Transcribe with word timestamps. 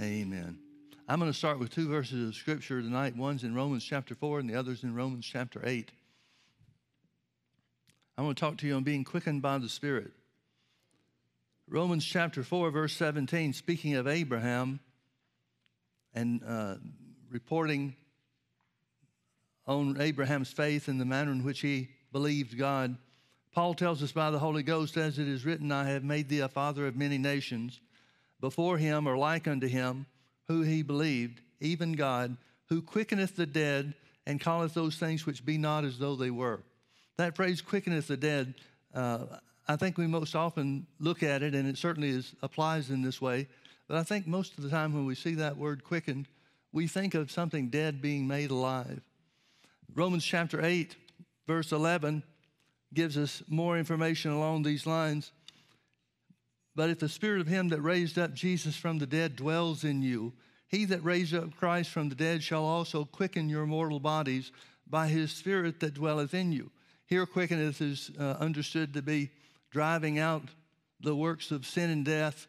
Amen. 0.00 0.58
I'm 1.08 1.18
going 1.18 1.32
to 1.32 1.36
start 1.36 1.58
with 1.58 1.70
two 1.70 1.88
verses 1.88 2.28
of 2.28 2.36
scripture 2.36 2.80
tonight. 2.80 3.16
One's 3.16 3.42
in 3.42 3.52
Romans 3.52 3.82
chapter 3.82 4.14
4 4.14 4.38
and 4.38 4.48
the 4.48 4.54
other's 4.54 4.84
in 4.84 4.94
Romans 4.94 5.26
chapter 5.26 5.60
8. 5.64 5.90
I 8.16 8.22
want 8.22 8.36
to 8.36 8.40
talk 8.40 8.58
to 8.58 8.66
you 8.68 8.74
on 8.74 8.84
being 8.84 9.02
quickened 9.02 9.42
by 9.42 9.58
the 9.58 9.68
Spirit. 9.68 10.12
Romans 11.68 12.04
chapter 12.04 12.44
4, 12.44 12.70
verse 12.70 12.92
17, 12.94 13.52
speaking 13.52 13.96
of 13.96 14.06
Abraham 14.06 14.78
and 16.14 16.42
uh, 16.46 16.76
reporting 17.28 17.96
on 19.66 20.00
Abraham's 20.00 20.52
faith 20.52 20.86
and 20.86 21.00
the 21.00 21.04
manner 21.04 21.32
in 21.32 21.42
which 21.42 21.60
he 21.60 21.88
believed 22.12 22.56
God. 22.56 22.96
Paul 23.52 23.74
tells 23.74 24.00
us 24.00 24.12
by 24.12 24.30
the 24.30 24.38
Holy 24.38 24.62
Ghost, 24.62 24.96
as 24.96 25.18
it 25.18 25.26
is 25.26 25.44
written, 25.44 25.72
I 25.72 25.88
have 25.88 26.04
made 26.04 26.28
thee 26.28 26.38
a 26.38 26.48
father 26.48 26.86
of 26.86 26.94
many 26.94 27.18
nations, 27.18 27.80
before 28.40 28.78
him 28.78 29.06
or 29.06 29.16
like 29.16 29.48
unto 29.48 29.66
him, 29.66 30.06
who 30.46 30.62
he 30.62 30.82
believed, 30.82 31.40
even 31.60 31.92
God, 31.92 32.36
who 32.68 32.82
quickeneth 32.82 33.36
the 33.36 33.46
dead 33.46 33.94
and 34.26 34.40
calleth 34.40 34.74
those 34.74 34.96
things 34.96 35.26
which 35.26 35.44
be 35.44 35.58
not 35.58 35.84
as 35.84 35.98
though 35.98 36.16
they 36.16 36.30
were. 36.30 36.60
That 37.16 37.34
phrase, 37.34 37.60
quickeneth 37.60 38.06
the 38.06 38.16
dead, 38.16 38.54
uh, 38.94 39.24
I 39.66 39.76
think 39.76 39.98
we 39.98 40.06
most 40.06 40.34
often 40.34 40.86
look 40.98 41.22
at 41.22 41.42
it, 41.42 41.54
and 41.54 41.68
it 41.68 41.76
certainly 41.76 42.10
is, 42.10 42.34
applies 42.42 42.90
in 42.90 43.02
this 43.02 43.20
way. 43.20 43.48
But 43.88 43.96
I 43.96 44.02
think 44.02 44.26
most 44.26 44.56
of 44.56 44.64
the 44.64 44.70
time 44.70 44.92
when 44.92 45.04
we 45.04 45.14
see 45.14 45.34
that 45.34 45.56
word 45.56 45.82
quickened, 45.82 46.28
we 46.72 46.86
think 46.86 47.14
of 47.14 47.30
something 47.30 47.68
dead 47.68 48.00
being 48.00 48.26
made 48.26 48.50
alive. 48.50 49.00
Romans 49.94 50.24
chapter 50.24 50.64
8, 50.64 50.94
verse 51.46 51.72
11, 51.72 52.22
gives 52.94 53.18
us 53.18 53.42
more 53.48 53.78
information 53.78 54.30
along 54.30 54.62
these 54.62 54.86
lines. 54.86 55.32
But 56.78 56.90
if 56.90 57.00
the 57.00 57.08
spirit 57.08 57.40
of 57.40 57.48
him 57.48 57.70
that 57.70 57.80
raised 57.80 58.20
up 58.20 58.34
Jesus 58.34 58.76
from 58.76 58.98
the 58.98 59.06
dead 59.06 59.34
dwells 59.34 59.82
in 59.82 60.00
you, 60.00 60.32
he 60.68 60.84
that 60.84 61.02
raised 61.02 61.34
up 61.34 61.56
Christ 61.56 61.90
from 61.90 62.08
the 62.08 62.14
dead 62.14 62.40
shall 62.40 62.64
also 62.64 63.04
quicken 63.04 63.48
your 63.48 63.66
mortal 63.66 63.98
bodies 63.98 64.52
by 64.88 65.08
his 65.08 65.32
spirit 65.32 65.80
that 65.80 65.94
dwelleth 65.94 66.34
in 66.34 66.52
you. 66.52 66.70
Here, 67.04 67.26
quickeneth 67.26 67.80
is 67.80 68.12
uh, 68.16 68.36
understood 68.38 68.94
to 68.94 69.02
be 69.02 69.30
driving 69.72 70.20
out 70.20 70.44
the 71.00 71.16
works 71.16 71.50
of 71.50 71.66
sin 71.66 71.90
and 71.90 72.04
death 72.04 72.46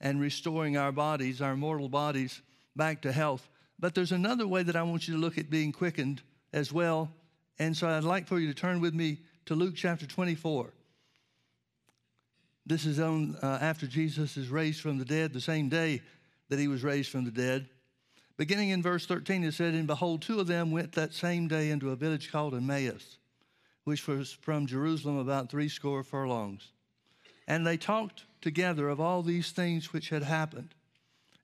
and 0.00 0.20
restoring 0.20 0.76
our 0.76 0.92
bodies, 0.92 1.42
our 1.42 1.56
mortal 1.56 1.88
bodies, 1.88 2.42
back 2.76 3.02
to 3.02 3.10
health. 3.10 3.48
But 3.80 3.96
there's 3.96 4.12
another 4.12 4.46
way 4.46 4.62
that 4.62 4.76
I 4.76 4.84
want 4.84 5.08
you 5.08 5.14
to 5.14 5.20
look 5.20 5.38
at 5.38 5.50
being 5.50 5.72
quickened 5.72 6.22
as 6.52 6.72
well. 6.72 7.10
And 7.58 7.76
so 7.76 7.88
I'd 7.88 8.04
like 8.04 8.28
for 8.28 8.38
you 8.38 8.46
to 8.46 8.54
turn 8.54 8.80
with 8.80 8.94
me 8.94 9.18
to 9.46 9.56
Luke 9.56 9.74
chapter 9.74 10.06
24. 10.06 10.72
This 12.66 12.86
is 12.86 13.00
on 13.00 13.36
uh, 13.42 13.58
after 13.60 13.86
Jesus 13.86 14.36
is 14.36 14.48
raised 14.48 14.80
from 14.80 14.98
the 14.98 15.04
dead, 15.04 15.32
the 15.32 15.40
same 15.40 15.68
day 15.68 16.02
that 16.48 16.58
he 16.58 16.68
was 16.68 16.84
raised 16.84 17.10
from 17.10 17.24
the 17.24 17.30
dead. 17.30 17.68
Beginning 18.36 18.70
in 18.70 18.82
verse 18.82 19.06
13, 19.06 19.44
it 19.44 19.52
said, 19.52 19.74
And 19.74 19.86
behold, 19.86 20.22
two 20.22 20.40
of 20.40 20.46
them 20.46 20.70
went 20.70 20.92
that 20.92 21.12
same 21.12 21.48
day 21.48 21.70
into 21.70 21.90
a 21.90 21.96
village 21.96 22.30
called 22.30 22.54
Emmaus 22.54 23.18
which 23.84 24.06
was 24.06 24.32
from 24.32 24.66
Jerusalem 24.66 25.18
about 25.18 25.50
threescore 25.50 26.02
furlongs. 26.02 26.72
And 27.46 27.66
they 27.66 27.76
talked 27.76 28.24
together 28.40 28.88
of 28.88 29.00
all 29.00 29.22
these 29.22 29.50
things 29.50 29.92
which 29.92 30.10
had 30.10 30.22
happened. 30.22 30.74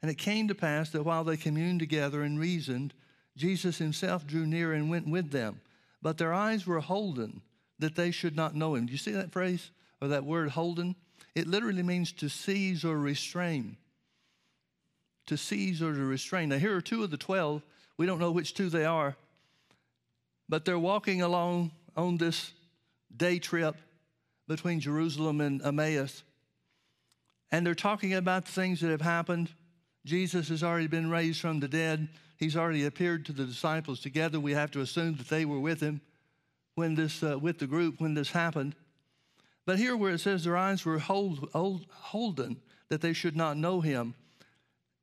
And 0.03 0.11
it 0.11 0.19
came 0.19 0.47
to 0.49 0.55
pass 0.55 0.91
that 0.91 1.03
while 1.03 1.25
they 1.25 1.37
communed 1.37 1.81
together 1.81 2.23
and 2.23 2.39
reasoned, 2.39 2.95
Jesus 3.37 3.79
himself 3.79 4.27
drew 4.27 4.47
near 4.47 4.73
and 4.73 4.91
went 4.91 5.09
with 5.09 5.31
them. 5.31 5.61
But 6.03 6.19
their 6.19 6.33
eyes 6.33 6.67
were 6.67 6.81
holden 6.81 7.43
that 7.79 7.97
they 7.97 8.11
should 8.11 8.37
not 8.37 8.55
know 8.55 8.75
him. 8.75 8.87
Do 8.87 8.93
you 8.93 8.99
see 8.99 9.11
that 9.13 9.33
phrase 9.33 9.71
or 10.01 10.09
that 10.09 10.25
word 10.25 10.51
holden? 10.51 10.95
It 11.37 11.47
literally 11.47 11.83
means 11.83 12.13
to 12.13 12.31
seize 12.31 12.83
or 12.83 12.99
restrain. 12.99 13.77
To 15.27 15.37
seize 15.37 15.83
or 15.83 15.93
to 15.93 16.05
restrain. 16.05 16.49
Now, 16.49 16.57
here 16.57 16.75
are 16.75 16.81
two 16.81 17.05
of 17.05 17.11
the 17.11 17.19
twelve. 17.19 17.63
We 17.99 18.07
don't 18.07 18.19
know 18.19 18.33
which 18.33 18.55
two 18.55 18.71
they 18.71 18.87
are, 18.87 19.17
but 20.49 20.65
they're 20.65 20.79
walking 20.79 21.21
along 21.21 21.73
on 21.95 22.17
this 22.17 22.53
day 23.15 23.39
trip 23.39 23.77
between 24.49 24.81
Jerusalem 24.81 25.43
and 25.43 25.61
Emmaus. 25.63 26.23
And 27.53 27.67
they're 27.67 27.75
talking 27.75 28.15
about 28.15 28.49
things 28.49 28.81
that 28.81 28.91
have 28.91 29.03
happened. 29.03 29.51
Jesus 30.07 30.49
has 30.49 30.63
already 30.63 30.87
been 30.87 31.11
raised 31.11 31.41
from 31.41 31.61
the 31.61 31.69
dead. 31.69 32.09
He's 32.39 32.57
already 32.57 32.87
appeared 32.87 33.27
to 33.27 33.33
the 33.33 33.45
disciples 33.45 34.01
together. 34.01 34.41
We 34.41 34.53
have 34.53 34.71
to 34.71 34.81
assume 34.81 35.17
that 35.17 35.29
they 35.29 35.45
were 35.45 35.61
with 35.61 35.81
him 35.81 36.01
when 36.77 36.95
this, 36.95 37.23
uh, 37.23 37.39
with 37.39 37.59
the 37.59 37.67
group 37.67 38.01
when 38.01 38.15
this 38.15 38.31
happened. 38.31 38.75
But 39.67 39.79
here, 39.79 39.97
where 39.97 40.13
it 40.13 40.21
says 40.21 40.45
their 40.45 40.57
eyes 40.57 40.85
were 40.85 40.99
hold, 40.99 41.51
hold, 41.53 41.87
holden, 41.91 42.57
that 42.89 43.01
they 43.01 43.13
should 43.13 43.37
not 43.37 43.57
know 43.57 43.81
him, 43.81 44.15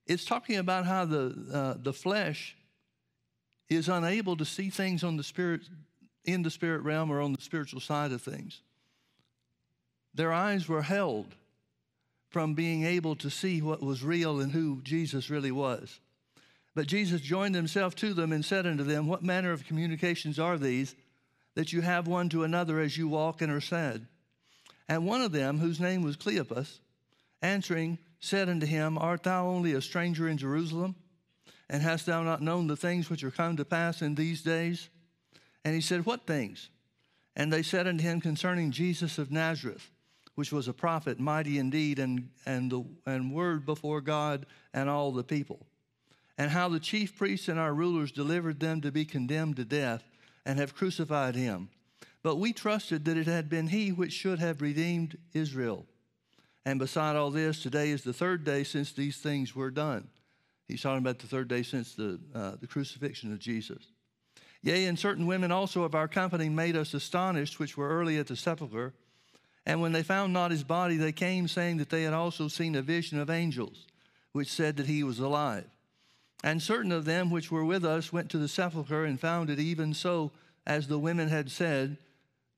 it's 0.07 0.25
talking 0.25 0.57
about 0.57 0.85
how 0.85 1.05
the, 1.05 1.35
uh, 1.53 1.73
the 1.81 1.93
flesh 1.93 2.55
is 3.69 3.89
unable 3.89 4.37
to 4.37 4.45
see 4.45 4.69
things 4.69 5.03
on 5.03 5.17
the 5.17 5.23
spirit 5.23 5.61
in 6.25 6.41
the 6.41 6.49
spirit 6.49 6.81
realm 6.81 7.11
or 7.11 7.21
on 7.21 7.33
the 7.33 7.41
spiritual 7.41 7.81
side 7.81 8.11
of 8.13 8.21
things. 8.21 8.61
Their 10.13 10.31
eyes 10.31 10.69
were 10.69 10.83
held 10.83 11.35
from 12.29 12.53
being 12.53 12.85
able 12.85 13.15
to 13.17 13.29
see 13.29 13.61
what 13.61 13.83
was 13.83 14.03
real 14.03 14.39
and 14.39 14.51
who 14.51 14.81
Jesus 14.83 15.29
really 15.29 15.51
was. 15.51 15.99
But 16.75 16.87
Jesus 16.87 17.21
joined 17.21 17.55
himself 17.55 17.95
to 17.97 18.13
them 18.13 18.31
and 18.31 18.43
said 18.43 18.65
unto 18.65 18.83
them, 18.83 19.07
What 19.07 19.21
manner 19.21 19.51
of 19.51 19.65
communications 19.65 20.39
are 20.39 20.57
these 20.57 20.95
that 21.55 21.73
you 21.73 21.81
have 21.81 22.07
one 22.07 22.29
to 22.29 22.43
another 22.43 22.79
as 22.79 22.97
you 22.97 23.07
walk 23.07 23.41
and 23.41 23.51
are 23.51 23.61
sad? 23.61 24.07
And 24.87 25.05
one 25.05 25.21
of 25.21 25.31
them, 25.31 25.59
whose 25.59 25.79
name 25.79 26.01
was 26.03 26.17
Cleopas, 26.17 26.79
answering, 27.41 27.97
said 28.19 28.49
unto 28.49 28.65
him, 28.65 28.97
Art 28.97 29.23
thou 29.23 29.47
only 29.47 29.73
a 29.73 29.81
stranger 29.81 30.27
in 30.27 30.37
Jerusalem? 30.37 30.95
And 31.69 31.81
hast 31.81 32.05
thou 32.05 32.23
not 32.23 32.41
known 32.41 32.67
the 32.67 32.75
things 32.75 33.09
which 33.09 33.23
are 33.23 33.31
come 33.31 33.57
to 33.57 33.65
pass 33.65 34.01
in 34.01 34.15
these 34.15 34.41
days? 34.41 34.89
And 35.65 35.73
he 35.73 35.81
said, 35.81 36.05
What 36.05 36.27
things? 36.27 36.69
And 37.35 37.51
they 37.51 37.63
said 37.63 37.87
unto 37.87 38.03
him 38.03 38.21
concerning 38.21 38.71
Jesus 38.71 39.17
of 39.17 39.31
Nazareth, 39.31 39.89
which 40.35 40.51
was 40.51 40.67
a 40.67 40.73
prophet, 40.73 41.19
mighty 41.19 41.57
indeed, 41.57 41.99
and, 41.99 42.29
and, 42.45 42.71
the, 42.71 42.85
and 43.05 43.33
word 43.33 43.65
before 43.65 44.01
God 44.01 44.45
and 44.73 44.89
all 44.89 45.11
the 45.11 45.23
people. 45.23 45.65
And 46.37 46.51
how 46.51 46.69
the 46.69 46.79
chief 46.79 47.15
priests 47.15 47.47
and 47.47 47.59
our 47.59 47.73
rulers 47.73 48.11
delivered 48.11 48.59
them 48.59 48.81
to 48.81 48.91
be 48.91 49.05
condemned 49.05 49.55
to 49.55 49.65
death 49.65 50.03
and 50.45 50.59
have 50.59 50.75
crucified 50.75 51.35
him. 51.35 51.69
But 52.23 52.37
we 52.37 52.53
trusted 52.53 53.05
that 53.05 53.17
it 53.17 53.27
had 53.27 53.49
been 53.49 53.67
he 53.67 53.91
which 53.91 54.13
should 54.13 54.39
have 54.39 54.61
redeemed 54.61 55.17
Israel. 55.33 55.85
And 56.65 56.79
beside 56.79 57.17
all 57.17 57.29
this, 57.29 57.61
today 57.61 57.89
is 57.89 58.03
the 58.03 58.13
third 58.13 58.45
day 58.45 58.63
since 58.63 58.93
these 58.93 59.17
things 59.17 59.53
were 59.53 59.69
done. 59.69 60.07
He's 60.67 60.81
talking 60.81 60.99
about 60.99 61.19
the 61.19 61.27
third 61.27 61.49
day 61.49 61.63
since 61.63 61.93
the, 61.93 62.19
uh, 62.33 62.53
the 62.61 62.67
crucifixion 62.67 63.33
of 63.33 63.39
Jesus. 63.39 63.85
Yea, 64.61 64.85
and 64.85 64.97
certain 64.97 65.27
women 65.27 65.51
also 65.51 65.83
of 65.83 65.93
our 65.93 66.07
company 66.07 66.47
made 66.47 66.77
us 66.77 66.93
astonished, 66.93 67.59
which 67.59 67.75
were 67.75 67.89
early 67.89 68.17
at 68.17 68.27
the 68.27 68.37
sepulchre. 68.37 68.93
And 69.65 69.81
when 69.81 69.91
they 69.91 70.03
found 70.03 70.31
not 70.31 70.51
his 70.51 70.63
body, 70.63 70.95
they 70.95 71.11
came, 71.11 71.49
saying 71.49 71.77
that 71.77 71.89
they 71.89 72.03
had 72.03 72.13
also 72.13 72.47
seen 72.47 72.75
a 72.75 72.81
vision 72.81 73.19
of 73.19 73.29
angels, 73.29 73.85
which 74.31 74.49
said 74.49 74.77
that 74.77 74.87
he 74.87 75.03
was 75.03 75.19
alive. 75.19 75.65
And 76.45 76.61
certain 76.61 76.93
of 76.93 77.03
them 77.03 77.29
which 77.29 77.51
were 77.51 77.65
with 77.65 77.83
us 77.83 78.13
went 78.13 78.29
to 78.31 78.37
the 78.37 78.47
sepulchre 78.47 79.03
and 79.03 79.19
found 79.19 79.49
it 79.49 79.59
even 79.59 79.93
so 79.93 80.31
as 80.65 80.87
the 80.87 80.99
women 80.99 81.27
had 81.27 81.51
said, 81.51 81.97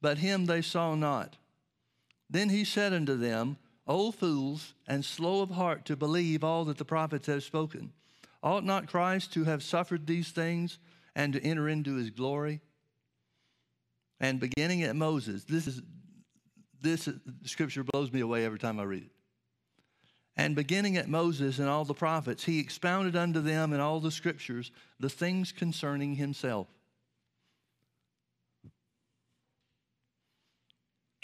but 0.06 0.20
him 0.20 0.46
they 0.46 0.62
saw 0.62 0.96
not. 0.96 1.36
Then 2.30 2.50
he 2.50 2.64
said 2.64 2.94
unto 2.94 3.18
them, 3.18 3.58
O 3.88 4.12
fools, 4.12 4.74
and 4.88 5.04
slow 5.04 5.42
of 5.42 5.50
heart 5.50 5.86
to 5.86 5.96
believe 5.96 6.44
all 6.44 6.66
that 6.66 6.78
the 6.78 6.86
prophets 6.86 7.28
have 7.28 7.44
spoken. 7.44 7.92
Ought 8.42 8.64
not 8.64 8.88
Christ 8.88 9.34
to 9.34 9.44
have 9.46 9.64
suffered 9.64 10.06
these 10.06 10.30
things? 10.30 10.80
and 11.16 11.34
to 11.34 11.44
enter 11.44 11.70
into 11.70 11.96
his 11.96 12.10
glory. 12.10 12.62
And 14.20 14.40
beginning 14.40 14.84
at 14.84 14.96
Moses, 14.96 15.44
this 15.46 15.68
is 15.68 15.82
this 16.82 17.10
scripture 17.44 17.84
blows 17.84 18.12
me 18.12 18.20
away 18.20 18.46
every 18.46 18.60
time 18.60 18.80
I 18.80 18.84
read 18.84 19.04
it. 19.04 19.12
And 20.38 20.56
beginning 20.56 20.98
at 20.98 21.08
Moses 21.08 21.58
and 21.58 21.68
all 21.68 21.86
the 21.86 21.94
prophets, 21.94 22.44
he 22.44 22.60
expounded 22.60 23.16
unto 23.16 23.40
them 23.40 23.74
in 23.74 23.80
all 23.80 24.00
the 24.00 24.12
scriptures 24.12 24.72
the 25.00 25.10
things 25.10 25.52
concerning 25.52 26.16
himself. 26.16 26.68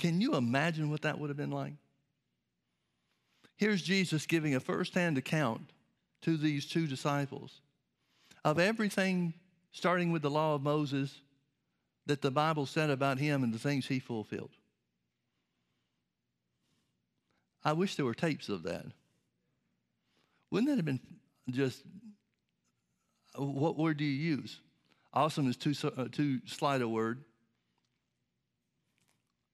Can 0.01 0.19
you 0.19 0.33
imagine 0.33 0.89
what 0.89 1.03
that 1.03 1.19
would 1.19 1.29
have 1.29 1.37
been 1.37 1.51
like? 1.51 1.73
Here's 3.55 3.83
Jesus 3.83 4.25
giving 4.25 4.55
a 4.55 4.59
firsthand 4.59 5.15
account 5.19 5.69
to 6.23 6.37
these 6.37 6.65
two 6.65 6.87
disciples 6.87 7.61
of 8.43 8.57
everything 8.57 9.35
starting 9.71 10.11
with 10.11 10.23
the 10.23 10.31
law 10.31 10.55
of 10.55 10.63
Moses 10.63 11.13
that 12.07 12.23
the 12.23 12.31
Bible 12.31 12.65
said 12.65 12.89
about 12.89 13.19
him 13.19 13.43
and 13.43 13.53
the 13.53 13.59
things 13.59 13.85
he 13.85 13.99
fulfilled. 13.99 14.49
I 17.63 17.73
wish 17.73 17.95
there 17.95 18.03
were 18.03 18.15
tapes 18.15 18.49
of 18.49 18.63
that. 18.63 18.87
Wouldn't 20.49 20.67
that 20.67 20.77
have 20.77 20.85
been 20.85 20.99
just, 21.51 21.83
what 23.35 23.77
word 23.77 23.97
do 23.97 24.03
you 24.03 24.35
use? 24.37 24.61
Awesome 25.13 25.47
is 25.47 25.57
too, 25.57 25.75
uh, 25.95 26.05
too 26.11 26.41
slight 26.47 26.81
a 26.81 26.89
word. 26.89 27.23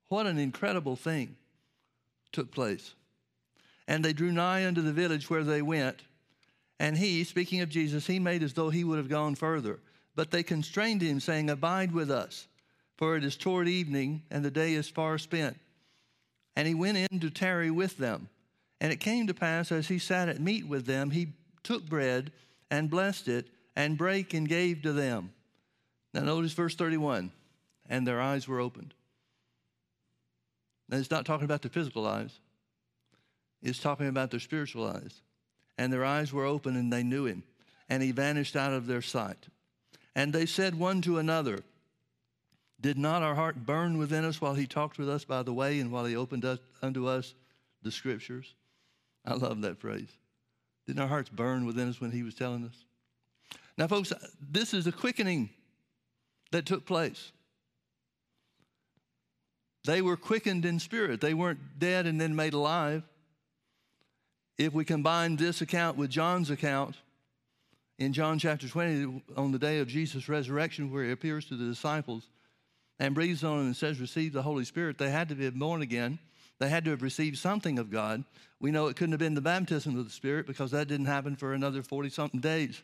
What 0.09 0.25
an 0.25 0.38
incredible 0.38 0.95
thing 0.95 1.36
took 2.31 2.51
place. 2.51 2.94
And 3.88 4.04
they 4.04 4.13
drew 4.13 4.31
nigh 4.31 4.65
unto 4.65 4.81
the 4.81 4.94
village 4.94 5.30
where 5.30 5.44
they 5.44 5.62
went. 5.62 6.01
And 6.80 6.98
he, 6.98 7.24
speaking 7.24 7.62
of 7.62 7.69
Jesus, 7.69 8.07
he 8.07 8.19
made 8.19 8.44
as 8.44 8.54
though 8.54 8.69
he 8.69 8.83
would 8.83 8.98
have 8.98 9.09
gone 9.09 9.36
further. 9.36 9.80
But 10.15 10.31
they 10.31 10.44
constrained 10.44 11.01
him, 11.01 11.19
saying, 11.19 11.50
Abide 11.50 11.92
with 11.92 12.12
us, 12.12 12.48
for 12.98 13.15
it 13.15 13.24
is 13.24 13.38
toward 13.38 13.68
evening, 13.68 14.24
and 14.30 14.44
the 14.44 14.51
day 14.51 14.74
is 14.74 14.89
far 14.89 15.18
spent. 15.18 15.57
And 16.56 16.68
he 16.68 16.74
went 16.74 16.98
in 16.98 17.19
to 17.19 17.30
tarry 17.30 17.71
with 17.71 17.98
them. 17.98 18.30
And 18.81 18.92
it 18.92 19.00
came 19.00 19.27
to 19.27 19.33
pass, 19.33 19.71
as 19.71 19.88
he 19.88 20.00
sat 20.00 20.30
at 20.30 20.42
meat 20.42 20.68
with 20.68 20.86
them, 20.86 21.12
he 21.12 21.33
took 21.63 21.86
bread 21.86 22.31
and 22.69 22.89
blessed 22.89 23.27
it, 23.27 23.48
and 23.75 23.98
brake 23.98 24.33
and 24.33 24.50
gave 24.50 24.81
to 24.81 24.92
them. 24.92 25.31
Now, 26.13 26.21
notice 26.21 26.54
verse 26.54 26.75
31 26.75 27.31
and 27.89 28.06
their 28.06 28.19
eyes 28.19 28.48
were 28.48 28.59
opened. 28.59 28.94
Now, 30.89 30.98
it's 30.98 31.12
not 31.12 31.25
talking 31.25 31.45
about 31.45 31.62
the 31.62 31.69
physical 31.69 32.07
eyes, 32.07 32.39
it's 33.62 33.80
talking 33.80 34.07
about 34.07 34.31
their 34.31 34.39
spiritual 34.39 34.88
eyes. 34.88 35.22
And 35.80 35.94
their 35.94 36.06
eyes 36.06 36.34
were 36.34 36.45
open, 36.45 36.75
and 36.75 36.92
they 36.92 37.04
knew 37.04 37.25
him, 37.25 37.44
and 37.88 38.01
he 38.01 38.12
vanished 38.12 38.56
out 38.56 38.74
of 38.74 38.88
their 38.88 39.01
sight. 39.01 39.48
And 40.16 40.34
they 40.34 40.48
said 40.48 40.74
one 40.74 41.01
to 41.04 41.19
another, 41.19 41.60
Did 42.81 42.98
not 42.98 43.22
our 43.22 43.36
heart 43.36 43.66
burn 43.66 44.00
within 44.00 44.25
us 44.25 44.42
while 44.42 44.56
he 44.56 44.66
talked 44.66 44.98
with 44.98 45.07
us 45.07 45.24
by 45.24 45.44
the 45.44 45.54
way, 45.54 45.80
and 45.80 45.92
while 45.92 46.06
he 46.06 46.16
opened 46.16 46.45
us, 46.45 46.57
unto 46.81 47.07
us 47.07 47.36
the 47.83 47.92
scriptures? 47.92 48.56
I 49.24 49.36
love 49.36 49.62
that 49.62 49.78
phrase. 49.78 50.10
Didn't 50.88 51.01
our 51.01 51.07
hearts 51.07 51.30
burn 51.30 51.66
within 51.66 51.90
us 51.90 52.01
when 52.01 52.12
he 52.12 52.24
was 52.24 52.33
telling 52.33 52.66
us? 52.66 52.86
Now, 53.78 53.88
folks, 53.88 54.12
this 54.42 54.74
is 54.74 54.88
a 54.88 54.92
quickening 54.92 55.51
that 56.51 56.66
took 56.66 56.86
place. 56.86 57.31
They 59.88 60.01
were 60.01 60.18
quickened 60.18 60.66
in 60.66 60.80
spirit. 60.80 61.22
They 61.22 61.34
weren't 61.34 61.80
dead 61.80 62.07
and 62.07 62.19
then 62.19 62.36
made 62.36 62.54
alive. 62.54 63.04
If 64.57 64.74
we 64.74 64.84
combine 64.84 65.38
this 65.38 65.62
account 65.62 65.95
with 65.95 66.10
John's 66.10 66.50
account 66.50 66.98
in 67.98 68.12
John 68.12 68.38
chapter 68.38 68.68
20, 68.68 69.24
on 69.38 69.54
the 69.54 69.57
day 69.57 69.80
of 69.80 69.88
Jesus' 69.88 70.28
resurrection, 70.28 70.92
where 70.92 71.06
he 71.06 71.12
appears 71.12 71.45
to 71.45 71.56
the 71.56 71.63
disciples 71.63 72.28
and 73.00 73.16
breathes 73.16 73.45
on 73.45 73.60
them 73.60 73.68
and 73.68 73.75
says, 73.78 74.01
Receive 74.01 74.34
the 74.34 74.42
Holy 74.42 74.66
Spirit, 74.66 74.98
they 74.98 75.10
had 75.10 75.30
to 75.30 75.36
be 75.36 75.50
born 75.51 75.81
again. 75.81 76.19
They 76.60 76.68
had 76.68 76.83
to 76.83 76.92
have 76.92 77.01
received 77.01 77.38
something 77.38 77.80
of 77.80 77.90
God. 77.90 78.25
We 78.60 78.72
know 78.72 78.88
it 78.88 78.98
couldn't 78.98 79.13
have 79.13 79.19
been 79.19 79.36
the 79.36 79.42
baptism 79.42 79.98
of 79.98 80.04
the 80.04 80.12
Spirit 80.12 80.48
because 80.48 80.72
that 80.72 80.90
didn't 80.90 81.06
happen 81.06 81.38
for 81.38 81.54
another 81.54 81.81
40 81.81 82.10
something 82.10 82.42
days 82.42 82.81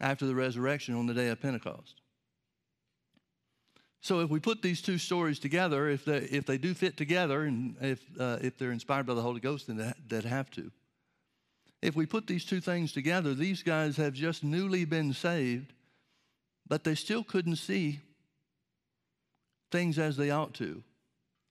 after 0.00 0.26
the 0.26 0.34
resurrection 0.34 0.96
on 0.96 1.06
the 1.06 1.14
day 1.14 1.28
of 1.28 1.40
Pentecost. 1.40 1.97
So 4.00 4.20
if 4.20 4.30
we 4.30 4.38
put 4.38 4.62
these 4.62 4.80
two 4.80 4.98
stories 4.98 5.38
together, 5.38 5.88
if 5.88 6.04
they, 6.04 6.18
if 6.18 6.46
they 6.46 6.58
do 6.58 6.74
fit 6.74 6.96
together, 6.96 7.42
and 7.42 7.76
if, 7.80 8.00
uh, 8.18 8.38
if 8.40 8.56
they're 8.56 8.72
inspired 8.72 9.06
by 9.06 9.14
the 9.14 9.22
Holy 9.22 9.40
Ghost, 9.40 9.66
then 9.66 9.94
that 10.08 10.24
have 10.24 10.50
to. 10.52 10.70
If 11.82 11.94
we 11.94 12.06
put 12.06 12.26
these 12.26 12.44
two 12.44 12.60
things 12.60 12.92
together, 12.92 13.34
these 13.34 13.62
guys 13.62 13.96
have 13.96 14.12
just 14.12 14.42
newly 14.42 14.84
been 14.84 15.12
saved, 15.12 15.72
but 16.66 16.84
they 16.84 16.94
still 16.94 17.24
couldn't 17.24 17.56
see 17.56 18.00
things 19.70 19.98
as 19.98 20.16
they 20.16 20.30
ought 20.30 20.54
to 20.54 20.82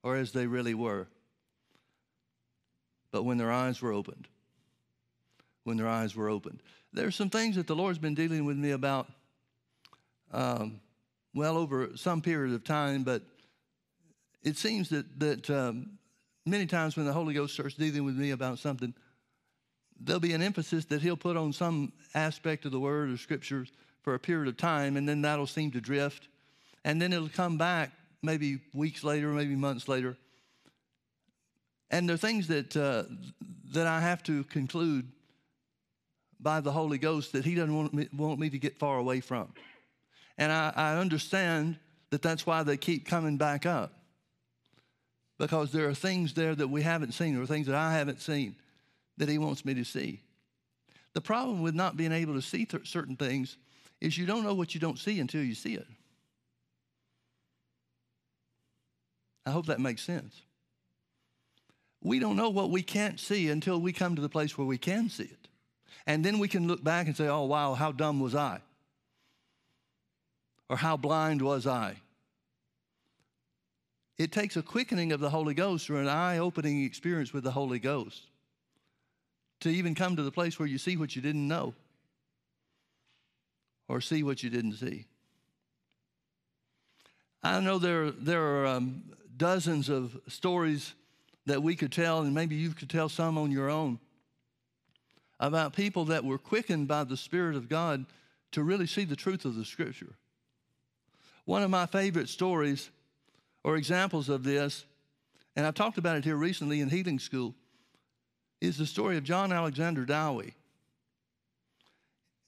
or 0.03 0.15
as 0.15 0.31
they 0.31 0.47
really 0.47 0.73
were. 0.73 1.07
But 3.11 3.23
when 3.23 3.38
their 3.38 3.51
eyes 3.51 3.81
were 3.81 3.91
opened, 3.91 4.27
when 5.63 5.77
their 5.77 5.88
eyes 5.88 6.15
were 6.15 6.29
opened, 6.29 6.61
there 6.94 7.07
are 7.07 7.11
some 7.11 7.29
things 7.29 7.55
that 7.55 7.67
the 7.67 7.75
Lord's 7.75 7.99
been 7.99 8.15
dealing 8.15 8.45
with 8.45 8.57
me 8.57 8.71
about. 8.71 9.07
Um, 10.31 10.81
well 11.38 11.57
over 11.57 11.95
some 11.95 12.22
period 12.22 12.54
of 12.54 12.63
time, 12.63 13.04
but 13.04 13.22
it 14.44 14.57
seems 14.57 14.89
that, 14.89 15.19
that 15.19 15.50
um, 15.50 15.98
many 16.45 16.66
times 16.66 16.98
when 16.98 17.06
the 17.06 17.13
Holy 17.13 17.34
Ghost 17.34 17.54
starts 17.54 17.75
dealing 17.75 18.04
with 18.04 18.16
me 18.16 18.31
about 18.31 18.60
something, 18.60 18.94
there'll 20.00 20.19
be 20.19 20.34
an 20.34 20.42
emphasis 20.42 20.86
that 20.86 21.01
he'll 21.01 21.18
put 21.18 21.38
on 21.38 21.54
some 21.54 21.94
aspect 22.13 22.66
of 22.66 22.72
the 22.72 22.80
word 22.80 23.10
or 23.10 23.18
scriptures 23.18 23.72
for 24.01 24.13
a 24.13 24.19
period 24.19 24.48
of 24.48 24.57
time, 24.57 24.98
and 24.98 25.07
then 25.07 25.22
that'll 25.22 25.48
seem 25.48 25.72
to 25.72 25.81
drift. 25.81 26.28
And 26.84 27.01
then 27.01 27.13
it'll 27.13 27.30
come 27.30 27.57
back 27.57 27.92
maybe 28.22 28.60
weeks 28.74 29.04
later, 29.04 29.28
maybe 29.30 29.56
months 29.56 29.88
later. 29.88 30.18
And 31.92 32.07
there 32.07 32.16
are 32.16 32.18
things 32.18 32.48
that, 32.48 32.75
uh, 32.75 33.04
that 33.74 33.88
I 33.88 34.01
have 34.01 34.24
to 34.24 34.44
conclude 34.45 35.07
by 36.40 36.62
the 36.62 36.72
Holy 36.72 36.98
Ghost 36.98 37.33
that 37.33 37.45
He 37.45 37.56
doesn't 37.56 37.75
want 37.75 37.94
me, 37.94 38.07
want 38.16 38.40
me 38.40 38.50
to 38.50 38.60
get 38.60 38.78
far 38.78 38.98
away 38.98 39.19
from. 39.19 39.54
And 40.38 40.51
I, 40.51 40.72
I 40.75 40.98
understand 40.98 41.78
that 42.10 42.22
that's 42.22 42.45
why 42.45 42.63
they 42.63 42.78
keep 42.78 43.06
coming 43.06 43.38
back 43.38 43.66
up. 43.66 43.94
Because 45.38 45.72
there 45.72 45.88
are 45.88 45.94
things 45.94 46.34
there 46.34 46.56
that 46.56 46.68
we 46.68 46.81
haven't 46.81 47.13
seen, 47.13 47.38
or 47.38 47.45
things 47.45 47.68
that 47.68 47.75
I 47.75 47.94
haven't 47.94 48.22
seen 48.22 48.56
that 49.18 49.30
He 49.30 49.38
wants 49.38 49.66
me 49.66 49.74
to 49.75 49.84
see. 49.84 50.22
The 51.13 51.22
problem 51.22 51.62
with 51.62 51.75
not 51.75 51.98
being 51.98 52.12
able 52.12 52.36
to 52.36 52.42
see 52.42 52.66
th- 52.66 52.88
certain 52.88 53.16
things 53.16 53.57
is 54.00 54.18
you 54.18 54.25
don't 54.25 54.44
know 54.44 54.54
what 54.54 54.74
you 54.74 54.80
don't 54.80 55.00
see 55.00 55.19
until 55.19 55.44
you 55.44 55.56
see 55.56 55.74
it. 55.74 55.88
I 59.45 59.51
hope 59.51 59.68
that 59.68 59.80
makes 59.80 60.01
sense. 60.01 60.42
We 62.04 62.19
don't 62.19 62.36
know 62.36 62.50
what 62.50 62.69
we 62.69 62.83
can't 62.83 63.19
see 63.19 63.50
until 63.50 63.80
we 63.80 63.94
come 63.94 64.16
to 64.16 64.22
the 64.22 64.30
place 64.30 64.57
where 64.57 64.68
we 64.68 64.78
can 64.78 65.10
see 65.10 65.24
it. 65.24 65.48
And 66.06 66.24
then 66.24 66.40
we 66.40 66.48
can 66.48 66.68
look 66.68 66.83
back 66.83 67.07
and 67.07 67.16
say, 67.16 67.28
oh, 67.28 67.45
wow, 67.45 67.74
how 67.74 67.92
dumb 67.92 68.19
was 68.19 68.36
I? 68.36 68.60
Or 70.69 70.78
how 70.78 70.98
blind 70.98 71.42
was 71.42 71.66
I? 71.66 71.98
It 74.18 74.31
takes 74.31 74.58
a 74.58 74.64
quickening 74.64 75.12
of 75.12 75.19
the 75.19 75.30
Holy 75.30 75.54
Ghost 75.54 75.90
or 75.90 75.98
an 75.98 76.08
eye 76.08 76.40
opening 76.40 76.84
experience 76.84 77.34
with 77.34 77.44
the 77.44 77.52
Holy 77.52 77.80
Ghost 77.80 78.24
to 79.60 79.69
even 79.69 79.96
come 79.96 80.16
to 80.16 80.24
the 80.24 80.31
place 80.31 80.60
where 80.60 80.68
you 80.68 80.78
see 80.78 80.98
what 80.98 81.16
you 81.16 81.22
didn't 81.22 81.48
know 81.48 81.74
or 83.88 84.02
see 84.02 84.24
what 84.24 84.44
you 84.44 84.50
didn't 84.50 84.74
see. 84.74 85.06
I 87.44 87.60
know 87.60 87.78
there, 87.78 88.12
there 88.12 88.44
are 88.44 88.66
um, 88.66 89.04
dozens 89.38 89.90
of 89.90 90.19
stories 90.28 90.94
that 91.46 91.64
we 91.64 91.75
could 91.75 91.92
tell, 91.92 92.22
and 92.22 92.34
maybe 92.34 92.56
you 92.56 92.72
could 92.72 92.90
tell 92.90 93.08
some 93.08 93.38
on 93.38 93.52
your 93.52 93.69
own, 93.69 94.00
about 95.40 95.74
people 95.74 96.06
that 96.06 96.25
were 96.25 96.38
quickened 96.38 96.88
by 96.88 97.04
the 97.04 97.16
Spirit 97.16 97.56
of 97.56 97.69
God 97.69 98.06
to 98.52 98.64
really 98.64 98.88
see 98.88 99.06
the 99.06 99.16
truth 99.16 99.46
of 99.46 99.56
the 99.56 99.64
Scripture. 99.64 100.16
One 101.47 101.63
of 101.63 101.69
my 101.69 101.85
favorite 101.85 102.27
stories 102.27 102.89
or 103.63 103.77
examples 103.77 104.27
of 104.27 104.44
this, 104.44 104.83
and 105.55 105.65
I've 105.65 105.75
talked 105.75 105.97
about 105.97 106.17
it 106.17 106.25
here 106.25 106.35
recently 106.35 106.81
in 106.81 106.89
healing 106.89 107.19
school, 107.19 107.55
is 108.59 108.77
the 108.77 108.85
story 108.85 109.15
of 109.15 109.23
John 109.23 109.53
Alexander 109.53 110.03
Dowie. 110.03 110.55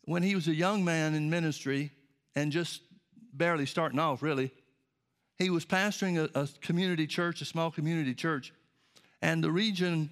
When 0.03 0.21
he 0.21 0.35
was 0.35 0.49
a 0.49 0.53
young 0.53 0.83
man 0.83 1.15
in 1.15 1.29
ministry 1.29 1.91
and 2.35 2.51
just 2.51 2.81
barely 3.31 3.65
starting 3.65 3.99
off, 3.99 4.21
really, 4.21 4.51
he 5.37 5.49
was 5.49 5.65
pastoring 5.65 6.17
a, 6.17 6.37
a 6.37 6.49
community 6.59 7.07
church, 7.07 7.41
a 7.41 7.45
small 7.45 7.71
community 7.71 8.13
church, 8.13 8.51
and 9.21 9.41
the 9.41 9.49
region, 9.49 10.09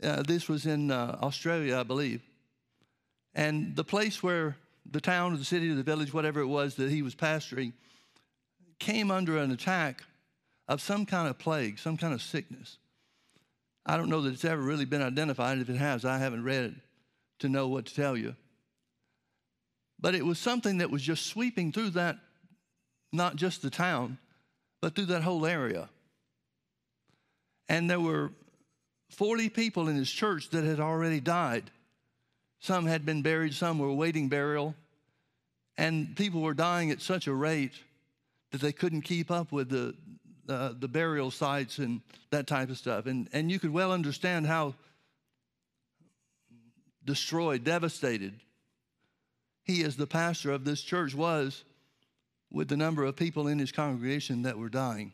uh, 0.00 0.22
this 0.22 0.48
was 0.48 0.64
in 0.64 0.92
uh, 0.92 1.18
Australia, 1.22 1.80
I 1.80 1.82
believe, 1.82 2.22
and 3.34 3.74
the 3.74 3.82
place 3.82 4.22
where 4.22 4.56
the 4.88 5.00
town 5.00 5.34
or 5.34 5.38
the 5.38 5.44
city 5.44 5.68
or 5.70 5.74
the 5.74 5.82
village, 5.82 6.14
whatever 6.14 6.38
it 6.38 6.46
was 6.46 6.76
that 6.76 6.92
he 6.92 7.02
was 7.02 7.16
pastoring, 7.16 7.72
came 8.78 9.10
under 9.10 9.38
an 9.38 9.50
attack 9.50 10.02
of 10.68 10.80
some 10.80 11.06
kind 11.06 11.28
of 11.28 11.38
plague, 11.38 11.78
some 11.78 11.96
kind 11.96 12.12
of 12.12 12.22
sickness. 12.22 12.78
I 13.84 13.96
don't 13.96 14.08
know 14.08 14.22
that 14.22 14.34
it's 14.34 14.44
ever 14.44 14.60
really 14.60 14.84
been 14.84 15.02
identified. 15.02 15.58
If 15.58 15.70
it 15.70 15.76
has, 15.76 16.04
I 16.04 16.18
haven't 16.18 16.44
read 16.44 16.64
it 16.64 16.74
to 17.38 17.48
know 17.48 17.68
what 17.68 17.86
to 17.86 17.94
tell 17.94 18.16
you. 18.16 18.34
But 20.00 20.14
it 20.14 20.26
was 20.26 20.38
something 20.38 20.78
that 20.78 20.90
was 20.90 21.02
just 21.02 21.26
sweeping 21.26 21.72
through 21.72 21.90
that, 21.90 22.18
not 23.12 23.36
just 23.36 23.62
the 23.62 23.70
town, 23.70 24.18
but 24.82 24.94
through 24.94 25.06
that 25.06 25.22
whole 25.22 25.46
area. 25.46 25.88
And 27.68 27.88
there 27.88 28.00
were 28.00 28.32
40 29.10 29.48
people 29.50 29.88
in 29.88 29.96
his 29.96 30.10
church 30.10 30.50
that 30.50 30.64
had 30.64 30.80
already 30.80 31.20
died. 31.20 31.70
Some 32.60 32.86
had 32.86 33.06
been 33.06 33.22
buried, 33.22 33.54
some 33.54 33.78
were 33.78 33.88
awaiting 33.88 34.28
burial. 34.28 34.74
And 35.78 36.16
people 36.16 36.40
were 36.40 36.54
dying 36.54 36.90
at 36.90 37.00
such 37.00 37.26
a 37.26 37.32
rate 37.32 37.72
that 38.60 38.66
they 38.66 38.72
couldn't 38.72 39.02
keep 39.02 39.30
up 39.30 39.52
with 39.52 39.68
the, 39.68 39.94
uh, 40.48 40.72
the 40.78 40.88
burial 40.88 41.30
sites 41.30 41.78
and 41.78 42.00
that 42.30 42.46
type 42.46 42.70
of 42.70 42.78
stuff. 42.78 43.06
And, 43.06 43.28
and 43.32 43.50
you 43.50 43.58
could 43.58 43.72
well 43.72 43.92
understand 43.92 44.46
how 44.46 44.74
destroyed, 47.04 47.64
devastated 47.64 48.40
he, 49.66 49.82
as 49.82 49.96
the 49.96 50.06
pastor 50.06 50.52
of 50.52 50.64
this 50.64 50.80
church, 50.80 51.14
was 51.14 51.64
with 52.52 52.68
the 52.68 52.76
number 52.76 53.04
of 53.04 53.16
people 53.16 53.48
in 53.48 53.58
his 53.58 53.72
congregation 53.72 54.42
that 54.42 54.56
were 54.56 54.68
dying. 54.68 55.12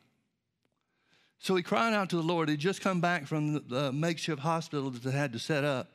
So 1.38 1.56
he 1.56 1.62
cried 1.62 1.94
out 1.94 2.10
to 2.10 2.16
the 2.16 2.22
Lord. 2.22 2.50
He'd 2.50 2.60
just 2.60 2.82
come 2.82 3.00
back 3.00 3.26
from 3.26 3.66
the, 3.68 3.90
makeshift 3.92 4.40
hospital 4.40 4.90
that 4.90 5.02
they 5.02 5.10
had 5.10 5.32
to 5.32 5.38
set 5.38 5.64
up 5.64 5.88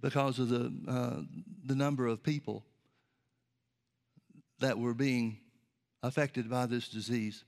because 0.00 0.38
of 0.38 0.48
the, 0.48 0.72
uh, 0.88 1.20
the 1.66 1.74
number 1.74 2.06
of 2.06 2.22
people 2.22 2.64
that 4.60 4.78
were 4.78 4.94
being 4.94 5.38
affected 6.02 6.48
by 6.48 6.66
this 6.66 6.88
disease. 6.88 7.44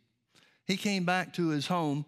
He 0.67 0.77
came 0.77 1.05
back 1.05 1.33
to 1.35 1.49
his 1.49 1.67
home 1.67 2.05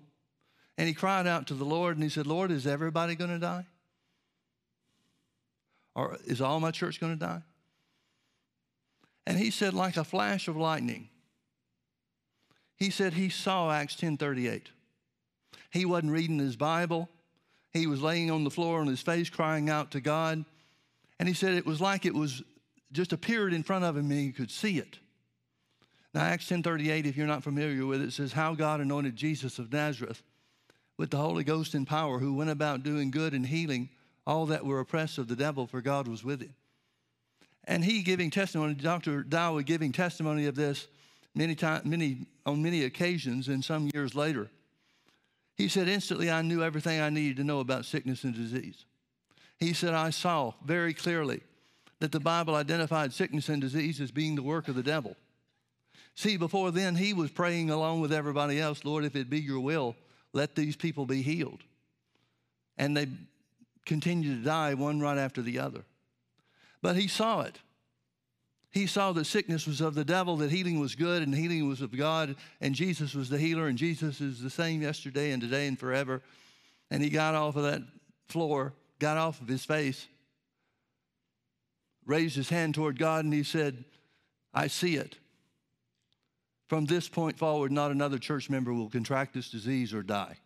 and 0.77 0.89
he 0.89 0.95
cried 0.95 1.27
out 1.27 1.47
to 1.49 1.55
the 1.55 1.65
Lord 1.65 1.97
and 1.97 2.03
he 2.03 2.11
said, 2.11 2.27
Lord, 2.27 2.51
is 2.51 2.67
everybody 2.67 3.15
going 3.15 3.31
to 3.31 3.39
die? 3.39 3.67
Or 5.95 6.19
is 6.27 6.41
all 6.41 6.61
my 6.61 6.71
church 6.71 7.01
going 7.01 7.13
to 7.13 7.19
die? 7.19 7.43
And 9.27 9.39
he 9.39 9.51
said, 9.51 9.75
like 9.75 9.97
a 9.97 10.05
flash 10.05 10.49
of 10.49 10.57
lightning. 10.57 11.09
He 12.77 12.91
said 12.91 13.15
he 13.15 13.29
saw 13.29 13.71
Acts 13.71 13.97
10:38. 13.97 14.67
He 15.71 15.85
wasn't 15.85 16.13
reading 16.13 16.39
his 16.39 16.57
Bible. 16.57 17.09
He 17.73 17.87
was 17.87 18.03
laying 18.03 18.31
on 18.31 18.45
the 18.45 18.51
floor 18.51 18.81
on 18.81 18.87
his 18.87 19.01
face 19.01 19.31
crying 19.31 19.71
out 19.71 19.93
to 19.93 20.01
God. 20.01 20.45
And 21.19 21.29
he 21.29 21.35
said 21.35 21.55
it 21.55 21.67
was 21.67 21.81
like 21.81 22.05
it 22.05 22.15
was 22.15 22.43
just 22.93 23.13
appeared 23.13 23.53
in 23.53 23.63
front 23.63 23.85
of 23.85 23.97
him 23.97 24.11
and 24.11 24.21
he 24.21 24.33
could 24.33 24.51
see 24.51 24.79
it. 24.79 24.99
Now, 26.14 26.23
Acts 26.23 26.49
10.38, 26.49 27.06
if 27.06 27.16
you're 27.16 27.26
not 27.26 27.42
familiar 27.42 27.85
with 27.85 28.00
it, 28.00 28.12
says, 28.12 28.33
How 28.33 28.54
God 28.54 28.80
anointed 28.80 29.16
Jesus 29.16 29.59
of 29.59 29.73
Nazareth 29.73 30.23
with 30.97 31.11
the 31.11 31.16
Holy 31.16 31.42
Ghost 31.42 31.75
and 31.75 31.87
power, 31.87 32.21
who 32.21 32.35
went 32.35 32.50
about 32.50 32.85
doing 32.85 33.11
good 33.11 33.35
and 33.35 33.44
healing 33.44 33.88
all 34.25 34.47
that 34.47 34.64
were 34.64 34.78
oppressed 34.78 35.18
of 35.18 35.26
the 35.26 35.35
devil, 35.35 35.66
for 35.66 35.80
God 35.80 36.06
was 36.06 36.23
with 36.23 36.40
him. 36.40 36.54
And 37.64 37.85
he 37.85 38.02
giving 38.02 38.30
testimony, 38.30 38.75
Dr. 38.75 39.25
Dowie 39.25 39.64
giving 39.64 39.90
testimony 39.90 40.47
of 40.47 40.54
this 40.54 40.87
many 41.35 41.56
time, 41.56 41.83
many, 41.85 42.26
on 42.47 42.62
many 42.62 42.85
occasions 42.85 43.49
and 43.49 43.64
some 43.64 43.90
years 43.92 44.14
later. 44.14 44.49
He 45.56 45.68
said, 45.68 45.88
Instantly 45.88 46.30
I 46.30 46.42
knew 46.42 46.62
everything 46.62 47.00
I 47.00 47.11
needed 47.11 47.38
to 47.38 47.44
know 47.44 47.61
about 47.61 47.87
sickness 47.87 48.23
and 48.23 48.35
disease. 48.35 48.85
He 49.59 49.73
said, 49.73 49.94
I 49.94 50.11
saw 50.11 50.52
very 50.64 50.94
clearly 50.94 51.42
that 52.00 52.12
the 52.12 52.21
Bible 52.21 52.54
identified 52.54 53.12
sickness 53.12 53.49
and 53.49 53.61
disease 53.61 54.00
as 54.00 54.11
being 54.11 54.37
the 54.37 54.42
work 54.42 54.68
of 54.68 54.75
the 54.75 54.83
devil. 54.83 55.16
See, 56.14 56.37
before 56.37 56.71
then, 56.71 56.94
he 56.94 57.12
was 57.12 57.30
praying 57.30 57.71
along 57.71 58.00
with 58.00 58.12
everybody 58.12 58.61
else, 58.61 58.85
Lord, 58.85 59.04
if 59.04 59.16
it 59.16 59.28
be 59.28 59.40
your 59.40 59.61
will, 59.61 59.97
let 60.33 60.54
these 60.54 60.76
people 60.76 61.06
be 61.06 61.23
healed. 61.23 61.62
And 62.76 62.97
they 62.97 63.09
continued 63.85 64.38
to 64.38 64.44
die 64.44 64.75
one 64.75 65.00
right 65.00 65.18
after 65.18 65.42
the 65.42 65.59
other. 65.59 65.85
But 66.83 66.97
he 66.97 67.09
saw 67.09 67.42
it. 67.42 67.59
He 68.71 68.87
saw 68.87 69.12
that 69.12 69.26
sickness 69.26 69.66
was 69.66 69.80
of 69.80 69.94
the 69.94 70.04
devil, 70.04 70.37
that 70.38 70.50
healing 70.50 70.80
was 70.80 70.97
good, 70.97 71.23
and 71.23 71.33
healing 71.35 71.68
was 71.68 71.80
of 71.80 71.97
God, 71.97 72.35
and 72.61 72.75
Jesus 72.75 73.14
was 73.14 73.28
the 73.28 73.38
healer, 73.38 73.68
and 73.68 73.78
Jesus 73.78 74.21
is 74.21 74.40
the 74.40 74.50
same 74.50 74.83
yesterday 74.83 75.30
and 75.30 75.40
today 75.40 75.68
and 75.68 75.78
forever. 75.78 76.23
And 76.90 77.02
he 77.02 77.09
got 77.09 77.37
off 77.37 77.54
of 77.54 77.62
that 77.62 77.83
floor, 78.28 78.75
got 78.99 79.16
off 79.16 79.40
of 79.40 79.47
his 79.47 79.64
face, 79.64 80.09
raised 82.04 82.35
his 82.35 82.49
hand 82.49 82.75
toward 82.75 82.99
God, 82.99 83.25
and 83.25 83.33
he 83.33 83.44
said, 83.44 83.85
I 84.52 84.66
see 84.66 84.97
it. 84.97 85.18
From 86.68 86.87
this 86.87 87.09
point 87.09 87.38
forward, 87.38 87.73
not 87.73 87.90
another 87.90 88.18
church 88.18 88.49
member 88.49 88.73
will 88.73 88.88
contract 88.88 89.35
this 89.35 89.50
disease 89.50 89.92
or 89.92 90.02
die. 90.02 90.38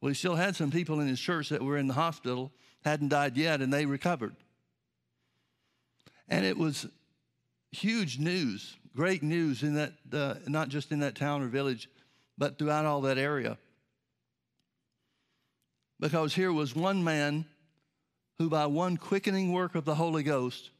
Well, 0.00 0.08
he 0.08 0.14
still 0.14 0.36
had 0.36 0.54
some 0.54 0.70
people 0.70 1.00
in 1.00 1.08
his 1.08 1.20
church 1.20 1.48
that 1.48 1.62
were 1.62 1.78
in 1.78 1.86
the 1.86 1.94
hospital, 1.94 2.52
hadn't 2.84 3.08
died 3.08 3.36
yet, 3.36 3.60
and 3.60 3.72
they 3.72 3.86
recovered. 3.86 4.36
And 6.28 6.44
it 6.44 6.58
was 6.58 6.86
huge 7.72 8.18
news, 8.18 8.76
great 8.94 9.22
news 9.22 9.62
in 9.62 9.74
that, 9.74 9.92
uh, 10.12 10.34
not 10.46 10.68
just 10.68 10.92
in 10.92 11.00
that 11.00 11.14
town 11.14 11.42
or 11.42 11.48
village, 11.48 11.88
but 12.36 12.58
throughout 12.58 12.84
all 12.84 13.00
that 13.02 13.18
area. 13.18 13.56
Because 15.98 16.34
here 16.34 16.52
was 16.52 16.76
one 16.76 17.02
man 17.02 17.46
who, 18.38 18.50
by 18.50 18.66
one 18.66 18.98
quickening 18.98 19.52
work 19.52 19.74
of 19.74 19.86
the 19.86 19.94
Holy 19.94 20.22
Ghost, 20.22 20.70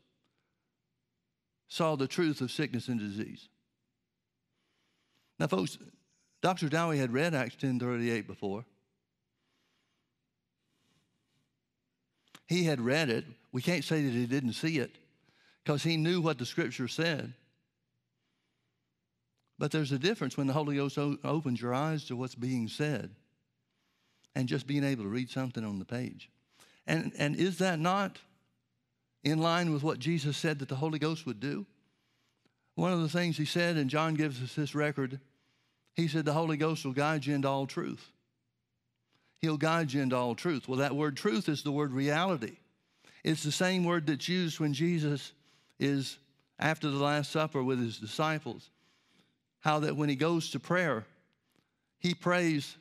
saw 1.68 1.96
the 1.96 2.06
truth 2.06 2.42
of 2.42 2.50
sickness 2.50 2.88
and 2.88 3.00
disease. 3.00 3.48
Now, 5.38 5.46
folks, 5.46 5.78
Dr. 6.42 6.68
Dowie 6.68 6.98
had 6.98 7.12
read 7.12 7.34
Acts 7.34 7.56
10:38 7.56 8.26
before. 8.26 8.64
He 12.46 12.64
had 12.64 12.80
read 12.80 13.10
it. 13.10 13.24
We 13.52 13.62
can't 13.62 13.84
say 13.84 14.02
that 14.04 14.12
he 14.12 14.26
didn't 14.26 14.52
see 14.52 14.78
it 14.78 14.96
because 15.64 15.82
he 15.82 15.96
knew 15.96 16.20
what 16.20 16.38
the 16.38 16.46
scripture 16.46 16.88
said. 16.88 17.34
But 19.58 19.72
there's 19.72 19.92
a 19.92 19.98
difference 19.98 20.36
when 20.36 20.46
the 20.46 20.52
Holy 20.52 20.76
Ghost 20.76 20.98
opens 20.98 21.60
your 21.60 21.74
eyes 21.74 22.04
to 22.04 22.16
what's 22.16 22.34
being 22.34 22.68
said 22.68 23.14
and 24.34 24.48
just 24.48 24.66
being 24.66 24.84
able 24.84 25.04
to 25.04 25.08
read 25.08 25.30
something 25.30 25.64
on 25.64 25.78
the 25.78 25.84
page. 25.84 26.30
And, 26.86 27.12
and 27.18 27.34
is 27.34 27.58
that 27.58 27.80
not 27.80 28.20
in 29.24 29.38
line 29.38 29.72
with 29.72 29.82
what 29.82 29.98
Jesus 29.98 30.36
said 30.36 30.58
that 30.58 30.68
the 30.68 30.76
Holy 30.76 30.98
Ghost 30.98 31.26
would 31.26 31.40
do? 31.40 31.66
One 32.76 32.92
of 32.92 33.00
the 33.00 33.08
things 33.08 33.36
he 33.36 33.46
said, 33.46 33.76
and 33.76 33.90
John 33.90 34.14
gives 34.14 34.40
us 34.42 34.54
this 34.54 34.74
record, 34.74 35.18
he 35.94 36.08
said, 36.08 36.24
The 36.24 36.34
Holy 36.34 36.58
Ghost 36.58 36.84
will 36.84 36.92
guide 36.92 37.26
you 37.26 37.34
into 37.34 37.48
all 37.48 37.66
truth. 37.66 38.06
He'll 39.40 39.56
guide 39.56 39.92
you 39.92 40.02
into 40.02 40.16
all 40.16 40.34
truth. 40.34 40.68
Well, 40.68 40.78
that 40.78 40.94
word 40.94 41.16
truth 41.16 41.48
is 41.48 41.62
the 41.62 41.72
word 41.72 41.92
reality. 41.92 42.58
It's 43.24 43.42
the 43.42 43.52
same 43.52 43.84
word 43.84 44.06
that's 44.06 44.28
used 44.28 44.60
when 44.60 44.74
Jesus 44.74 45.32
is 45.78 46.18
after 46.58 46.90
the 46.90 47.02
Last 47.02 47.32
Supper 47.32 47.62
with 47.62 47.80
his 47.80 47.98
disciples. 47.98 48.70
How 49.60 49.80
that 49.80 49.96
when 49.96 50.08
he 50.08 50.16
goes 50.16 50.50
to 50.50 50.60
prayer, 50.60 51.04
he 51.98 52.14
prays, 52.14 52.76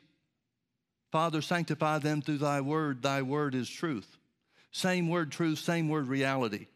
Father, 1.10 1.40
sanctify 1.40 1.98
them 1.98 2.20
through 2.20 2.38
thy 2.38 2.60
word. 2.60 3.02
Thy 3.02 3.22
word 3.22 3.54
is 3.54 3.68
truth. 3.68 4.18
Same 4.72 5.08
word, 5.08 5.32
truth, 5.32 5.58
same 5.58 5.88
word, 5.88 6.06
reality. 6.06 6.66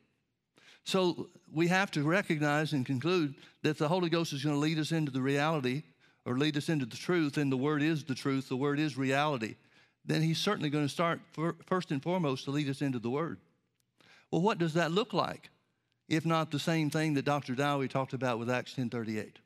So 0.84 1.28
we 1.52 1.68
have 1.68 1.90
to 1.92 2.02
recognize 2.02 2.72
and 2.72 2.84
conclude 2.86 3.34
that 3.62 3.78
the 3.78 3.88
Holy 3.88 4.08
Ghost 4.08 4.32
is 4.32 4.42
going 4.42 4.56
to 4.56 4.60
lead 4.60 4.78
us 4.78 4.92
into 4.92 5.12
the 5.12 5.20
reality 5.20 5.82
or 6.24 6.38
lead 6.38 6.56
us 6.56 6.68
into 6.68 6.86
the 6.86 6.96
truth, 6.96 7.36
and 7.36 7.50
the 7.50 7.56
Word 7.56 7.82
is 7.82 8.04
the 8.04 8.14
truth, 8.14 8.48
the 8.48 8.56
Word 8.56 8.78
is 8.78 8.96
reality. 8.96 9.56
Then 10.04 10.22
He's 10.22 10.38
certainly 10.38 10.70
going 10.70 10.84
to 10.84 10.92
start 10.92 11.20
for, 11.32 11.56
first 11.66 11.90
and 11.90 12.02
foremost 12.02 12.44
to 12.44 12.50
lead 12.50 12.68
us 12.68 12.82
into 12.82 12.98
the 12.98 13.10
Word. 13.10 13.38
Well, 14.30 14.42
what 14.42 14.58
does 14.58 14.74
that 14.74 14.92
look 14.92 15.12
like? 15.12 15.50
If 16.08 16.26
not 16.26 16.50
the 16.50 16.58
same 16.58 16.90
thing 16.90 17.14
that 17.14 17.24
Dr. 17.24 17.54
Dowie 17.54 17.88
talked 17.88 18.12
about 18.12 18.38
with 18.38 18.50
Acts 18.50 18.74
10:38. 18.74 19.36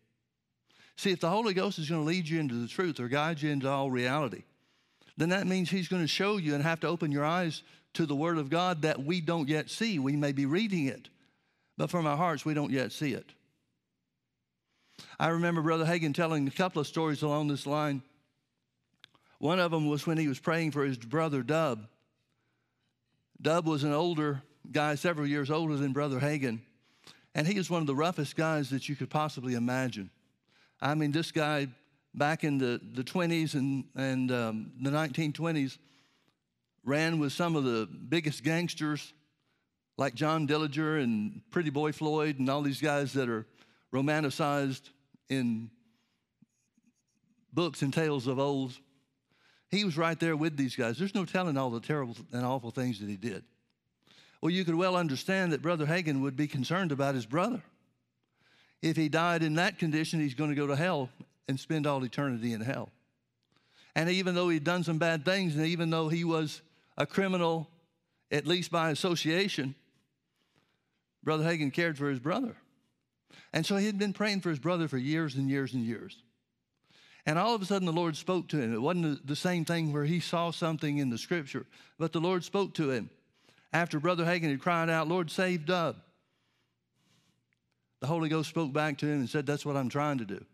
See, 0.96 1.10
if 1.10 1.20
the 1.20 1.30
Holy 1.30 1.54
Ghost 1.54 1.78
is 1.78 1.88
going 1.88 2.02
to 2.02 2.06
lead 2.06 2.28
you 2.28 2.40
into 2.40 2.54
the 2.54 2.68
truth 2.68 3.00
or 3.00 3.08
guide 3.08 3.42
you 3.42 3.50
into 3.50 3.68
all 3.68 3.90
reality, 3.90 4.44
then 5.16 5.28
that 5.30 5.46
means 5.46 5.70
He's 5.70 5.88
going 5.88 6.02
to 6.02 6.08
show 6.08 6.38
you 6.38 6.54
and 6.54 6.62
have 6.62 6.80
to 6.80 6.88
open 6.88 7.12
your 7.12 7.24
eyes 7.24 7.62
to 7.94 8.06
the 8.06 8.16
Word 8.16 8.38
of 8.38 8.50
God 8.50 8.82
that 8.82 9.04
we 9.04 9.20
don't 9.20 9.48
yet 9.48 9.70
see. 9.70 9.98
We 9.98 10.16
may 10.16 10.32
be 10.32 10.46
reading 10.46 10.86
it, 10.86 11.08
but 11.76 11.90
from 11.90 12.06
our 12.06 12.16
hearts, 12.16 12.44
we 12.44 12.54
don't 12.54 12.70
yet 12.70 12.92
see 12.92 13.12
it. 13.12 13.26
I 15.18 15.28
remember 15.28 15.62
Brother 15.62 15.84
Hagin 15.84 16.14
telling 16.14 16.46
a 16.46 16.52
couple 16.52 16.80
of 16.80 16.86
stories 16.86 17.22
along 17.22 17.48
this 17.48 17.66
line. 17.66 18.02
One 19.38 19.58
of 19.58 19.70
them 19.70 19.88
was 19.88 20.06
when 20.06 20.18
he 20.18 20.28
was 20.28 20.38
praying 20.38 20.70
for 20.70 20.84
his 20.84 20.96
brother 20.96 21.42
Dub. 21.42 21.86
Dub 23.40 23.66
was 23.66 23.84
an 23.84 23.92
older 23.92 24.42
guy, 24.70 24.94
several 24.94 25.26
years 25.26 25.50
older 25.50 25.76
than 25.76 25.92
Brother 25.92 26.20
Hagin, 26.20 26.60
and 27.34 27.46
he 27.46 27.58
was 27.58 27.68
one 27.68 27.80
of 27.80 27.86
the 27.86 27.94
roughest 27.94 28.36
guys 28.36 28.70
that 28.70 28.88
you 28.88 28.96
could 28.96 29.10
possibly 29.10 29.54
imagine. 29.54 30.10
I 30.80 30.94
mean, 30.94 31.12
this 31.12 31.32
guy 31.32 31.68
back 32.14 32.44
in 32.44 32.58
the, 32.58 32.80
the 32.94 33.02
20s 33.02 33.54
and, 33.54 33.84
and 33.96 34.30
um, 34.30 34.72
the 34.80 34.90
1920s 34.90 35.78
ran 36.84 37.18
with 37.18 37.32
some 37.32 37.56
of 37.56 37.64
the 37.64 37.86
biggest 37.86 38.44
gangsters 38.44 39.12
like 39.96 40.14
John 40.14 40.46
Dillinger 40.46 41.02
and 41.02 41.40
Pretty 41.50 41.70
Boy 41.70 41.92
Floyd 41.92 42.38
and 42.38 42.48
all 42.50 42.62
these 42.62 42.80
guys 42.80 43.12
that 43.12 43.28
are 43.28 43.46
romanticized 43.92 44.90
in 45.28 45.70
books 47.52 47.82
and 47.82 47.92
tales 47.92 48.26
of 48.26 48.38
old. 48.38 48.72
He 49.70 49.84
was 49.84 49.96
right 49.96 50.18
there 50.18 50.36
with 50.36 50.56
these 50.56 50.76
guys. 50.76 50.98
There's 50.98 51.14
no 51.14 51.24
telling 51.24 51.56
all 51.56 51.70
the 51.70 51.80
terrible 51.80 52.16
and 52.32 52.44
awful 52.44 52.70
things 52.70 53.00
that 53.00 53.08
he 53.08 53.16
did. 53.16 53.44
Well, 54.40 54.50
you 54.50 54.64
could 54.64 54.74
well 54.74 54.96
understand 54.96 55.52
that 55.52 55.62
Brother 55.62 55.86
Hagin 55.86 56.20
would 56.20 56.36
be 56.36 56.46
concerned 56.46 56.92
about 56.92 57.14
his 57.14 57.24
brother. 57.24 57.62
If 58.82 58.96
he 58.96 59.08
died 59.08 59.42
in 59.42 59.54
that 59.54 59.78
condition, 59.78 60.20
he's 60.20 60.34
going 60.34 60.50
to 60.50 60.56
go 60.56 60.66
to 60.66 60.76
hell 60.76 61.08
and 61.48 61.58
spend 61.58 61.86
all 61.86 62.04
eternity 62.04 62.52
in 62.52 62.60
hell. 62.60 62.90
And 63.96 64.10
even 64.10 64.34
though 64.34 64.48
he'd 64.48 64.64
done 64.64 64.84
some 64.84 64.98
bad 64.98 65.24
things, 65.24 65.56
and 65.56 65.64
even 65.66 65.90
though 65.90 66.08
he 66.08 66.24
was 66.24 66.60
a 66.98 67.06
criminal, 67.06 67.68
at 68.30 68.46
least 68.46 68.70
by 68.70 68.90
association, 68.90 69.74
Brother 71.24 71.44
Hagin 71.44 71.72
cared 71.72 71.98
for 71.98 72.10
his 72.10 72.20
brother. 72.20 72.56
And 73.52 73.64
so 73.64 73.76
he 73.76 73.86
had 73.86 73.98
been 73.98 74.12
praying 74.12 74.42
for 74.42 74.50
his 74.50 74.58
brother 74.58 74.88
for 74.88 74.98
years 74.98 75.34
and 75.34 75.48
years 75.48 75.72
and 75.72 75.82
years. 75.82 76.22
And 77.26 77.38
all 77.38 77.54
of 77.54 77.62
a 77.62 77.64
sudden, 77.64 77.86
the 77.86 77.92
Lord 77.92 78.16
spoke 78.16 78.48
to 78.48 78.58
him. 78.58 78.74
It 78.74 78.82
wasn't 78.82 79.26
the 79.26 79.36
same 79.36 79.64
thing 79.64 79.92
where 79.92 80.04
he 80.04 80.20
saw 80.20 80.50
something 80.50 80.98
in 80.98 81.08
the 81.08 81.16
scripture, 81.16 81.66
but 81.98 82.12
the 82.12 82.20
Lord 82.20 82.44
spoke 82.44 82.74
to 82.74 82.90
him 82.90 83.08
after 83.72 83.98
Brother 83.98 84.24
Hagin 84.24 84.50
had 84.50 84.60
cried 84.60 84.90
out, 84.90 85.08
Lord, 85.08 85.30
save 85.30 85.64
Dub. 85.64 85.96
The 88.00 88.06
Holy 88.06 88.28
Ghost 88.28 88.50
spoke 88.50 88.72
back 88.72 88.98
to 88.98 89.06
him 89.06 89.20
and 89.20 89.30
said, 89.30 89.46
That's 89.46 89.64
what 89.64 89.76
I'm 89.76 89.88
trying 89.88 90.18
to 90.18 90.26
do. 90.26 90.44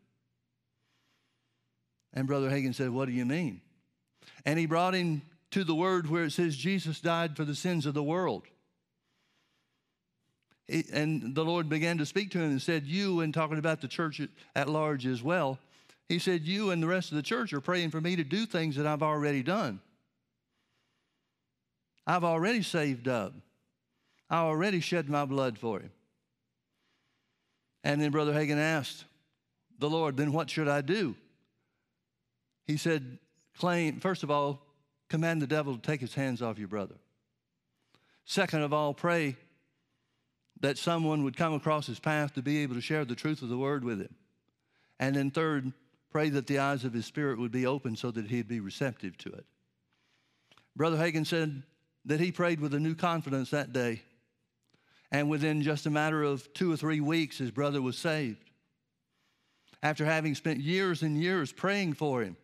And 2.15 2.29
Brother 2.29 2.49
Hagin 2.49 2.75
said, 2.75 2.91
What 2.91 3.07
do 3.07 3.13
you 3.13 3.25
mean? 3.25 3.61
And 4.45 4.59
he 4.59 4.67
brought 4.67 4.95
him 4.95 5.23
to 5.51 5.65
the 5.65 5.75
word 5.75 6.09
where 6.09 6.25
it 6.25 6.31
says, 6.31 6.57
Jesus 6.57 7.01
died 7.01 7.37
for 7.37 7.45
the 7.45 7.57
sins 7.57 7.87
of 7.87 7.95
the 7.95 8.03
world 8.03 8.45
and 10.93 11.35
the 11.35 11.45
Lord 11.45 11.69
began 11.69 11.99
to 11.99 12.07
speak 12.07 12.31
to 12.33 12.39
him 12.39 12.51
and 12.51 12.63
said, 12.63 12.87
You, 12.87 13.21
and 13.21 13.35
talking 13.35 13.59
about 13.59 13.81
the 13.81 13.89
church 13.89 14.21
at 14.55 14.69
large 14.69 15.07
as 15.07 15.23
well, 15.23 15.59
he 16.09 16.19
said, 16.19 16.43
You 16.43 16.71
and 16.71 16.83
the 16.83 16.87
rest 16.87 17.11
of 17.11 17.17
the 17.17 17.23
church 17.23 17.53
are 17.53 17.61
praying 17.61 17.91
for 17.91 18.01
me 18.01 18.17
to 18.17 18.25
do 18.25 18.47
things 18.47 18.77
that 18.77 18.87
I've 18.87 19.03
already 19.03 19.43
done. 19.43 19.81
I've 22.07 22.25
already 22.25 22.63
saved 22.63 23.09
up. 23.09 23.35
I 24.29 24.39
already 24.39 24.81
shed 24.81 25.09
my 25.09 25.25
blood 25.25 25.59
for 25.59 25.81
him. 25.81 25.91
And 27.83 28.01
then 28.01 28.11
Brother 28.11 28.33
Hagin 28.33 28.59
asked 28.59 29.05
the 29.79 29.91
Lord, 29.91 30.17
Then 30.17 30.33
what 30.33 30.51
should 30.51 30.69
I 30.69 30.81
do? 30.81 31.17
He 32.67 32.77
said, 32.77 33.19
Claim, 33.59 34.01
first 34.01 34.23
of 34.23 34.31
all, 34.31 34.63
command 35.09 35.43
the 35.43 35.47
devil 35.47 35.75
to 35.75 35.81
take 35.81 36.01
his 36.01 36.15
hands 36.15 36.41
off 36.41 36.59
your 36.59 36.69
brother. 36.69 36.95
Second 38.25 38.63
of 38.63 38.73
all, 38.73 38.95
pray 38.95 39.37
that 40.61 40.79
someone 40.79 41.25
would 41.25 41.37
come 41.37 41.55
across 41.55 41.87
his 41.87 41.99
path 41.99 42.35
to 42.35 42.43
be 42.43 42.59
able 42.59 42.75
to 42.75 42.81
share 42.81 43.05
the 43.05 43.15
truth 43.15 43.43
of 43.43 43.49
the 43.49 43.59
word 43.59 43.85
with 43.85 44.01
him. 44.01 44.15
And 44.99 45.17
then 45.17 45.31
third, 45.31 45.73
pray 46.11 46.29
that 46.31 46.47
the 46.47 46.59
eyes 46.59 46.85
of 46.85 46.93
his 46.93 47.07
spirit 47.07 47.39
would 47.39 47.53
be 47.53 47.67
open 47.67 47.97
so 47.97 48.11
that 48.11 48.27
he'd 48.27 48.49
be 48.49 48.61
receptive 48.61 49.17
to 49.19 49.31
it. 49.31 49.47
Brother 50.77 50.99
Hagin 50.99 51.27
said 51.27 51.63
that 52.05 52.21
he 52.21 52.33
prayed 52.33 52.61
with 52.61 52.75
a 52.75 52.81
new 52.81 52.95
confidence 52.95 53.51
that 53.51 53.73
day. 53.73 54.03
And 55.11 55.29
within 55.29 55.63
just 55.63 55.87
a 55.87 55.91
matter 55.91 56.23
of 56.23 56.53
two 56.53 56.73
or 56.73 56.77
three 56.77 57.01
weeks, 57.01 57.39
his 57.39 57.51
brother 57.51 57.83
was 57.83 57.99
saved. 57.99 58.51
After 59.83 60.05
having 60.05 60.35
spent 60.35 60.61
years 60.61 61.03
and 61.03 61.17
years 61.17 61.53
praying 61.53 61.95
for 61.95 62.23
him, 62.23 62.37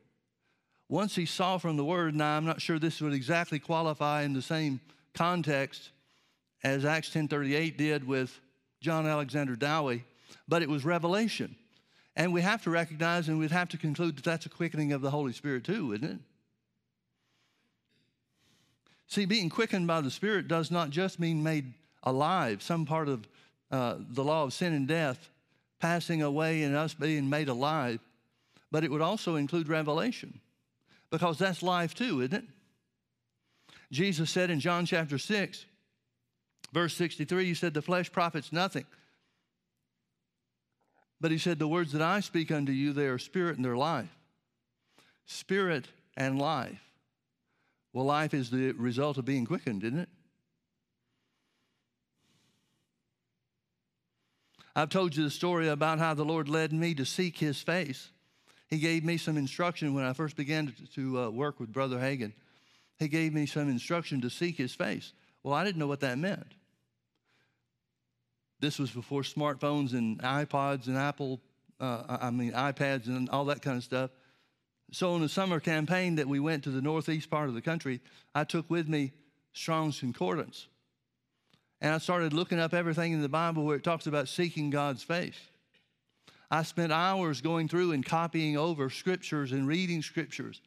once 0.89 1.15
he 1.15 1.27
saw 1.27 1.59
from 1.59 1.77
the 1.77 1.85
word, 1.85 2.15
now 2.15 2.37
I'm 2.37 2.45
not 2.45 2.61
sure 2.61 2.79
this 2.79 3.01
would 3.01 3.13
exactly 3.13 3.59
qualify 3.59 4.23
in 4.23 4.33
the 4.33 4.43
same 4.43 4.81
context 5.15 5.91
as 6.67 6.85
Acts 6.85 7.11
10:38 7.11 7.77
did 7.77 8.05
with 8.07 8.41
John 8.81 9.07
Alexander 9.07 9.57
Dowie, 9.57 10.05
but 10.49 10.63
it 10.63 10.69
was 10.69 10.85
revelation. 10.85 11.57
And 12.17 12.33
we 12.33 12.41
have 12.41 12.63
to 12.65 12.71
recognize 12.71 13.29
and 13.29 13.39
we'd 13.39 13.51
have 13.51 13.69
to 13.71 13.79
conclude 13.79 14.17
that 14.17 14.25
that's 14.25 14.47
a 14.47 14.49
quickening 14.49 14.93
of 14.93 15.03
the 15.03 15.11
Holy 15.11 15.33
Spirit 15.33 15.65
too, 15.65 15.93
isn't 15.93 16.11
it? 16.11 16.19
See, 19.07 19.27
being 19.27 19.49
quickened 19.49 19.87
by 19.87 20.01
the 20.01 20.11
Spirit 20.11 20.49
does 20.49 20.71
not 20.71 20.91
just 20.91 21.21
mean 21.21 21.43
made 21.43 21.73
alive, 22.03 22.63
some 22.63 22.85
part 22.85 23.09
of 23.09 23.29
uh, 23.71 23.97
the 23.99 24.25
law 24.25 24.43
of 24.43 24.53
sin 24.53 24.73
and 24.73 24.89
death 24.89 25.29
passing 25.79 26.23
away 26.23 26.63
and 26.63 26.75
us 26.75 26.95
being 26.95 27.29
made 27.29 27.49
alive, 27.49 28.01
but 28.73 28.83
it 28.83 28.91
would 28.91 29.03
also 29.03 29.37
include 29.37 29.69
revelation 29.69 30.41
because 31.11 31.39
that's 31.39 31.63
life 31.63 31.95
too, 31.95 32.23
isn't 32.23 32.35
it? 32.35 32.45
Jesus 33.93 34.31
said 34.31 34.51
in 34.51 34.59
John 34.59 34.85
chapter 34.85 35.19
6, 35.19 35.65
verse 36.77 36.95
63, 36.95 37.47
He 37.47 37.55
said, 37.55 37.73
The 37.73 37.81
flesh 37.81 38.13
profits 38.13 38.53
nothing. 38.53 38.85
But 41.19 41.31
he 41.31 41.39
said, 41.39 41.59
The 41.59 41.67
words 41.67 41.93
that 41.93 42.03
I 42.03 42.21
speak 42.21 42.53
unto 42.53 42.71
you, 42.71 42.93
they 42.93 43.07
are 43.07 43.19
spirit 43.19 43.57
and 43.57 43.65
they're 43.65 43.79
life. 43.79 44.15
Spirit 45.25 45.89
and 46.19 46.39
life. 46.39 46.83
Well, 47.95 48.05
life 48.05 48.35
is 48.35 48.51
the 48.51 48.73
result 48.73 49.17
of 49.17 49.25
being 49.25 49.47
quickened, 49.47 49.85
isn't 49.85 50.01
it? 50.01 50.09
I've 54.75 54.91
told 54.91 55.17
you 55.17 55.25
the 55.25 55.31
story 55.31 55.69
about 55.69 55.99
how 55.99 56.13
the 56.13 56.27
Lord 56.27 56.51
led 56.51 56.75
me 56.75 56.95
to 56.97 57.07
seek 57.07 57.39
his 57.39 57.63
face. 57.63 58.11
He 58.69 58.79
gave 58.79 59.03
me 59.03 59.17
some 59.17 59.39
instruction 59.39 59.95
when 59.95 60.05
I 60.05 60.13
first 60.13 60.37
began 60.37 60.67
to, 60.67 60.87
to 60.93 61.21
uh, 61.21 61.31
work 61.31 61.59
with 61.59 61.73
Brother 61.73 61.97
Hagin. 61.97 62.35
He 62.99 63.09
gave 63.09 63.33
me 63.33 63.47
some 63.47 63.71
instruction 63.71 64.21
to 64.21 64.29
seek 64.29 64.59
his 64.59 64.75
face. 64.75 65.15
Well, 65.43 65.55
I 65.55 65.65
didn't 65.65 65.79
know 65.79 65.87
what 65.87 66.01
that 66.01 66.19
meant. 66.19 66.53
This 68.61 68.79
was 68.79 68.91
before 68.91 69.23
smartphones 69.23 69.93
and 69.93 70.19
iPods 70.23 70.87
and 70.87 70.97
Apple, 70.97 71.41
uh, 71.79 72.19
I 72.21 72.31
mean, 72.31 72.53
iPads 72.53 73.07
and 73.07 73.29
all 73.31 73.45
that 73.47 73.63
kind 73.63 73.77
of 73.77 73.85
stuff. 73.85 74.11
So, 74.93 75.15
in 75.17 75.21
the 75.21 75.29
summer 75.29 75.61
campaign 75.61 76.15
that 76.15 76.29
we 76.29 76.41
went 76.41 76.65
to 76.65 76.71
the 76.71 76.81
northeast 76.81 77.29
part 77.29 77.49
of 77.49 77.55
the 77.55 77.61
country, 77.61 78.01
I 78.35 78.45
took 78.45 78.71
with 78.71 78.89
me 78.89 79.13
Strong's 79.53 79.99
Concordance. 79.99 80.69
And 81.81 81.93
I 81.93 81.99
started 81.99 82.33
looking 82.33 82.59
up 82.59 82.73
everything 82.73 83.13
in 83.13 83.21
the 83.21 83.29
Bible 83.29 83.65
where 83.65 83.77
it 83.77 83.85
talks 83.85 84.07
about 84.07 84.29
seeking 84.29 84.71
God's 84.71 85.03
face. 85.03 85.39
I 86.51 86.63
spent 86.63 86.93
hours 86.93 87.41
going 87.41 87.69
through 87.69 87.93
and 87.93 88.05
copying 88.05 88.57
over 88.57 88.89
scriptures 88.89 89.53
and 89.53 89.67
reading 89.67 90.03
scriptures. 90.03 90.63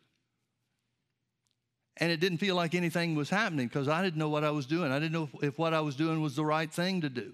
And 1.97 2.11
it 2.11 2.19
didn't 2.19 2.37
feel 2.37 2.55
like 2.55 2.75
anything 2.75 3.15
was 3.15 3.29
happening 3.29 3.67
because 3.67 3.87
I 3.87 4.03
didn't 4.03 4.19
know 4.19 4.29
what 4.29 4.43
I 4.43 4.51
was 4.51 4.65
doing. 4.65 4.91
I 4.91 4.99
didn't 4.99 5.13
know 5.13 5.29
if, 5.33 5.43
if 5.43 5.59
what 5.59 5.73
I 5.73 5.81
was 5.81 5.95
doing 5.95 6.21
was 6.21 6.35
the 6.35 6.45
right 6.45 6.71
thing 6.71 7.01
to 7.01 7.09
do. 7.09 7.33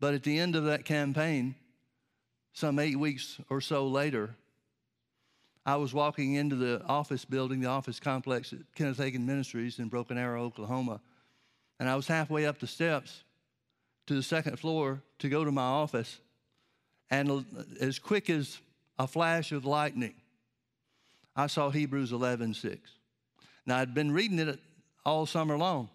But 0.00 0.14
at 0.14 0.22
the 0.22 0.38
end 0.38 0.56
of 0.56 0.64
that 0.64 0.84
campaign, 0.84 1.54
some 2.54 2.78
eight 2.78 2.98
weeks 2.98 3.38
or 3.50 3.60
so 3.60 3.86
later, 3.86 4.34
I 5.66 5.76
was 5.76 5.92
walking 5.92 6.34
into 6.34 6.56
the 6.56 6.82
office 6.86 7.24
building, 7.24 7.60
the 7.60 7.68
office 7.68 8.00
complex 8.00 8.52
at 8.52 8.60
Kenneth 8.74 8.98
Hagin 8.98 9.26
Ministries 9.26 9.78
in 9.78 9.88
Broken 9.88 10.16
Arrow, 10.16 10.44
Oklahoma. 10.44 11.00
And 11.78 11.88
I 11.88 11.96
was 11.96 12.08
halfway 12.08 12.46
up 12.46 12.58
the 12.58 12.66
steps 12.66 13.22
to 14.06 14.14
the 14.14 14.22
second 14.22 14.58
floor 14.58 15.02
to 15.18 15.28
go 15.28 15.44
to 15.44 15.52
my 15.52 15.62
office. 15.62 16.18
And 17.10 17.44
as 17.80 17.98
quick 17.98 18.30
as 18.30 18.58
a 18.98 19.06
flash 19.06 19.52
of 19.52 19.64
lightning, 19.66 20.14
I 21.36 21.46
saw 21.46 21.70
Hebrews 21.70 22.12
11 22.12 22.54
6. 22.54 22.90
Now, 23.66 23.78
I'd 23.78 23.94
been 23.94 24.12
reading 24.12 24.38
it 24.38 24.58
all 25.04 25.26
summer 25.26 25.56
long, 25.56 25.90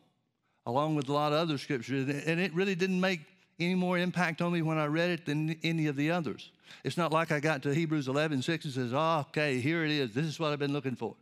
along 0.65 0.95
with 0.95 1.09
a 1.09 1.13
lot 1.13 1.33
of 1.33 1.39
other 1.39 1.57
scriptures, 1.57 2.07
and 2.07 2.39
it 2.39 2.53
really 2.53 2.75
didn't 2.75 3.01
make 3.01 3.21
any 3.59 3.75
more 3.75 3.97
impact 3.97 4.41
on 4.41 4.51
me 4.51 4.61
when 4.61 4.77
I 4.77 4.85
read 4.85 5.09
it 5.09 5.25
than 5.25 5.57
any 5.63 5.87
of 5.87 5.95
the 5.95 6.11
others. 6.11 6.51
It's 6.83 6.97
not 6.97 7.11
like 7.11 7.31
I 7.31 7.39
got 7.39 7.63
to 7.63 7.73
Hebrews 7.73 8.07
11, 8.07 8.41
6 8.41 8.65
and 8.65 8.73
says, 8.73 8.93
oh, 8.93 9.25
okay, 9.29 9.59
here 9.59 9.85
it 9.85 9.91
is. 9.91 10.13
This 10.13 10.25
is 10.25 10.39
what 10.39 10.51
I've 10.51 10.59
been 10.59 10.73
looking 10.73 10.95
for. 10.95 11.15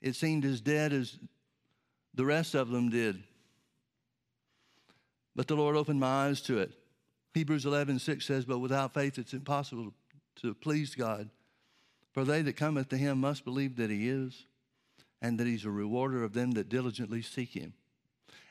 It 0.00 0.16
seemed 0.16 0.44
as 0.44 0.60
dead 0.60 0.92
as 0.92 1.16
the 2.14 2.24
rest 2.24 2.54
of 2.54 2.70
them 2.70 2.88
did. 2.88 3.22
But 5.36 5.48
the 5.48 5.54
Lord 5.54 5.76
opened 5.76 6.00
my 6.00 6.26
eyes 6.26 6.40
to 6.42 6.58
it. 6.58 6.72
Hebrews 7.34 7.64
11, 7.64 7.98
6 7.98 8.24
says, 8.24 8.44
But 8.44 8.58
without 8.58 8.94
faith 8.94 9.18
it's 9.18 9.32
impossible 9.32 9.92
to 10.42 10.54
please 10.54 10.94
God. 10.94 11.30
For 12.12 12.24
they 12.24 12.42
that 12.42 12.56
cometh 12.56 12.88
to 12.90 12.98
him 12.98 13.20
must 13.20 13.44
believe 13.44 13.76
that 13.76 13.90
he 13.90 14.08
is, 14.08 14.44
and 15.22 15.38
that 15.38 15.46
he's 15.46 15.64
a 15.64 15.70
rewarder 15.70 16.24
of 16.24 16.34
them 16.34 16.52
that 16.52 16.68
diligently 16.68 17.22
seek 17.22 17.50
him. 17.50 17.72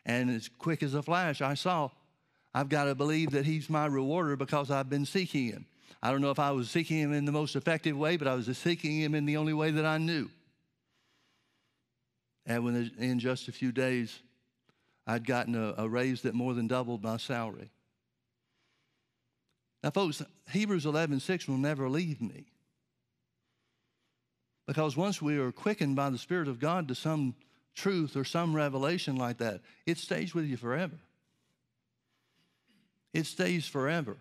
And 0.06 0.30
as 0.30 0.50
quick 0.50 0.84
as 0.84 0.94
a 0.94 1.02
flash, 1.02 1.42
I 1.42 1.54
saw, 1.54 1.90
I've 2.54 2.70
got 2.70 2.86
to 2.86 2.96
believe 2.96 3.32
that 3.32 3.46
He's 3.46 3.70
my 3.70 3.86
rewarder 3.86 4.36
because 4.36 4.72
I've 4.72 4.90
been 4.90 5.06
seeking 5.06 5.48
Him. 5.48 5.66
I 6.02 6.12
don't 6.12 6.22
know 6.22 6.32
if 6.32 6.40
I 6.40 6.52
was 6.52 6.70
seeking 6.70 6.98
Him 6.98 7.14
in 7.14 7.26
the 7.26 7.32
most 7.32 7.56
effective 7.56 7.98
way, 7.98 8.18
but 8.18 8.28
I 8.28 8.36
was 8.36 8.58
seeking 8.58 9.00
Him 9.00 9.14
in 9.14 9.26
the 9.26 9.38
only 9.38 9.54
way 9.54 9.72
that 9.72 9.86
I 9.86 9.98
knew. 9.98 10.30
And 12.46 12.66
when 12.66 12.92
in 12.98 13.20
just 13.20 13.48
a 13.48 13.52
few 13.52 13.72
days, 13.72 14.20
I'd 15.06 15.26
gotten 15.26 15.56
a, 15.56 15.76
a 15.78 15.88
raise 15.88 16.22
that 16.24 16.34
more 16.34 16.54
than 16.54 16.68
doubled 16.68 17.04
my 17.04 17.18
salary. 17.18 17.70
Now, 19.84 19.92
folks, 19.92 20.22
Hebrews 20.50 20.86
11 20.86 21.20
6 21.20 21.48
will 21.48 21.58
never 21.58 21.90
leave 21.90 22.22
me. 22.22 22.46
Because 24.68 24.96
once 24.96 25.22
we 25.22 25.38
are 25.38 25.52
quickened 25.52 25.96
by 25.96 26.10
the 26.10 26.18
Spirit 26.18 26.48
of 26.48 26.60
God 26.60 26.88
to 26.88 26.96
some 26.96 27.36
truth 27.76 28.16
or 28.16 28.24
some 28.24 28.56
revelation 28.56 29.16
like 29.16 29.38
that, 29.38 29.62
it 29.86 29.98
stays 29.98 30.34
with 30.34 30.46
you 30.46 30.58
forever. 30.58 30.98
It 33.14 33.26
stays 33.26 33.68
forever. 33.68 34.18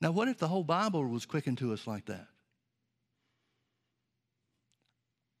Now, 0.00 0.10
what 0.10 0.28
if 0.28 0.38
the 0.38 0.48
whole 0.48 0.64
Bible 0.64 1.06
was 1.06 1.26
quickened 1.26 1.58
to 1.58 1.72
us 1.72 1.86
like 1.86 2.06
that? 2.06 2.26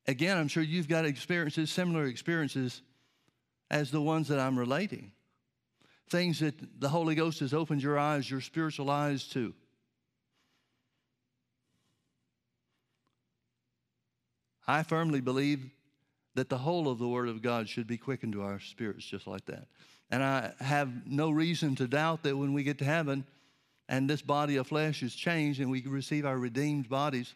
Again, 0.06 0.36
I'm 0.36 0.48
sure 0.48 0.62
you've 0.62 0.88
got 0.88 1.04
experiences, 1.04 1.70
similar 1.70 2.06
experiences 2.06 2.82
as 3.70 3.90
the 3.90 4.00
ones 4.00 4.28
that 4.28 4.38
I'm 4.38 4.58
relating. 4.58 5.12
Things 6.10 6.40
that 6.40 6.54
the 6.80 6.88
Holy 6.88 7.14
Ghost 7.14 7.40
has 7.40 7.54
opened 7.54 7.82
your 7.82 7.98
eyes, 7.98 8.30
your 8.30 8.40
spiritual 8.40 8.90
eyes 8.90 9.26
to. 9.28 9.54
I 14.66 14.82
firmly 14.82 15.20
believe 15.20 15.70
that 16.34 16.48
the 16.48 16.58
whole 16.58 16.88
of 16.88 16.98
the 16.98 17.08
Word 17.08 17.28
of 17.28 17.42
God 17.42 17.68
should 17.68 17.86
be 17.86 17.98
quickened 17.98 18.32
to 18.32 18.42
our 18.42 18.60
spirits 18.60 19.04
just 19.04 19.26
like 19.26 19.44
that. 19.46 19.66
And 20.10 20.22
I 20.22 20.52
have 20.60 21.06
no 21.06 21.30
reason 21.30 21.74
to 21.76 21.88
doubt 21.88 22.22
that 22.22 22.36
when 22.36 22.52
we 22.52 22.62
get 22.62 22.78
to 22.78 22.84
heaven 22.84 23.24
and 23.88 24.08
this 24.08 24.22
body 24.22 24.56
of 24.56 24.66
flesh 24.66 25.02
is 25.02 25.14
changed 25.14 25.60
and 25.60 25.70
we 25.70 25.82
receive 25.82 26.24
our 26.24 26.38
redeemed 26.38 26.88
bodies, 26.88 27.34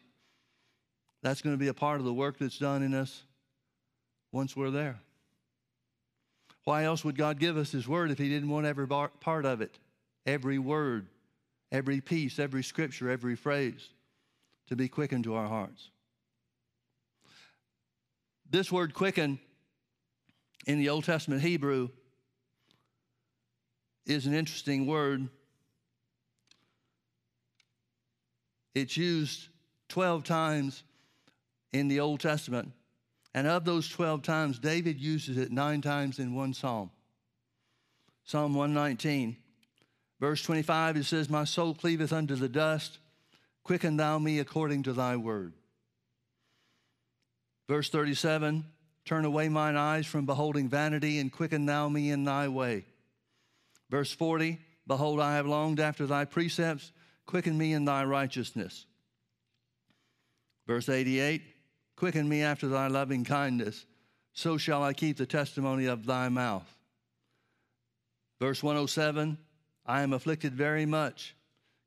that's 1.23 1.43
going 1.43 1.55
to 1.55 1.59
be 1.59 1.69
a 1.69 1.75
part 1.75 1.99
of 1.99 2.05
the 2.05 2.13
work 2.13 2.39
that's 2.39 2.59
done 2.59 2.83
in 2.83 2.95
us 2.95 3.23
once 4.33 4.57
we're 4.57 4.71
there. 4.71 5.01
Why 6.65 6.85
else 6.85 7.05
would 7.05 7.17
God 7.17 7.39
give 7.39 7.57
us 7.57 7.71
His 7.71 7.87
Word 7.87 8.11
if 8.11 8.19
He 8.19 8.29
didn't 8.29 8.49
want 8.49 8.67
every 8.67 8.87
part 8.87 9.45
of 9.45 9.61
it, 9.61 9.79
every 10.27 10.59
word, 10.59 11.07
every 11.71 12.01
piece, 12.01 12.39
every 12.39 12.63
scripture, 12.63 13.09
every 13.09 13.37
phrase 13.37 13.91
to 14.69 14.77
be 14.77 14.89
quickened 14.89 15.25
to 15.25 15.35
our 15.35 15.47
hearts? 15.47 15.91
This 18.51 18.71
word 18.71 18.95
quicken 18.95 19.39
in 20.67 20.79
the 20.79 20.89
Old 20.89 21.05
Testament 21.05 21.43
Hebrew 21.43 21.89
is 24.07 24.27
an 24.27 24.35
interesting 24.35 24.87
word. 24.87 25.29
It's 28.75 28.97
used 28.97 29.49
12 29.89 30.23
times 30.23 30.85
in 31.73 31.89
the 31.89 32.01
Old 32.01 32.21
Testament, 32.21 32.73
And 33.35 33.47
of 33.47 33.65
those 33.65 33.89
12 33.89 34.23
times, 34.23 34.59
David 34.59 35.01
uses 35.01 35.37
it 35.37 35.51
nine 35.51 35.83
times 35.83 36.19
in 36.19 36.35
one 36.35 36.55
psalm. 36.55 36.91
Psalm 38.25 38.55
119, 38.55 39.37
verse 40.21 40.43
25, 40.43 40.97
it 40.97 41.05
says, 41.05 41.29
My 41.29 41.45
soul 41.45 41.75
cleaveth 41.75 42.13
unto 42.13 42.35
the 42.35 42.49
dust, 42.49 42.99
quicken 43.63 43.97
thou 43.97 44.19
me 44.19 44.39
according 44.39 44.85
to 44.85 44.93
thy 44.93 45.17
word. 45.17 45.53
Verse 47.69 47.89
37, 47.89 48.65
Turn 49.05 49.25
away 49.25 49.49
mine 49.49 49.77
eyes 49.77 50.07
from 50.07 50.27
beholding 50.27 50.69
vanity, 50.69 51.19
and 51.19 51.33
quicken 51.33 51.67
thou 51.67 51.89
me 51.89 52.11
in 52.11 52.25
thy 52.25 52.49
way. 52.49 52.85
Verse 53.91 54.13
40, 54.13 54.59
Behold, 54.87 55.21
I 55.21 55.35
have 55.35 55.47
longed 55.47 55.81
after 55.81 56.07
thy 56.07 56.25
precepts, 56.25 56.93
quicken 57.25 57.57
me 57.57 57.73
in 57.73 57.85
thy 57.85 58.05
righteousness. 58.05 58.87
Verse 60.67 60.89
88, 60.89 61.43
Quicken 61.97 62.29
me 62.29 62.43
after 62.43 62.69
thy 62.69 62.89
loving 62.89 63.25
kindness, 63.25 63.87
so 64.33 64.59
shall 64.59 64.83
I 64.83 64.93
keep 64.93 65.17
the 65.17 65.25
testimony 65.25 65.87
of 65.87 66.05
thy 66.05 66.29
mouth. 66.29 66.77
Verse 68.39 68.63
107 68.63 69.39
I 69.87 70.03
am 70.03 70.13
afflicted 70.13 70.55
very 70.55 70.85
much. 70.85 71.35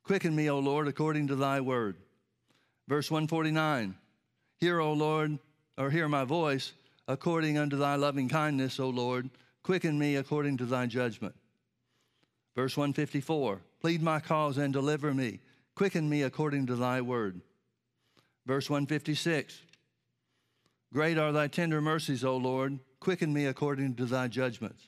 Quicken 0.04 0.36
me, 0.36 0.50
O 0.50 0.58
Lord, 0.60 0.88
according 0.88 1.28
to 1.28 1.36
thy 1.36 1.62
word. 1.62 1.98
Verse 2.88 3.12
149 3.12 3.96
Hear, 4.60 4.80
O 4.80 4.94
Lord, 4.94 5.38
or 5.80 5.90
hear 5.90 6.10
my 6.10 6.26
voice, 6.26 6.74
according 7.08 7.58
unto 7.58 7.78
thy 7.78 7.96
loving 7.96 8.28
kindness, 8.28 8.80
O 8.80 8.90
Lord. 8.90 9.30
Quicken 9.64 9.98
me 9.98 10.18
according 10.18 10.58
to 10.58 10.66
thy 10.66 10.86
judgment. 10.86 11.34
Verse 12.56 12.76
154 12.76 13.62
Plead 13.80 14.04
my 14.04 14.20
cause 14.20 14.58
and 14.58 14.74
deliver 14.74 15.14
me. 15.14 15.40
Quicken 15.76 16.10
me 16.10 16.24
according 16.24 16.68
to 16.68 16.76
thy 16.76 17.00
word. 17.00 17.42
Verse 18.46 18.70
156 18.70 19.62
Great 20.92 21.18
are 21.18 21.32
thy 21.32 21.48
tender 21.48 21.82
mercies, 21.82 22.24
O 22.24 22.36
Lord. 22.36 22.80
Quicken 23.00 23.32
me 23.32 23.46
according 23.46 23.96
to 23.96 24.06
thy 24.06 24.28
judgments. 24.28 24.88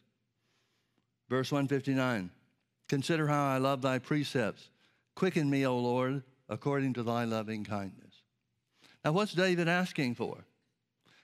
Verse 1.30 1.52
159 1.52 2.30
Consider 2.90 3.28
how 3.28 3.48
I 3.48 3.58
love 3.58 3.82
thy 3.82 4.00
precepts. 4.00 4.70
Quicken 5.16 5.50
me, 5.50 5.66
O 5.66 5.78
Lord, 5.78 6.24
according 6.50 6.94
to 6.94 7.04
thy 7.04 7.24
loving 7.24 7.64
kindness. 7.64 8.16
Now, 9.06 9.14
what's 9.14 9.34
David 9.34 9.70
asking 9.70 10.16
for? 10.16 10.44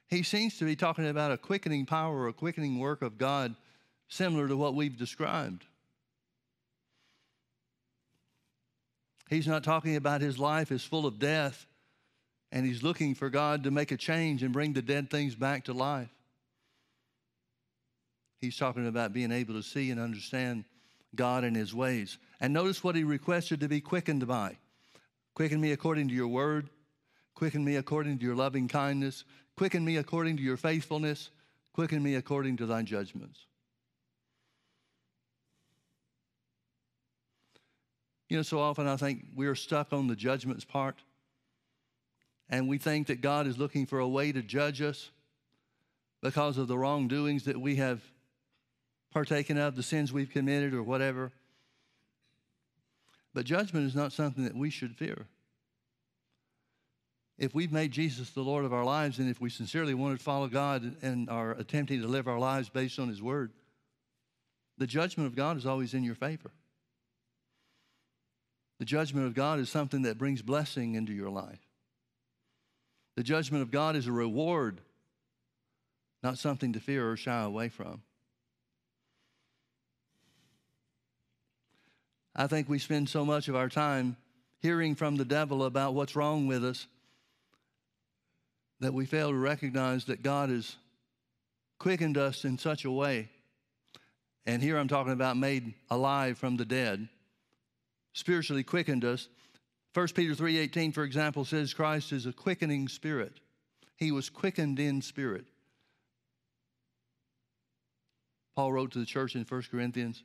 He 0.08 0.24
seems 0.24 0.58
to 0.58 0.66
be 0.66 0.76
talking 0.76 1.08
about 1.08 1.32
a 1.32 1.38
quickening 1.38 1.86
power 1.86 2.18
or 2.18 2.28
a 2.30 2.34
quickening 2.34 2.80
work 2.80 3.02
of 3.02 3.18
God 3.18 3.56
similar 4.08 4.48
to 4.48 4.56
what 4.56 4.74
we've 4.74 4.98
described. 4.98 5.66
He's 9.30 9.48
not 9.48 9.64
talking 9.64 9.98
about 9.98 10.22
his 10.22 10.40
life 10.40 10.72
is 10.72 10.84
full 10.84 11.06
of 11.06 11.20
death 11.20 11.66
and 12.52 12.66
he's 12.66 12.84
looking 12.84 13.14
for 13.14 13.30
God 13.30 13.66
to 13.66 13.72
make 13.72 13.92
a 13.92 13.98
change 13.98 14.42
and 14.44 14.54
bring 14.54 14.72
the 14.72 14.82
dead 14.82 15.10
things 15.10 15.36
back 15.36 15.66
to 15.66 15.74
life. 15.74 16.10
He's 18.40 18.56
talking 18.56 18.88
about 18.88 19.12
being 19.12 19.32
able 19.32 19.56
to 19.56 19.64
see 19.64 19.92
and 19.92 20.00
understand 20.00 20.64
God 21.16 21.44
and 21.44 21.56
his 21.56 21.74
ways. 21.74 22.18
And 22.40 22.54
notice 22.54 22.84
what 22.84 22.96
he 22.96 23.04
requested 23.04 23.60
to 23.60 23.68
be 23.68 23.82
quickened 23.82 24.26
by 24.28 24.58
quicken 25.34 25.60
me 25.62 25.72
according 25.72 26.08
to 26.08 26.16
your 26.16 26.28
word, 26.28 26.70
quicken 27.36 27.64
me 27.64 27.76
according 27.76 28.18
to 28.18 28.26
your 28.26 28.36
loving 28.36 28.68
kindness, 28.68 29.24
quicken 29.58 29.84
me 29.84 29.98
according 29.98 30.38
to 30.38 30.44
your 30.44 30.56
faithfulness, 30.56 31.32
quicken 31.74 32.02
me 32.02 32.16
according 32.16 32.58
to 32.58 32.66
thy 32.66 32.84
judgments. 32.84 33.46
You 38.30 38.38
know, 38.38 38.44
so 38.44 38.60
often 38.60 38.88
I 38.88 38.98
think 38.98 39.26
we're 39.36 39.56
stuck 39.56 39.92
on 39.92 40.08
the 40.08 40.16
judgments 40.16 40.64
part 40.64 40.96
and 42.50 42.68
we 42.68 42.78
think 42.78 43.08
that 43.08 43.22
God 43.22 43.48
is 43.48 43.58
looking 43.58 43.86
for 43.86 44.00
a 44.00 44.08
way 44.08 44.32
to 44.32 44.42
judge 44.42 44.82
us 44.82 45.10
because 46.22 46.58
of 46.58 46.68
the 46.68 46.78
wrongdoings 46.78 47.46
that 47.46 47.60
we 47.60 47.78
have 47.78 48.02
partaken 49.12 49.58
of, 49.58 49.76
the 49.76 49.84
sins 49.84 50.14
we've 50.14 50.30
committed, 50.30 50.74
or 50.74 50.84
whatever. 50.84 51.32
But 53.34 53.46
judgment 53.46 53.86
is 53.86 53.96
not 53.96 54.14
something 54.14 54.44
that 54.44 54.56
we 54.56 54.70
should 54.70 54.96
fear. 54.96 55.28
If 57.38 57.54
we've 57.54 57.72
made 57.72 57.92
Jesus 57.92 58.32
the 58.32 58.42
Lord 58.42 58.66
of 58.66 58.74
our 58.74 58.84
lives, 58.84 59.20
and 59.20 59.30
if 59.30 59.40
we 59.40 59.50
sincerely 59.50 59.94
want 59.94 60.18
to 60.18 60.24
follow 60.24 60.48
God 60.48 60.96
and 61.04 61.30
are 61.30 61.52
attempting 61.52 62.02
to 62.02 62.08
live 62.08 62.28
our 62.28 62.40
lives 62.40 62.70
based 62.70 62.98
on 62.98 63.10
His 63.10 63.22
Word, 63.22 63.52
the 64.78 64.88
judgment 64.88 65.28
of 65.28 65.36
God 65.36 65.58
is 65.58 65.66
always 65.66 65.94
in 65.94 66.04
your 66.04 66.16
favor. 66.16 66.52
The 68.80 68.86
judgment 68.86 69.28
of 69.28 69.36
God 69.36 69.60
is 69.60 69.70
something 69.70 70.04
that 70.04 70.18
brings 70.18 70.42
blessing 70.42 70.96
into 70.96 71.14
your 71.14 71.30
life. 71.30 71.60
The 73.16 73.24
judgment 73.24 73.64
of 73.64 73.72
God 73.72 73.96
is 73.96 74.08
a 74.08 74.12
reward, 74.12 74.82
not 76.24 76.38
something 76.38 76.74
to 76.74 76.80
fear 76.80 77.10
or 77.10 77.18
shy 77.18 77.42
away 77.42 77.70
from. 77.70 78.02
I 82.36 82.46
think 82.46 82.70
we 82.70 82.78
spend 82.78 83.10
so 83.10 83.26
much 83.26 83.48
of 83.48 83.56
our 83.56 83.70
time 83.70 84.16
hearing 84.60 84.94
from 84.94 85.18
the 85.18 85.26
devil 85.26 85.64
about 85.64 85.96
what's 85.96 86.16
wrong 86.16 86.46
with 86.46 86.64
us 86.64 86.88
that 88.80 88.94
we 88.94 89.06
fail 89.06 89.30
to 89.30 89.38
recognize 89.38 90.06
that 90.06 90.24
God 90.24 90.50
has 90.50 90.76
quickened 91.80 92.18
us 92.18 92.46
in 92.46 92.58
such 92.58 92.86
a 92.86 92.92
way. 92.92 93.30
And 94.46 94.62
here 94.62 94.78
I'm 94.78 94.88
talking 94.88 95.14
about 95.14 95.38
made 95.38 95.74
alive 95.90 96.38
from 96.38 96.58
the 96.58 96.66
dead, 96.66 97.10
spiritually 98.14 98.64
quickened 98.64 99.04
us 99.04 99.28
1 99.98 100.14
Peter 100.14 100.36
3:18 100.36 100.92
for 100.92 101.04
example 101.04 101.44
says 101.44 101.74
Christ 101.74 102.12
is 102.12 102.28
a 102.28 102.32
quickening 102.32 102.88
spirit. 102.88 103.40
He 103.96 104.12
was 104.12 104.30
quickened 104.30 104.80
in 104.80 105.02
spirit. 105.02 105.46
Paul 108.56 108.74
wrote 108.74 108.92
to 108.92 109.00
the 109.00 109.08
church 109.08 109.36
in 109.36 109.44
1 109.44 109.72
Corinthians 109.72 110.24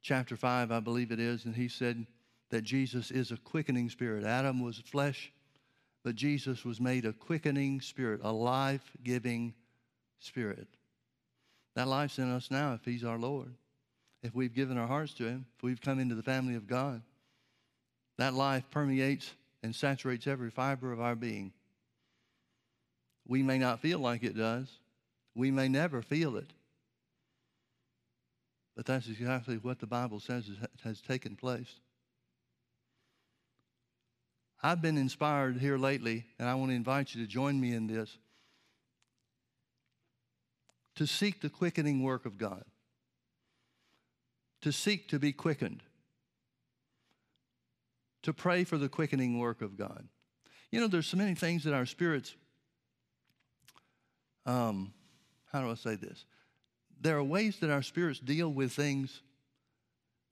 chapter 0.00 0.34
5 0.34 0.72
I 0.72 0.80
believe 0.80 1.12
it 1.12 1.20
is 1.20 1.44
and 1.44 1.54
he 1.54 1.68
said 1.68 2.06
that 2.48 2.62
Jesus 2.62 3.10
is 3.10 3.30
a 3.30 3.36
quickening 3.36 3.90
spirit. 3.90 4.24
Adam 4.24 4.62
was 4.62 4.78
flesh, 4.78 5.30
but 6.04 6.14
Jesus 6.14 6.64
was 6.64 6.80
made 6.80 7.06
a 7.06 7.14
quickening 7.14 7.80
spirit, 7.80 8.20
a 8.22 8.30
life-giving 8.30 9.54
spirit. 10.20 10.68
That 11.74 11.88
life's 11.88 12.18
in 12.18 12.30
us 12.30 12.50
now 12.50 12.74
if 12.74 12.84
he's 12.84 13.04
our 13.04 13.18
Lord. 13.18 13.54
If 14.22 14.34
we've 14.34 14.54
given 14.54 14.78
our 14.78 14.86
hearts 14.86 15.14
to 15.14 15.24
him, 15.24 15.46
if 15.56 15.62
we've 15.62 15.80
come 15.80 15.98
into 15.98 16.14
the 16.14 16.22
family 16.22 16.54
of 16.54 16.66
God. 16.66 17.02
That 18.18 18.34
life 18.34 18.64
permeates 18.70 19.32
and 19.62 19.74
saturates 19.74 20.26
every 20.26 20.50
fiber 20.50 20.92
of 20.92 21.00
our 21.00 21.16
being. 21.16 21.52
We 23.26 23.42
may 23.42 23.58
not 23.58 23.80
feel 23.80 23.98
like 23.98 24.22
it 24.22 24.36
does. 24.36 24.68
We 25.34 25.50
may 25.50 25.68
never 25.68 26.02
feel 26.02 26.36
it. 26.36 26.50
But 28.76 28.86
that's 28.86 29.08
exactly 29.08 29.56
what 29.56 29.78
the 29.78 29.86
Bible 29.86 30.20
says 30.20 30.50
has 30.84 31.00
taken 31.00 31.34
place. 31.34 31.80
I've 34.62 34.80
been 34.80 34.96
inspired 34.96 35.58
here 35.58 35.76
lately, 35.76 36.24
and 36.38 36.48
I 36.48 36.54
want 36.54 36.70
to 36.70 36.74
invite 36.74 37.14
you 37.14 37.22
to 37.22 37.30
join 37.30 37.60
me 37.60 37.74
in 37.74 37.86
this 37.86 38.16
to 40.96 41.06
seek 41.06 41.40
the 41.40 41.50
quickening 41.50 42.02
work 42.02 42.24
of 42.24 42.38
God, 42.38 42.64
to 44.62 44.70
seek 44.70 45.08
to 45.08 45.18
be 45.18 45.32
quickened 45.32 45.82
to 48.24 48.32
pray 48.32 48.64
for 48.64 48.78
the 48.78 48.88
quickening 48.88 49.38
work 49.38 49.60
of 49.60 49.76
God. 49.76 50.08
You 50.72 50.80
know, 50.80 50.88
there's 50.88 51.06
so 51.06 51.18
many 51.18 51.34
things 51.34 51.64
that 51.64 51.74
our 51.74 51.86
spirits, 51.86 52.34
um, 54.46 54.92
how 55.52 55.60
do 55.60 55.70
I 55.70 55.74
say 55.74 55.94
this? 55.94 56.24
There 57.00 57.18
are 57.18 57.22
ways 57.22 57.58
that 57.60 57.70
our 57.70 57.82
spirits 57.82 58.18
deal 58.18 58.48
with 58.48 58.72
things 58.72 59.20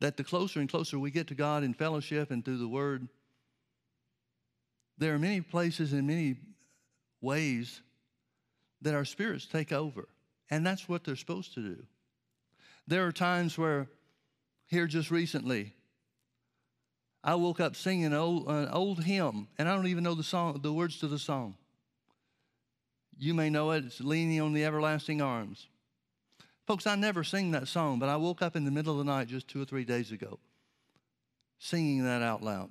that 0.01 0.17
the 0.17 0.25
closer 0.25 0.59
and 0.59 0.71
closer 0.71 0.99
we 0.99 1.11
get 1.11 1.29
to 1.29 1.35
God 1.35 1.63
in 1.63 1.75
fellowship 1.75 2.31
and 2.31 2.43
through 2.43 2.59
the 2.59 2.67
Word, 2.67 3.09
there 4.99 5.15
are 5.15 5.19
many 5.19 5.41
places 5.41 5.93
and 5.93 6.07
many 6.07 6.37
ways 7.21 7.81
that 8.83 8.95
our 8.95 9.05
spirits 9.05 9.47
take 9.47 9.73
over. 9.73 10.09
And 10.51 10.67
that's 10.67 10.89
what 10.89 11.05
they're 11.05 11.17
supposed 11.17 11.55
to 11.55 11.61
do. 11.61 11.83
There 12.87 13.07
are 13.07 13.13
times 13.13 13.57
where, 13.57 13.89
here 14.67 14.87
just 14.87 15.11
recently, 15.11 15.75
I 17.25 17.37
woke 17.37 17.61
up 17.61 17.77
singing 17.77 18.07
an 18.07 18.15
old, 18.15 19.03
hymn, 19.05 19.49
and 19.57 19.69
I 19.69 19.75
don't 19.75 19.87
even 19.87 20.05
know 20.05 20.15
the 20.15 20.23
song, 20.25 20.61
the 20.63 20.73
words 20.73 20.99
to 20.99 21.09
the 21.09 21.19
song. 21.19 21.57
You 23.17 23.35
may 23.35 23.51
know 23.51 23.71
it. 23.71 23.85
It's 23.85 24.01
leaning 24.01 24.41
on 24.41 24.53
the 24.53 24.65
everlasting 24.65 25.23
arms. 25.23 25.69
Folks, 26.67 26.87
I 26.87 26.97
never 26.97 27.23
sing 27.23 27.53
that 27.53 27.69
song, 27.69 27.99
but 27.99 28.09
I 28.09 28.17
woke 28.17 28.43
up 28.43 28.57
in 28.57 28.65
the 28.65 28.71
middle 28.71 28.93
of 28.93 28.99
the 28.99 29.11
night 29.11 29.29
just 29.29 29.49
two 29.49 29.63
or 29.63 29.65
three 29.65 29.85
days 29.85 30.11
ago 30.13 30.39
singing 31.59 32.03
that 32.05 32.23
out 32.23 32.43
loud. 32.43 32.71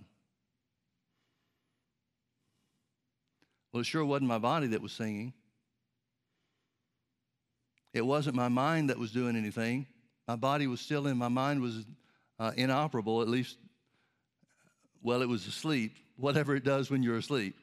Well, 3.71 3.81
it 3.81 3.85
sure 3.85 4.03
wasn't 4.03 4.29
my 4.29 4.37
body 4.37 4.67
that 4.67 4.81
was 4.81 4.91
singing. 4.91 5.33
It 7.93 8.05
wasn't 8.05 8.35
my 8.35 8.47
mind 8.47 8.89
that 8.89 8.97
was 8.97 9.11
doing 9.11 9.35
anything. 9.35 9.87
My 10.27 10.35
body 10.35 10.67
was 10.67 10.79
still 10.79 11.07
in, 11.07 11.17
my 11.17 11.27
mind 11.27 11.61
was 11.61 11.85
uh, 12.39 12.51
inoperable, 12.55 13.21
at 13.21 13.27
least 13.27 13.57
well, 15.03 15.21
it 15.21 15.29
was 15.29 15.47
asleep, 15.47 15.95
whatever 16.15 16.55
it 16.55 16.63
does 16.63 16.91
when 16.91 17.01
you're 17.01 17.17
asleep. 17.17 17.57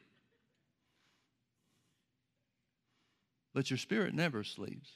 But 3.53 3.69
your 3.69 3.77
spirit 3.77 4.13
never 4.13 4.43
sleeps. 4.43 4.89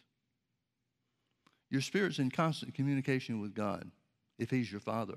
Your 1.70 1.82
spirit's 1.82 2.20
in 2.20 2.30
constant 2.30 2.76
communication 2.76 3.40
with 3.40 3.56
God 3.56 3.90
if 4.38 4.52
He's 4.52 4.72
your 4.72 4.82
Father. 4.82 5.16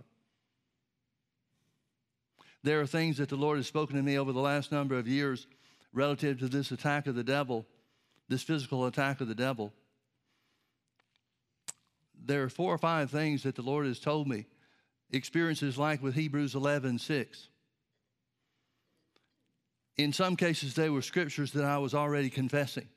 There 2.62 2.80
are 2.80 2.86
things 2.86 3.18
that 3.18 3.28
the 3.28 3.36
Lord 3.36 3.58
has 3.58 3.66
spoken 3.66 3.96
to 3.96 4.02
me 4.02 4.18
over 4.18 4.32
the 4.32 4.40
last 4.40 4.72
number 4.72 4.96
of 4.96 5.06
years 5.06 5.46
relative 5.92 6.38
to 6.40 6.48
this 6.48 6.70
attack 6.70 7.06
of 7.06 7.14
the 7.14 7.24
devil, 7.24 7.66
this 8.28 8.42
physical 8.42 8.86
attack 8.86 9.20
of 9.20 9.28
the 9.28 9.34
devil. 9.34 9.72
There 12.24 12.42
are 12.42 12.48
four 12.48 12.74
or 12.74 12.78
five 12.78 13.10
things 13.10 13.42
that 13.44 13.54
the 13.54 13.62
Lord 13.62 13.86
has 13.86 14.00
told 14.00 14.26
me, 14.28 14.46
experiences 15.10 15.78
like 15.78 16.02
with 16.02 16.14
Hebrews 16.14 16.54
11 16.54 16.98
6. 16.98 17.48
In 19.96 20.12
some 20.12 20.36
cases, 20.36 20.74
they 20.74 20.90
were 20.90 21.02
scriptures 21.02 21.52
that 21.52 21.64
I 21.64 21.78
was 21.78 21.94
already 21.94 22.28
confessing. 22.28 22.88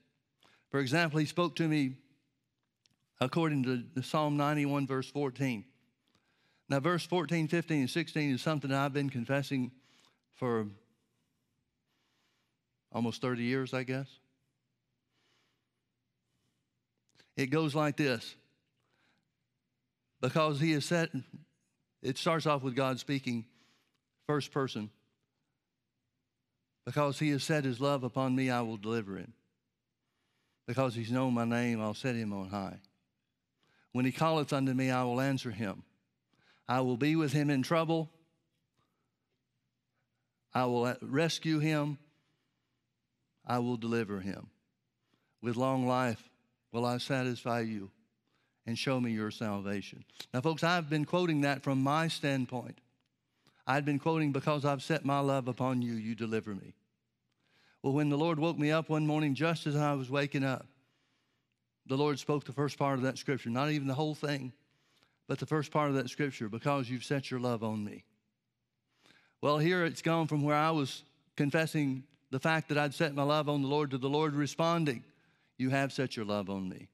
For 0.70 0.80
example, 0.80 1.20
He 1.20 1.26
spoke 1.26 1.56
to 1.58 1.68
me 1.68 1.96
according 3.22 3.64
to 3.64 4.04
Psalm 4.04 4.38
91, 4.38 4.88
verse 4.88 5.10
14. 5.10 5.66
Now, 6.70 6.80
verse 6.80 7.06
14, 7.06 7.48
15, 7.48 7.80
and 7.82 7.90
16 7.90 8.34
is 8.36 8.42
something 8.42 8.72
I've 8.72 8.94
been 8.94 9.10
confessing 9.10 9.72
for 10.36 10.68
almost 12.92 13.22
30 13.22 13.44
years, 13.44 13.74
I 13.74 13.84
guess. 13.84 14.08
It 17.36 17.48
goes 17.48 17.74
like 17.74 17.96
this 17.96 18.36
because 20.22 20.60
he 20.60 20.72
has 20.74 20.86
said, 20.86 21.10
it 22.02 22.18
starts 22.18 22.46
off 22.46 22.64
with 22.64 22.76
God 22.76 23.00
speaking, 23.00 23.46
first 24.28 24.52
person. 24.52 24.90
Because 26.86 27.20
he 27.20 27.30
has 27.30 27.44
set 27.44 27.66
his 27.66 27.80
love 27.80 28.04
upon 28.04 28.36
me, 28.36 28.50
I 28.50 28.62
will 28.62 28.78
deliver 28.78 29.16
him. 29.18 29.34
Because 30.68 30.96
he's 30.96 31.12
known 31.12 31.34
my 31.34 31.46
name, 31.46 31.82
I'll 31.82 31.94
set 31.94 32.16
him 32.16 32.34
on 32.34 32.50
high. 32.50 32.80
When 33.92 34.06
he 34.06 34.12
calleth 34.12 34.54
unto 34.54 34.74
me, 34.74 34.92
I 34.92 35.04
will 35.04 35.22
answer 35.22 35.52
him. 35.52 35.84
I 36.68 36.82
will 36.82 36.98
be 36.98 37.16
with 37.16 37.34
him 37.34 37.50
in 37.50 37.64
trouble. 37.64 38.10
I 40.54 40.66
will 40.66 40.96
rescue 41.02 41.60
him. 41.60 41.98
I 43.50 43.58
will 43.58 43.76
deliver 43.76 44.20
him. 44.20 44.48
With 45.42 45.58
long 45.58 45.88
life 45.88 46.30
will 46.72 46.86
I 46.86 47.00
satisfy 47.00 47.62
you 47.62 47.90
and 48.68 48.78
show 48.78 49.02
me 49.02 49.12
your 49.12 49.32
salvation. 49.32 50.06
Now, 50.34 50.42
folks, 50.42 50.64
I've 50.64 50.90
been 50.90 51.04
quoting 51.04 51.42
that 51.42 51.64
from 51.64 51.82
my 51.82 52.08
standpoint. 52.08 52.78
I've 53.66 53.86
been 53.86 53.98
quoting 53.98 54.32
because 54.32 54.66
I've 54.66 54.84
set 54.84 55.04
my 55.04 55.20
love 55.20 55.48
upon 55.48 55.82
you, 55.82 55.94
you 55.94 56.14
deliver 56.14 56.54
me. 56.54 56.76
Well, 57.82 57.94
when 57.94 58.10
the 58.10 58.18
Lord 58.18 58.40
woke 58.40 58.60
me 58.60 58.72
up 58.72 58.90
one 58.90 59.08
morning, 59.08 59.34
just 59.34 59.66
as 59.66 59.76
I 59.76 59.94
was 59.94 60.10
waking 60.10 60.44
up, 60.44 60.68
the 61.88 61.98
Lord 61.98 62.20
spoke 62.20 62.46
the 62.46 62.52
first 62.52 62.78
part 62.78 63.00
of 63.00 63.04
that 63.04 63.18
scripture, 63.18 63.50
not 63.50 63.72
even 63.72 63.88
the 63.88 63.96
whole 63.96 64.14
thing, 64.14 64.54
but 65.28 65.40
the 65.40 65.46
first 65.46 65.72
part 65.72 65.90
of 65.90 65.96
that 65.96 66.10
scripture, 66.10 66.50
because 66.50 66.90
you've 66.90 67.04
set 67.04 67.32
your 67.32 67.40
love 67.40 67.64
on 67.64 67.84
me. 67.84 68.04
Well, 69.42 69.58
here 69.58 69.86
it's 69.86 70.02
gone 70.02 70.28
from 70.28 70.44
where 70.44 70.56
I 70.56 70.72
was 70.72 71.04
confessing 71.36 72.04
the 72.32 72.40
fact 72.40 72.70
that 72.70 72.78
I'd 72.78 72.94
set 72.94 73.16
my 73.16 73.24
love 73.24 73.50
on 73.50 73.62
the 73.62 73.68
Lord 73.68 73.92
to 73.92 73.98
the 73.98 74.10
Lord 74.10 74.36
responding, 74.36 75.04
You 75.58 75.70
have 75.70 75.92
set 75.92 76.16
your 76.16 76.26
love 76.26 76.50
on 76.50 76.70
me. 76.70 76.90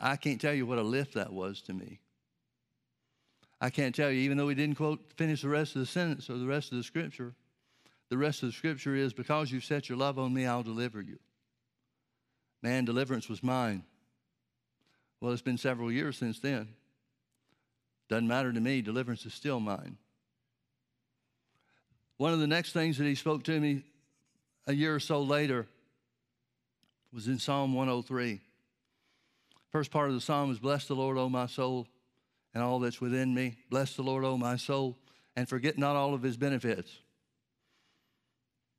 I 0.00 0.16
can't 0.16 0.40
tell 0.40 0.52
you 0.52 0.66
what 0.66 0.78
a 0.78 0.82
lift 0.82 1.14
that 1.14 1.32
was 1.32 1.62
to 1.62 1.72
me. 1.72 2.00
I 3.60 3.70
can't 3.70 3.94
tell 3.94 4.10
you, 4.10 4.20
even 4.20 4.36
though 4.36 4.46
we 4.46 4.54
didn't 4.54 4.76
quote 4.76 5.00
finish 5.16 5.42
the 5.42 5.48
rest 5.48 5.74
of 5.74 5.80
the 5.80 5.86
sentence 5.86 6.28
or 6.28 6.36
the 6.36 6.46
rest 6.46 6.70
of 6.72 6.78
the 6.78 6.84
scripture, 6.84 7.34
the 8.10 8.18
rest 8.18 8.42
of 8.42 8.48
the 8.50 8.52
scripture 8.52 8.94
is 8.94 9.12
because 9.12 9.50
you've 9.50 9.64
set 9.64 9.88
your 9.88 9.96
love 9.96 10.18
on 10.18 10.34
me, 10.34 10.46
I'll 10.46 10.62
deliver 10.62 11.00
you. 11.00 11.18
Man, 12.62 12.84
deliverance 12.84 13.28
was 13.28 13.42
mine. 13.42 13.84
Well, 15.20 15.32
it's 15.32 15.42
been 15.42 15.58
several 15.58 15.90
years 15.90 16.18
since 16.18 16.38
then. 16.38 16.68
Doesn't 18.08 18.28
matter 18.28 18.52
to 18.52 18.60
me, 18.60 18.82
deliverance 18.82 19.24
is 19.24 19.32
still 19.32 19.60
mine. 19.60 19.96
One 22.16 22.32
of 22.32 22.40
the 22.40 22.46
next 22.46 22.72
things 22.72 22.98
that 22.98 23.04
he 23.04 23.14
spoke 23.14 23.42
to 23.44 23.58
me 23.58 23.82
a 24.66 24.72
year 24.72 24.94
or 24.94 25.00
so 25.00 25.20
later 25.20 25.66
was 27.12 27.28
in 27.28 27.38
Psalm 27.38 27.74
103. 27.74 28.40
First 29.70 29.90
part 29.90 30.08
of 30.08 30.14
the 30.14 30.20
psalm 30.20 30.50
is 30.50 30.58
Bless 30.58 30.86
the 30.86 30.94
Lord, 30.94 31.18
O 31.18 31.28
my 31.28 31.46
soul, 31.46 31.86
and 32.54 32.62
all 32.62 32.78
that's 32.78 33.00
within 33.00 33.34
me. 33.34 33.56
Bless 33.70 33.94
the 33.94 34.02
Lord, 34.02 34.24
O 34.24 34.36
my 34.36 34.56
soul, 34.56 34.96
and 35.36 35.48
forget 35.48 35.76
not 35.76 35.96
all 35.96 36.14
of 36.14 36.22
his 36.22 36.36
benefits. 36.36 36.90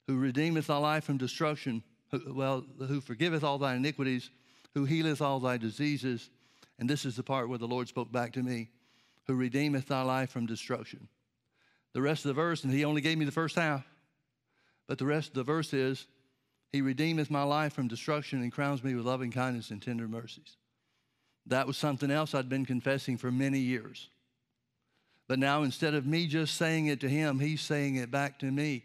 Who 0.08 0.18
redeemeth 0.18 0.68
thy 0.68 0.78
life 0.78 1.04
from 1.04 1.18
destruction 1.18 1.84
who, 2.12 2.34
well, 2.34 2.64
who 2.80 3.02
forgiveth 3.02 3.44
all 3.44 3.58
thy 3.58 3.76
iniquities, 3.76 4.30
who 4.74 4.86
healeth 4.86 5.22
all 5.22 5.40
thy 5.40 5.58
diseases. 5.58 6.30
And 6.80 6.90
this 6.90 7.06
is 7.06 7.16
the 7.16 7.24
part 7.24 7.50
where 7.50 7.58
the 7.58 7.68
Lord 7.68 7.88
spoke 7.88 8.12
back 8.12 8.34
to 8.34 8.44
me, 8.44 8.70
who 9.28 9.36
redeemeth 9.36 9.88
thy 9.88 10.02
life 10.02 10.30
from 10.30 10.46
destruction. 10.46 11.08
The 11.96 12.02
rest 12.02 12.26
of 12.26 12.28
the 12.28 12.34
verse, 12.34 12.66
and 12.66 12.74
he 12.74 12.84
only 12.84 13.00
gave 13.00 13.18
me 13.18 13.24
the 13.24 13.32
first 13.32 13.56
half, 13.56 13.88
but 14.86 14.98
the 14.98 15.06
rest 15.06 15.30
of 15.30 15.36
the 15.36 15.44
verse 15.44 15.74
is, 15.74 16.08
He 16.74 16.82
redeemeth 16.82 17.32
my 17.32 17.44
life 17.44 17.72
from 17.72 17.88
destruction 17.88 18.42
and 18.42 18.52
crowns 18.52 18.84
me 18.84 18.96
with 18.96 19.06
loving 19.06 19.32
kindness 19.32 19.72
and 19.72 19.82
tender 19.82 20.06
mercies. 20.06 20.58
That 21.46 21.68
was 21.68 21.78
something 21.78 22.12
else 22.12 22.36
I'd 22.36 22.50
been 22.50 22.66
confessing 22.66 23.16
for 23.16 23.32
many 23.32 23.60
years. 23.60 24.10
But 25.30 25.40
now, 25.40 25.64
instead 25.64 25.94
of 25.94 26.06
me 26.06 26.28
just 26.28 26.56
saying 26.56 26.88
it 26.88 27.00
to 27.00 27.08
him, 27.08 27.40
he's 27.40 27.62
saying 27.62 27.96
it 27.96 28.12
back 28.12 28.40
to 28.40 28.52
me. 28.52 28.84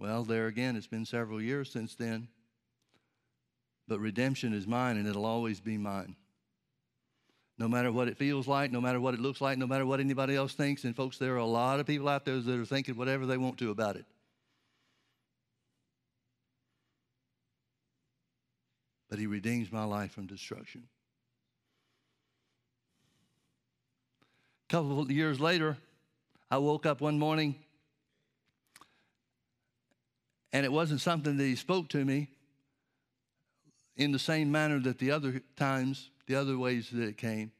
Well, 0.00 0.24
there 0.24 0.48
again, 0.48 0.74
it's 0.74 0.88
been 0.88 1.06
several 1.06 1.40
years 1.40 1.70
since 1.70 1.94
then. 1.94 2.26
But 3.86 4.00
redemption 4.00 4.52
is 4.52 4.66
mine 4.66 4.96
and 4.96 5.06
it'll 5.06 5.26
always 5.26 5.60
be 5.60 5.78
mine. 5.78 6.16
No 7.62 7.68
matter 7.68 7.92
what 7.92 8.08
it 8.08 8.16
feels 8.16 8.48
like, 8.48 8.72
no 8.72 8.80
matter 8.80 9.00
what 9.00 9.14
it 9.14 9.20
looks 9.20 9.40
like, 9.40 9.56
no 9.56 9.68
matter 9.68 9.86
what 9.86 10.00
anybody 10.00 10.34
else 10.34 10.52
thinks. 10.52 10.82
And, 10.82 10.96
folks, 10.96 11.16
there 11.16 11.34
are 11.34 11.36
a 11.36 11.46
lot 11.46 11.78
of 11.78 11.86
people 11.86 12.08
out 12.08 12.24
there 12.24 12.40
that 12.40 12.58
are 12.58 12.64
thinking 12.64 12.96
whatever 12.96 13.24
they 13.24 13.36
want 13.36 13.56
to 13.58 13.70
about 13.70 13.94
it. 13.94 14.04
But 19.08 19.20
He 19.20 19.28
redeems 19.28 19.70
my 19.70 19.84
life 19.84 20.10
from 20.10 20.26
destruction. 20.26 20.88
A 24.68 24.72
couple 24.72 24.98
of 24.98 25.08
years 25.12 25.38
later, 25.38 25.76
I 26.50 26.58
woke 26.58 26.84
up 26.84 27.00
one 27.00 27.16
morning 27.16 27.54
and 30.52 30.66
it 30.66 30.72
wasn't 30.72 31.00
something 31.00 31.36
that 31.36 31.44
he 31.44 31.54
spoke 31.54 31.88
to 31.90 32.04
me 32.04 32.26
in 33.96 34.10
the 34.10 34.18
same 34.18 34.50
manner 34.50 34.80
that 34.80 34.98
the 34.98 35.12
other 35.12 35.42
times, 35.56 36.10
the 36.26 36.34
other 36.34 36.56
ways 36.56 36.90
that 36.90 37.02
it 37.02 37.16
came. 37.16 37.52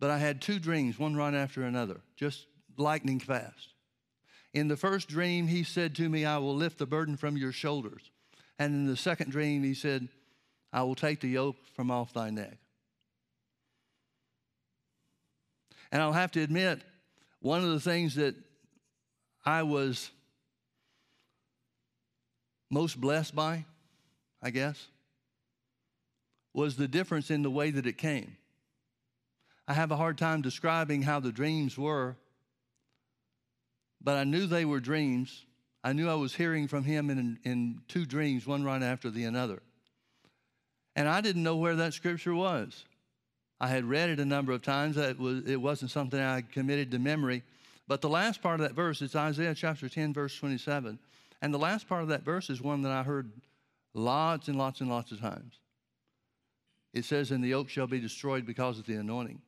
But 0.00 0.10
I 0.10 0.18
had 0.18 0.42
two 0.42 0.58
dreams, 0.58 0.98
one 0.98 1.16
right 1.16 1.34
after 1.34 1.62
another, 1.62 2.00
just 2.16 2.46
lightning 2.76 3.20
fast. 3.20 3.74
In 4.52 4.68
the 4.68 4.76
first 4.76 5.08
dream, 5.08 5.46
he 5.46 5.64
said 5.64 5.94
to 5.96 6.08
me, 6.08 6.24
I 6.24 6.38
will 6.38 6.54
lift 6.54 6.78
the 6.78 6.86
burden 6.86 7.16
from 7.16 7.36
your 7.36 7.52
shoulders. 7.52 8.10
And 8.58 8.74
in 8.74 8.86
the 8.86 8.96
second 8.96 9.30
dream, 9.30 9.62
he 9.64 9.74
said, 9.74 10.08
I 10.72 10.82
will 10.82 10.94
take 10.94 11.20
the 11.20 11.28
yoke 11.28 11.56
from 11.74 11.90
off 11.90 12.12
thy 12.12 12.30
neck. 12.30 12.58
And 15.90 16.02
I'll 16.02 16.12
have 16.12 16.32
to 16.32 16.42
admit, 16.42 16.82
one 17.40 17.62
of 17.62 17.70
the 17.70 17.80
things 17.80 18.14
that 18.16 18.34
I 19.44 19.62
was 19.62 20.10
most 22.70 23.00
blessed 23.00 23.34
by, 23.34 23.64
I 24.42 24.50
guess, 24.50 24.88
was 26.54 26.76
the 26.76 26.88
difference 26.88 27.30
in 27.30 27.42
the 27.42 27.50
way 27.50 27.70
that 27.70 27.86
it 27.86 27.98
came. 27.98 28.36
I 29.66 29.74
have 29.74 29.90
a 29.90 29.96
hard 29.96 30.16
time 30.16 30.40
describing 30.40 31.02
how 31.02 31.20
the 31.20 31.32
dreams 31.32 31.76
were, 31.76 32.16
but 34.00 34.16
I 34.16 34.24
knew 34.24 34.46
they 34.46 34.64
were 34.64 34.80
dreams. 34.80 35.44
I 35.82 35.92
knew 35.92 36.08
I 36.08 36.14
was 36.14 36.34
hearing 36.34 36.68
from 36.68 36.84
him 36.84 37.10
in, 37.10 37.38
in 37.44 37.80
two 37.88 38.06
dreams, 38.06 38.46
one 38.46 38.64
right 38.64 38.82
after 38.82 39.10
the 39.10 39.24
another. 39.24 39.62
And 40.96 41.08
I 41.08 41.20
didn't 41.20 41.42
know 41.42 41.56
where 41.56 41.76
that 41.76 41.94
scripture 41.94 42.34
was. 42.34 42.84
I 43.60 43.68
had 43.68 43.84
read 43.84 44.10
it 44.10 44.20
a 44.20 44.24
number 44.24 44.52
of 44.52 44.62
times. 44.62 44.96
It, 44.96 45.18
was, 45.18 45.44
it 45.46 45.60
wasn't 45.60 45.90
something 45.90 46.20
I 46.20 46.42
committed 46.42 46.90
to 46.92 46.98
memory. 46.98 47.42
But 47.88 48.00
the 48.00 48.08
last 48.08 48.42
part 48.42 48.60
of 48.60 48.66
that 48.66 48.74
verse, 48.74 49.02
it's 49.02 49.16
Isaiah 49.16 49.54
chapter 49.54 49.88
10, 49.88 50.12
verse 50.12 50.36
27. 50.38 50.98
And 51.42 51.54
the 51.54 51.58
last 51.58 51.88
part 51.88 52.02
of 52.02 52.08
that 52.08 52.22
verse 52.22 52.48
is 52.50 52.60
one 52.62 52.82
that 52.82 52.92
I 52.92 53.02
heard 53.02 53.30
lots 53.92 54.48
and 54.48 54.56
lots 54.56 54.80
and 54.80 54.88
lots 54.88 55.12
of 55.12 55.20
times. 55.20 55.54
It 56.94 57.04
says, 57.04 57.32
And 57.32 57.44
the 57.44 57.54
oak 57.54 57.68
shall 57.68 57.88
be 57.88 58.00
destroyed 58.00 58.46
because 58.46 58.78
of 58.78 58.86
the 58.86 58.94
anointing. 58.94 59.42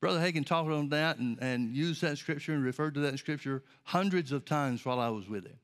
Brother 0.00 0.20
Hagin 0.20 0.46
talked 0.46 0.70
on 0.70 0.88
that 0.90 1.18
and, 1.18 1.38
and 1.40 1.74
used 1.74 2.00
that 2.02 2.18
scripture 2.18 2.52
and 2.52 2.64
referred 2.64 2.94
to 2.94 3.00
that 3.00 3.18
scripture 3.18 3.62
hundreds 3.82 4.30
of 4.30 4.44
times 4.44 4.84
while 4.84 5.00
I 5.00 5.08
was 5.08 5.28
with 5.28 5.44
him. 5.44 5.58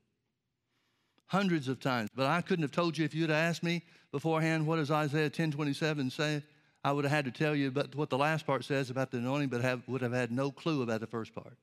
Hundreds 1.27 1.68
of 1.68 1.81
times. 1.81 2.11
But 2.14 2.27
I 2.27 2.42
couldn't 2.42 2.64
have 2.64 2.73
told 2.73 2.99
you 2.99 3.05
if 3.05 3.14
you'd 3.14 3.31
asked 3.31 3.62
me 3.62 3.83
beforehand, 4.11 4.66
what 4.66 4.77
does 4.77 4.90
Isaiah 4.90 5.31
10 5.31 5.53
27 5.53 6.11
say? 6.11 6.42
I 6.85 6.90
would 6.90 7.05
have 7.05 7.12
had 7.12 7.25
to 7.27 7.31
tell 7.31 7.55
you 7.55 7.68
about 7.68 7.95
what 7.95 8.11
the 8.11 8.18
last 8.18 8.45
part 8.45 8.64
says 8.64 8.90
about 8.90 9.12
the 9.12 9.18
anointing, 9.18 9.49
but 9.49 9.61
have, 9.61 9.87
would 9.87 10.03
have 10.03 10.12
had 10.12 10.33
no 10.33 10.51
clue 10.51 10.83
about 10.83 11.01
the 11.01 11.07
first 11.07 11.33
part. 11.33 11.57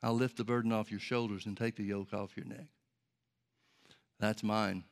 I'll 0.00 0.14
lift 0.14 0.36
the 0.36 0.44
burden 0.44 0.72
off 0.72 0.90
your 0.90 1.00
shoulders 1.00 1.46
and 1.46 1.56
take 1.56 1.76
the 1.76 1.84
yoke 1.84 2.12
off 2.12 2.36
your 2.36 2.46
neck. 2.46 2.66
That's 4.20 4.44
mine. 4.44 4.84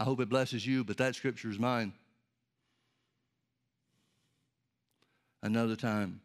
I 0.00 0.04
hope 0.04 0.18
it 0.20 0.30
blesses 0.30 0.66
you, 0.66 0.82
but 0.82 0.96
that 0.96 1.14
scripture 1.14 1.50
is 1.50 1.58
mine. 1.58 1.92
Another 5.42 5.76
time. 5.76 6.22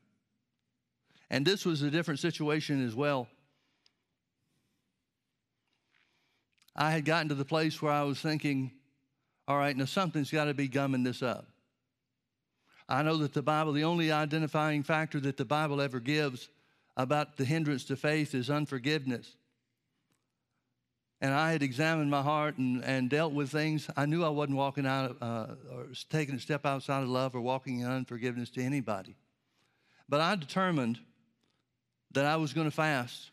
And 1.30 1.46
this 1.46 1.66
was 1.66 1.82
a 1.82 1.92
different 1.92 2.22
situation 2.22 2.86
as 2.88 2.96
well. 2.96 3.28
I 6.74 6.92
had 6.92 7.04
gotten 7.04 7.28
to 7.30 7.36
the 7.36 7.44
place 7.44 7.82
where 7.82 7.92
I 7.92 8.04
was 8.04 8.22
thinking, 8.22 8.72
all 9.46 9.58
right, 9.58 9.76
now 9.76 9.86
something's 9.86 10.32
got 10.32 10.46
to 10.46 10.54
be 10.54 10.70
gumming 10.70 11.04
this 11.04 11.22
up. 11.22 11.46
I 12.88 13.04
know 13.04 13.18
that 13.18 13.34
the 13.34 13.42
Bible, 13.42 13.74
the 13.74 13.84
only 13.84 14.10
identifying 14.10 14.84
factor 14.84 15.20
that 15.20 15.36
the 15.36 15.44
Bible 15.44 15.82
ever 15.82 16.00
gives 16.00 16.48
about 16.96 17.36
the 17.36 17.44
hindrance 17.44 17.84
to 17.86 17.98
faith 17.98 18.36
is 18.36 18.50
unforgiveness. 18.50 19.36
And 21.26 21.34
I 21.34 21.54
had 21.54 21.64
examined 21.64 22.12
my 22.12 22.22
heart 22.22 22.60
and, 22.60 22.84
and 22.84 23.10
dealt 23.10 23.34
with 23.34 23.50
things. 23.50 23.90
I 23.98 24.06
knew 24.06 24.24
I 24.24 24.30
wasn't 24.30 24.58
walking 24.58 24.86
out 24.86 25.18
uh, 25.20 25.56
or 25.74 25.88
taking 26.12 26.36
a 26.36 26.40
step 26.40 26.68
outside 26.68 27.02
of 27.02 27.10
love 27.10 27.34
or 27.34 27.42
walking 27.42 27.80
in 27.80 27.88
unforgiveness 27.88 28.52
to 28.52 28.62
anybody. 28.62 29.16
But 30.08 30.22
I 30.22 30.36
determined 30.36 31.00
that 32.12 32.28
I 32.28 32.36
was 32.36 32.54
going 32.54 32.68
to 32.68 32.76
fast 32.76 33.32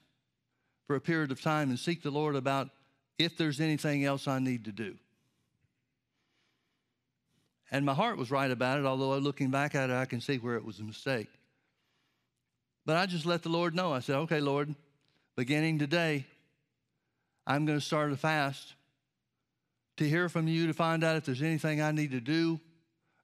for 0.86 0.96
a 0.96 1.02
period 1.02 1.32
of 1.32 1.42
time 1.42 1.68
and 1.68 1.78
seek 1.78 2.02
the 2.02 2.10
Lord 2.10 2.34
about 2.34 2.70
if 3.18 3.36
there's 3.36 3.60
anything 3.60 4.06
else 4.06 4.26
I 4.26 4.38
need 4.38 4.64
to 4.64 4.72
do. 4.72 4.96
And 7.70 7.84
my 7.84 7.92
heart 7.92 8.16
was 8.16 8.30
right 8.30 8.50
about 8.50 8.78
it, 8.78 8.86
although 8.86 9.18
looking 9.18 9.50
back 9.50 9.74
at 9.74 9.90
it, 9.90 9.96
I 9.96 10.06
can 10.06 10.22
see 10.22 10.38
where 10.38 10.56
it 10.56 10.64
was 10.64 10.80
a 10.80 10.82
mistake. 10.82 11.28
But 12.86 12.96
I 12.96 13.04
just 13.04 13.26
let 13.26 13.42
the 13.42 13.50
Lord 13.50 13.74
know. 13.74 13.92
I 13.92 14.00
said, 14.00 14.16
okay, 14.16 14.40
Lord, 14.40 14.74
beginning 15.36 15.78
today, 15.78 16.24
I'm 17.46 17.66
going 17.66 17.78
to 17.78 17.84
start 17.84 18.12
a 18.12 18.16
fast 18.16 18.74
to 19.96 20.08
hear 20.08 20.28
from 20.28 20.48
you 20.48 20.66
to 20.66 20.72
find 20.72 21.04
out 21.04 21.16
if 21.16 21.24
there's 21.24 21.42
anything 21.42 21.80
I 21.80 21.92
need 21.92 22.12
to 22.12 22.20
do, 22.20 22.60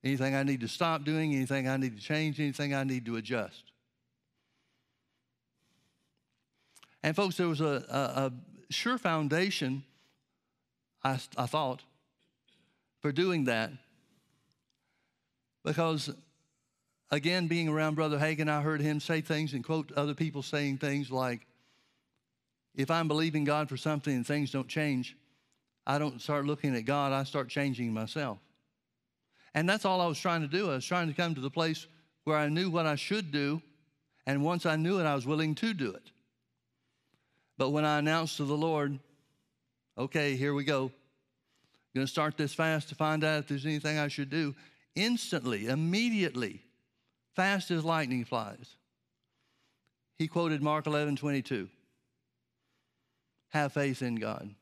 anything 0.04 0.34
I 0.34 0.42
need 0.42 0.60
to 0.60 0.68
stop 0.68 1.04
doing, 1.04 1.34
anything 1.34 1.68
I 1.68 1.76
need 1.76 1.96
to 1.96 2.02
change, 2.02 2.40
anything 2.40 2.74
I 2.74 2.84
need 2.84 3.06
to 3.06 3.16
adjust. 3.16 3.72
And, 7.02 7.14
folks, 7.14 7.36
there 7.36 7.48
was 7.48 7.60
a, 7.60 7.84
a, 7.88 7.98
a 8.26 8.32
sure 8.70 8.98
foundation, 8.98 9.84
I, 11.02 11.18
I 11.36 11.46
thought, 11.46 11.82
for 13.00 13.12
doing 13.12 13.44
that 13.44 13.70
because, 15.64 16.10
again, 17.10 17.46
being 17.46 17.68
around 17.68 17.94
Brother 17.94 18.18
Hagin 18.18 18.48
I 18.48 18.62
heard 18.62 18.80
him 18.80 19.00
say 19.00 19.20
things 19.20 19.52
and 19.52 19.62
quote 19.62 19.92
other 19.92 20.14
people 20.14 20.42
saying 20.42 20.78
things 20.78 21.10
like, 21.10 21.46
if 22.78 22.92
I'm 22.92 23.08
believing 23.08 23.42
God 23.42 23.68
for 23.68 23.76
something 23.76 24.14
and 24.14 24.24
things 24.24 24.52
don't 24.52 24.68
change, 24.68 25.16
I 25.84 25.98
don't 25.98 26.22
start 26.22 26.46
looking 26.46 26.76
at 26.76 26.84
God, 26.84 27.12
I 27.12 27.24
start 27.24 27.48
changing 27.48 27.92
myself. 27.92 28.38
And 29.52 29.68
that's 29.68 29.84
all 29.84 30.00
I 30.00 30.06
was 30.06 30.18
trying 30.18 30.42
to 30.42 30.46
do. 30.46 30.70
I 30.70 30.74
was 30.76 30.84
trying 30.84 31.08
to 31.08 31.14
come 31.14 31.34
to 31.34 31.40
the 31.40 31.50
place 31.50 31.88
where 32.22 32.36
I 32.36 32.48
knew 32.48 32.70
what 32.70 32.86
I 32.86 32.94
should 32.94 33.32
do, 33.32 33.60
and 34.26 34.44
once 34.44 34.64
I 34.64 34.76
knew 34.76 35.00
it, 35.00 35.04
I 35.04 35.16
was 35.16 35.26
willing 35.26 35.56
to 35.56 35.74
do 35.74 35.90
it. 35.90 36.12
But 37.56 37.70
when 37.70 37.84
I 37.84 37.98
announced 37.98 38.36
to 38.36 38.44
the 38.44 38.56
Lord, 38.56 39.00
okay, 39.96 40.36
here 40.36 40.54
we 40.54 40.62
go, 40.62 40.84
I'm 40.84 40.90
going 41.94 42.06
to 42.06 42.12
start 42.12 42.36
this 42.36 42.54
fast 42.54 42.90
to 42.90 42.94
find 42.94 43.24
out 43.24 43.40
if 43.40 43.48
there's 43.48 43.66
anything 43.66 43.98
I 43.98 44.06
should 44.06 44.30
do, 44.30 44.54
instantly, 44.94 45.66
immediately, 45.66 46.62
fast 47.34 47.72
as 47.72 47.84
lightning 47.84 48.24
flies. 48.24 48.76
He 50.16 50.28
quoted 50.28 50.62
Mark 50.62 50.86
11 50.86 51.16
22. 51.16 51.68
Have 53.50 53.72
faith 53.72 54.02
in 54.02 54.16
God. 54.16 54.54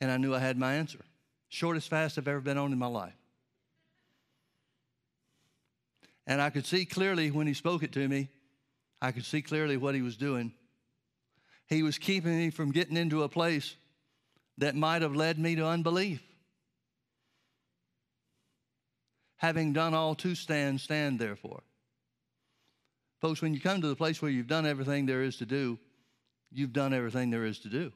And 0.00 0.10
I 0.10 0.16
knew 0.16 0.34
I 0.34 0.38
had 0.38 0.58
my 0.58 0.74
answer. 0.74 1.00
Shortest 1.48 1.88
fast 1.88 2.18
I've 2.18 2.28
ever 2.28 2.40
been 2.40 2.58
on 2.58 2.72
in 2.72 2.78
my 2.78 2.86
life. 2.86 3.14
And 6.26 6.40
I 6.40 6.50
could 6.50 6.66
see 6.66 6.84
clearly 6.84 7.30
when 7.30 7.46
he 7.46 7.54
spoke 7.54 7.82
it 7.82 7.92
to 7.92 8.08
me, 8.08 8.28
I 9.02 9.12
could 9.12 9.24
see 9.24 9.42
clearly 9.42 9.76
what 9.76 9.94
he 9.94 10.02
was 10.02 10.16
doing. 10.16 10.52
He 11.66 11.82
was 11.82 11.98
keeping 11.98 12.36
me 12.36 12.50
from 12.50 12.72
getting 12.72 12.96
into 12.96 13.22
a 13.22 13.28
place 13.28 13.74
that 14.58 14.76
might 14.76 15.02
have 15.02 15.14
led 15.14 15.38
me 15.38 15.56
to 15.56 15.66
unbelief 15.66 16.22
having 19.40 19.72
done 19.72 19.94
all 19.94 20.14
to 20.14 20.34
stand, 20.34 20.78
stand 20.78 21.18
therefore. 21.18 21.62
Folks, 23.22 23.40
when 23.40 23.54
you 23.54 23.60
come 23.60 23.80
to 23.80 23.88
the 23.88 23.96
place 23.96 24.20
where 24.20 24.30
you've 24.30 24.46
done 24.46 24.66
everything 24.66 25.06
there 25.06 25.22
is 25.22 25.38
to 25.38 25.46
do, 25.46 25.78
you've 26.52 26.72
done 26.72 26.92
everything 26.92 27.30
there 27.30 27.44
is 27.44 27.58
to 27.60 27.68
do. 27.68 27.92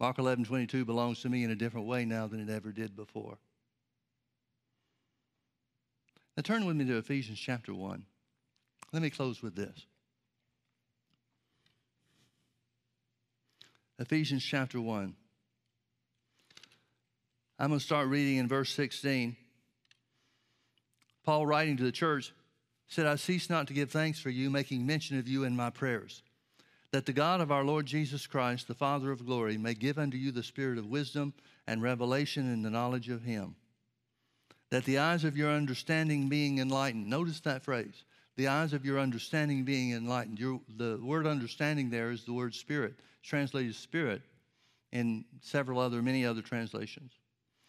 Mark 0.00 0.18
11, 0.18 0.44
22 0.44 0.84
belongs 0.84 1.20
to 1.22 1.28
me 1.28 1.44
in 1.44 1.50
a 1.50 1.54
different 1.54 1.86
way 1.86 2.04
now 2.04 2.26
than 2.26 2.40
it 2.40 2.52
ever 2.52 2.72
did 2.72 2.96
before. 2.96 3.38
Now 6.36 6.42
turn 6.42 6.66
with 6.66 6.76
me 6.76 6.84
to 6.86 6.96
Ephesians 6.96 7.38
chapter 7.38 7.72
1. 7.72 8.04
Let 8.92 9.02
me 9.02 9.10
close 9.10 9.42
with 9.42 9.54
this. 9.54 9.86
Ephesians 13.98 14.44
chapter 14.44 14.80
1. 14.80 15.14
I'm 17.58 17.68
going 17.68 17.78
to 17.78 17.84
start 17.84 18.08
reading 18.08 18.38
in 18.38 18.48
verse 18.48 18.70
16. 18.74 19.36
Paul, 21.24 21.46
writing 21.46 21.76
to 21.76 21.84
the 21.84 21.92
church, 21.92 22.32
said, 22.88 23.06
I 23.06 23.16
cease 23.16 23.50
not 23.50 23.66
to 23.68 23.74
give 23.74 23.90
thanks 23.90 24.18
for 24.18 24.30
you, 24.30 24.50
making 24.50 24.86
mention 24.86 25.18
of 25.18 25.28
you 25.28 25.44
in 25.44 25.56
my 25.56 25.70
prayers, 25.70 26.22
that 26.92 27.06
the 27.06 27.12
God 27.12 27.40
of 27.40 27.50
our 27.50 27.64
Lord 27.64 27.86
Jesus 27.86 28.26
Christ, 28.26 28.68
the 28.68 28.74
Father 28.74 29.10
of 29.10 29.26
glory, 29.26 29.56
may 29.56 29.74
give 29.74 29.98
unto 29.98 30.16
you 30.16 30.30
the 30.30 30.42
spirit 30.42 30.78
of 30.78 30.86
wisdom 30.86 31.34
and 31.66 31.82
revelation 31.82 32.52
in 32.52 32.62
the 32.62 32.70
knowledge 32.70 33.08
of 33.08 33.22
him, 33.22 33.56
that 34.70 34.84
the 34.84 34.98
eyes 34.98 35.24
of 35.24 35.36
your 35.36 35.50
understanding 35.50 36.28
being 36.28 36.58
enlightened. 36.58 37.08
Notice 37.08 37.40
that 37.40 37.62
phrase 37.62 38.04
the 38.36 38.48
eyes 38.48 38.72
of 38.72 38.84
your 38.84 38.98
understanding 38.98 39.64
being 39.64 39.92
enlightened. 39.92 40.38
Your, 40.38 40.60
the 40.76 40.98
word 41.02 41.26
understanding 41.26 41.90
there 41.90 42.10
is 42.10 42.24
the 42.24 42.32
word 42.32 42.54
spirit, 42.54 42.94
translated 43.22 43.74
spirit 43.74 44.22
in 44.92 45.24
several 45.40 45.78
other, 45.78 46.02
many 46.02 46.24
other 46.26 46.42
translations. 46.42 47.12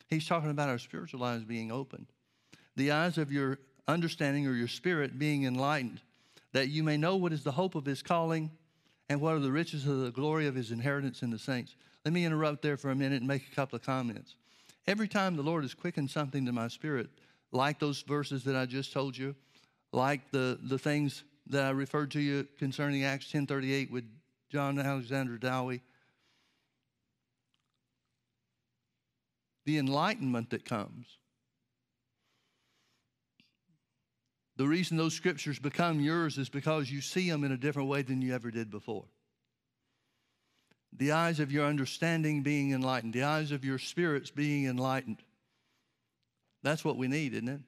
He's 0.08 0.28
talking 0.28 0.50
about 0.50 0.70
our 0.70 0.80
spiritual 0.80 1.24
eyes 1.24 1.44
being 1.44 1.72
opened, 1.72 2.08
the 2.76 2.92
eyes 2.92 3.18
of 3.18 3.32
your 3.32 3.60
understanding 3.88 4.48
or 4.48 4.54
your 4.54 4.68
spirit 4.68 5.20
being 5.20 5.44
enlightened, 5.44 6.02
that 6.54 6.70
you 6.70 6.84
may 6.84 6.98
know 6.98 7.16
what 7.16 7.34
is 7.34 7.44
the 7.44 7.52
hope 7.52 7.76
of 7.76 7.86
his 7.86 8.02
calling 8.02 8.52
and 9.10 9.22
what 9.22 9.36
are 9.36 9.40
the 9.40 9.52
riches 9.52 9.86
of 9.86 10.00
the 10.00 10.12
glory 10.12 10.48
of 10.48 10.56
his 10.56 10.72
inheritance 10.72 11.22
in 11.22 11.30
the 11.30 11.40
saints. 11.40 11.76
Let 12.04 12.14
me 12.14 12.26
interrupt 12.26 12.62
there 12.62 12.78
for 12.78 12.92
a 12.92 12.96
minute 12.96 13.20
and 13.20 13.28
make 13.28 13.48
a 13.52 13.56
couple 13.56 13.76
of 13.76 13.84
comments. 13.84 14.36
Every 14.88 15.08
time 15.08 15.36
the 15.36 15.44
Lord 15.44 15.64
has 15.64 15.74
quickened 15.74 16.10
something 16.10 16.46
to 16.46 16.52
my 16.52 16.68
spirit, 16.68 17.10
like 17.52 17.80
those 17.80 18.02
verses 18.02 18.44
that 18.44 18.56
I 18.56 18.66
just 18.66 18.94
told 18.94 19.18
you, 19.18 19.36
like 19.92 20.32
the, 20.32 20.60
the 20.62 20.78
things 20.78 21.24
that 21.48 21.66
I 21.66 21.70
referred 21.70 22.12
to 22.12 22.20
you 22.20 22.48
concerning 22.58 23.04
Acts 23.04 23.32
10:38 23.32 23.92
with 23.92 24.06
John 24.52 24.78
Alexander 24.80 25.38
Dowie, 25.38 25.82
the 29.66 29.78
enlightenment 29.78 30.52
that 30.52 30.66
comes. 30.66 31.18
The 34.58 34.68
reason 34.68 34.96
those 34.96 35.14
scriptures 35.14 35.60
become 35.60 36.00
yours 36.00 36.38
is 36.38 36.50
because 36.50 36.90
you 36.90 37.02
see 37.02 37.30
them 37.30 37.44
in 37.44 37.52
a 37.52 37.58
different 37.58 37.90
way 37.90 38.02
than 38.04 38.22
you 38.22 38.34
ever 38.34 38.52
did 38.52 38.70
before. 38.70 39.06
The 40.98 41.12
eyes 41.12 41.42
of 41.42 41.52
your 41.52 41.66
understanding 41.66 42.42
being 42.42 42.72
enlightened, 42.72 43.14
the 43.14 43.24
eyes 43.24 43.52
of 43.52 43.66
your 43.66 43.78
spirits 43.78 44.32
being 44.32 44.66
enlightened. 44.66 45.22
That's 46.64 46.86
what 46.86 46.96
we 46.96 47.08
need, 47.08 47.34
isn't 47.34 47.50
it? 47.50 47.60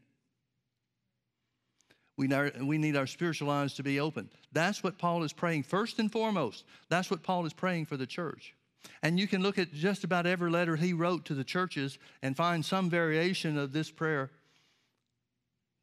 We, 2.15 2.77
need 2.77 2.95
our 2.95 3.05
spiritual 3.05 3.51
eyes 3.51 3.75
to 3.75 3.83
be 3.83 3.99
open. 3.99 4.29
That's 4.51 4.81
what 4.81 4.97
Paul 4.97 5.23
is 5.23 5.33
praying 5.33 5.63
first 5.63 5.99
and 5.99 6.11
foremost. 6.11 6.63
That's 6.89 7.11
what 7.11 7.21
Paul 7.21 7.45
is 7.45 7.53
praying 7.53 7.85
for 7.85 7.95
the 7.95 8.07
church. 8.07 8.55
And 9.03 9.19
you 9.19 9.27
can 9.27 9.43
look 9.43 9.59
at 9.59 9.71
just 9.71 10.03
about 10.03 10.25
every 10.25 10.49
letter 10.49 10.75
he 10.75 10.93
wrote 10.93 11.25
to 11.25 11.35
the 11.35 11.43
churches 11.43 11.99
and 12.23 12.35
find 12.35 12.65
some 12.65 12.89
variation 12.89 13.55
of 13.57 13.71
this 13.71 13.91
prayer 13.91 14.31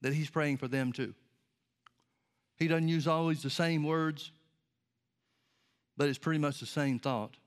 that 0.04 0.12
he's 0.12 0.28
praying 0.28 0.58
for 0.58 0.68
them 0.68 0.92
too. 0.92 1.14
He 2.58 2.68
doesn't 2.68 2.88
use 2.88 3.08
always 3.08 3.42
the 3.42 3.48
same 3.48 3.84
words, 3.84 4.32
but 5.96 6.10
it's 6.10 6.18
pretty 6.18 6.38
much 6.38 6.60
the 6.60 6.66
same 6.66 6.98
thought. 6.98 7.38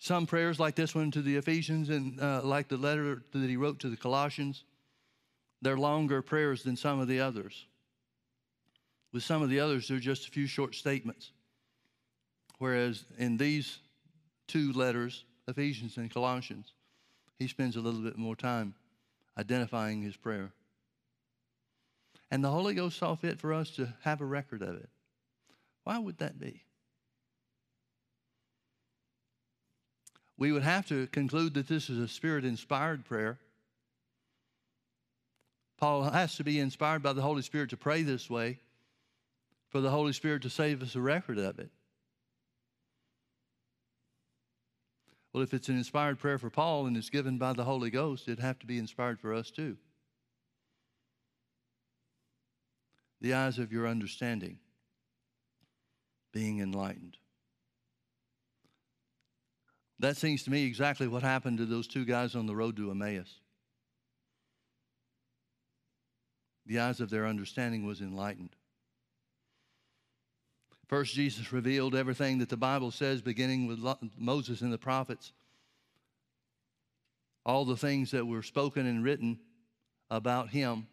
Some 0.00 0.26
prayers, 0.26 0.58
like 0.58 0.74
this 0.74 0.96
one 0.96 1.12
to 1.12 1.22
the 1.22 1.36
Ephesians 1.36 1.90
and 1.90 2.20
uh, 2.20 2.40
like 2.42 2.66
the 2.66 2.76
letter 2.76 3.22
that 3.30 3.48
he 3.48 3.56
wrote 3.56 3.78
to 3.78 3.88
the 3.88 3.96
Colossians, 3.96 4.64
they're 5.62 5.76
longer 5.76 6.22
prayers 6.22 6.64
than 6.64 6.76
some 6.76 6.98
of 6.98 7.06
the 7.06 7.20
others. 7.20 7.66
With 9.12 9.22
some 9.22 9.40
of 9.40 9.48
the 9.48 9.60
others, 9.60 9.86
they're 9.86 10.00
just 10.00 10.26
a 10.26 10.32
few 10.32 10.48
short 10.48 10.74
statements. 10.74 11.30
Whereas 12.58 13.04
in 13.16 13.36
these 13.36 13.78
two 14.48 14.72
letters, 14.72 15.24
Ephesians 15.46 15.98
and 15.98 16.12
Colossians, 16.12 16.72
he 17.38 17.46
spends 17.46 17.76
a 17.76 17.80
little 17.80 18.00
bit 18.00 18.18
more 18.18 18.34
time 18.34 18.74
identifying 19.38 20.02
his 20.02 20.16
prayer. 20.16 20.50
And 22.34 22.42
the 22.42 22.50
Holy 22.50 22.74
Ghost 22.74 22.98
saw 22.98 23.14
fit 23.14 23.38
for 23.38 23.54
us 23.54 23.70
to 23.76 23.94
have 24.02 24.20
a 24.20 24.24
record 24.24 24.60
of 24.60 24.74
it. 24.74 24.88
Why 25.84 26.00
would 26.00 26.18
that 26.18 26.36
be? 26.36 26.64
We 30.36 30.50
would 30.50 30.64
have 30.64 30.84
to 30.88 31.06
conclude 31.06 31.54
that 31.54 31.68
this 31.68 31.88
is 31.88 31.96
a 31.96 32.08
spirit 32.08 32.44
inspired 32.44 33.04
prayer. 33.04 33.38
Paul 35.78 36.10
has 36.10 36.34
to 36.34 36.42
be 36.42 36.58
inspired 36.58 37.04
by 37.04 37.12
the 37.12 37.22
Holy 37.22 37.42
Spirit 37.42 37.70
to 37.70 37.76
pray 37.76 38.02
this 38.02 38.28
way, 38.28 38.58
for 39.68 39.80
the 39.80 39.90
Holy 39.90 40.12
Spirit 40.12 40.42
to 40.42 40.50
save 40.50 40.82
us 40.82 40.96
a 40.96 41.00
record 41.00 41.38
of 41.38 41.60
it. 41.60 41.70
Well, 45.32 45.44
if 45.44 45.54
it's 45.54 45.68
an 45.68 45.76
inspired 45.76 46.18
prayer 46.18 46.40
for 46.40 46.50
Paul 46.50 46.86
and 46.86 46.96
it's 46.96 47.10
given 47.10 47.38
by 47.38 47.52
the 47.52 47.62
Holy 47.62 47.90
Ghost, 47.90 48.26
it'd 48.26 48.40
have 48.40 48.58
to 48.58 48.66
be 48.66 48.78
inspired 48.78 49.20
for 49.20 49.32
us 49.32 49.52
too. 49.52 49.76
The 53.24 53.32
eyes 53.32 53.58
of 53.58 53.72
your 53.72 53.88
understanding 53.88 54.58
being 56.30 56.60
enlightened. 56.60 57.16
That 59.98 60.18
seems 60.18 60.42
to 60.42 60.50
me 60.50 60.66
exactly 60.66 61.08
what 61.08 61.22
happened 61.22 61.56
to 61.56 61.64
those 61.64 61.88
two 61.88 62.04
guys 62.04 62.34
on 62.34 62.44
the 62.44 62.54
road 62.54 62.76
to 62.76 62.90
Emmaus. 62.90 63.40
The 66.66 66.80
eyes 66.80 67.00
of 67.00 67.08
their 67.08 67.26
understanding 67.26 67.86
was 67.86 68.02
enlightened. 68.02 68.56
First, 70.86 71.14
Jesus 71.14 71.50
revealed 71.50 71.94
everything 71.94 72.40
that 72.40 72.50
the 72.50 72.58
Bible 72.58 72.90
says, 72.90 73.22
beginning 73.22 73.66
with 73.66 73.78
Moses 74.18 74.60
and 74.60 74.70
the 74.70 74.76
prophets. 74.76 75.32
All 77.46 77.64
the 77.64 77.78
things 77.78 78.10
that 78.10 78.26
were 78.26 78.42
spoken 78.42 78.84
and 78.84 79.02
written 79.02 79.38
about 80.10 80.50
him. 80.50 80.88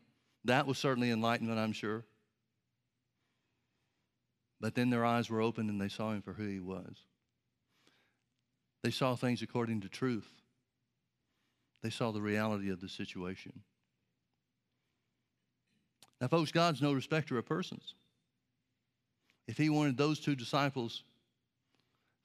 That 0.45 0.65
was 0.65 0.77
certainly 0.77 1.11
enlightenment, 1.11 1.59
I'm 1.59 1.73
sure. 1.73 2.05
But 4.62 4.76
then 4.76 4.91
their 4.91 5.03
eyes 5.03 5.30
were 5.30 5.41
opened 5.41 5.72
and 5.72 5.82
they 5.82 5.89
saw 5.89 6.12
him 6.12 6.22
for 6.22 6.34
who 6.34 6.47
he 6.47 6.59
was. 6.59 6.95
They 8.84 8.91
saw 8.91 9.16
things 9.16 9.41
according 9.41 9.82
to 9.82 9.89
truth. 9.89 10.30
They 11.82 11.89
saw 11.89 12.12
the 12.12 12.22
reality 12.22 12.70
of 12.70 12.80
the 12.80 12.88
situation. 12.88 13.62
Now, 16.22 16.28
folks, 16.28 16.51
God's 16.51 16.82
no 16.82 16.93
respecter 16.93 17.39
of 17.39 17.45
persons 17.47 17.95
if 19.47 19.57
he 19.57 19.70
wanted 19.70 19.97
those 19.97 20.20
two 20.20 20.36
disciples 20.36 21.03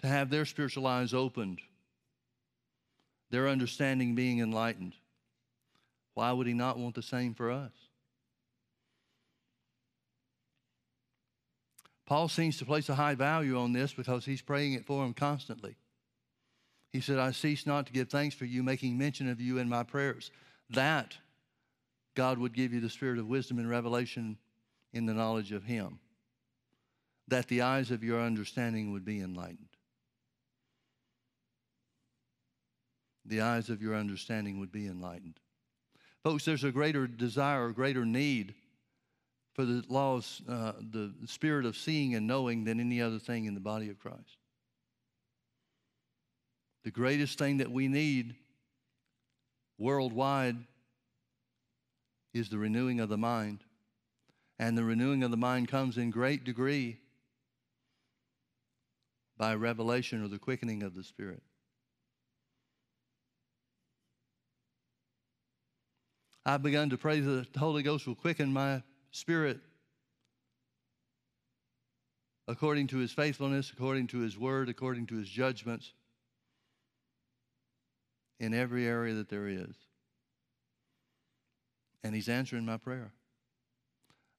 to 0.03 0.07
have 0.07 0.29
their 0.29 0.45
spiritual 0.45 0.87
eyes 0.87 1.15
opened, 1.15 1.61
their 3.31 3.49
understanding 3.49 4.15
being 4.15 4.41
enlightened, 4.41 4.93
why 6.15 6.31
would 6.33 6.47
he 6.47 6.53
not 6.53 6.79
want 6.79 6.95
the 6.95 7.03
same 7.03 7.35
for 7.35 7.51
us? 7.51 7.73
Paul 12.07 12.29
seems 12.29 12.57
to 12.59 12.65
place 12.65 12.89
a 12.89 12.95
high 12.95 13.15
value 13.15 13.59
on 13.59 13.73
this 13.73 13.93
because 13.93 14.25
he's 14.25 14.43
praying 14.43 14.75
it 14.75 14.87
for 14.87 15.03
them 15.03 15.13
constantly. 15.13 15.77
He 16.93 17.01
said, 17.01 17.19
I 17.19 17.33
cease 17.33 17.67
not 17.67 17.87
to 17.87 17.93
give 17.93 18.09
thanks 18.09 18.35
for 18.35 18.45
you, 18.45 18.63
making 18.63 18.97
mention 18.97 19.29
of 19.29 19.41
you 19.41 19.59
in 19.59 19.69
my 19.69 19.83
prayers. 19.83 20.31
That 20.71 21.17
God 22.15 22.39
would 22.39 22.55
give 22.55 22.73
you 22.73 22.81
the 22.81 22.89
spirit 22.89 23.19
of 23.19 23.27
wisdom 23.27 23.59
and 23.59 23.69
revelation 23.69 24.39
in 24.93 25.07
the 25.07 25.15
knowledge 25.15 25.53
of 25.53 25.65
him 25.65 25.99
that 27.29 27.49
the 27.49 27.63
eyes 27.63 27.91
of 27.91 28.05
your 28.05 28.21
understanding 28.21 28.93
would 28.93 29.05
be 29.05 29.21
enlightened. 29.21 29.69
The 33.25 33.41
eyes 33.41 33.69
of 33.69 33.83
your 33.83 33.97
understanding 33.97 34.61
would 34.61 34.71
be 34.71 34.87
enlightened. 34.87 35.41
Folks, 36.23 36.45
there's 36.45 36.65
a 36.65 36.71
greater 36.71 37.07
desire, 37.07 37.67
a 37.67 37.75
greater 37.75 38.05
need 38.05 38.55
for 39.57 39.65
the 39.65 39.83
law 39.89 40.21
uh, 40.51 40.73
the 40.91 41.15
spirit 41.25 41.65
of 41.65 41.79
seeing 41.79 42.15
and 42.15 42.27
knowing 42.27 42.65
than 42.65 42.79
any 42.79 43.01
other 43.01 43.19
thing 43.19 43.47
in 43.47 43.55
the 43.55 43.61
body 43.61 43.89
of 43.89 43.99
Christ. 43.99 44.37
The 46.85 46.91
greatest 46.91 47.39
thing 47.39 47.57
that 47.57 47.73
we 47.73 47.89
need 47.89 48.35
worldwide 49.79 50.59
is 52.35 52.51
the 52.51 52.59
renewing 52.59 53.01
of 53.01 53.09
the 53.09 53.17
mind. 53.17 53.61
And 54.59 54.77
the 54.77 54.85
renewing 54.85 55.23
of 55.23 55.31
the 55.31 55.39
mind 55.39 55.69
comes 55.69 55.97
in 55.97 56.11
great 56.11 56.45
degree 56.45 56.99
by 59.39 59.55
revelation 59.55 60.23
or 60.23 60.29
the 60.29 60.39
quickening 60.39 60.83
of 60.83 60.95
the 60.95 61.03
Spirit. 61.03 61.43
I've 66.45 66.63
begun 66.63 66.91
to 66.91 66.99
pray 66.99 67.21
that 67.21 67.55
the 67.55 67.59
Holy 67.59 67.83
Ghost 67.83 68.07
will 68.07 68.15
quicken 68.15 68.53
my 68.53 68.83
spirit 69.17 69.59
according 72.49 72.87
to 72.89 72.99
his 72.99 73.13
faithfulness, 73.13 73.73
according 73.73 74.07
to 74.09 74.19
his 74.19 74.39
word, 74.39 74.69
according 74.69 75.07
to 75.07 75.17
his 75.17 75.29
judgments 75.29 75.93
in 78.39 78.53
every 78.55 78.87
area 78.87 79.15
that 79.15 79.29
there 79.29 79.49
is. 79.49 79.75
And 82.05 82.15
he's 82.15 82.29
answering 82.29 82.65
my 82.65 82.77
prayer. 82.77 83.11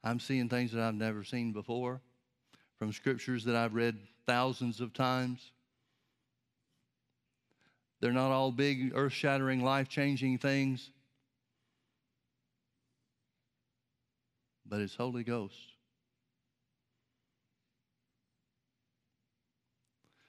I'm 0.03 0.19
seeing 0.19 0.47
things 0.47 0.71
that 0.71 0.82
I've 0.82 0.95
never 0.95 1.23
seen 1.23 1.51
before 1.51 1.99
from 2.80 2.93
scriptures 2.93 3.43
that 3.45 3.55
I've 3.55 3.73
read 3.73 3.97
thousands 4.25 4.80
of 4.80 4.93
times. 4.93 5.51
They're 7.99 8.11
not 8.11 8.32
all 8.32 8.51
big, 8.51 8.91
earth 8.95 9.13
shattering, 9.13 9.63
life 9.63 9.89
changing 9.89 10.38
things, 10.38 10.91
but 14.70 14.82
it's 14.82 14.95
Holy 14.95 15.24
Ghost. 15.24 15.55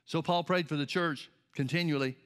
So 0.07 0.23
Paul 0.23 0.45
prayed 0.45 0.69
for 0.69 0.77
the 0.77 0.87
church 0.87 1.31
continually 1.55 2.17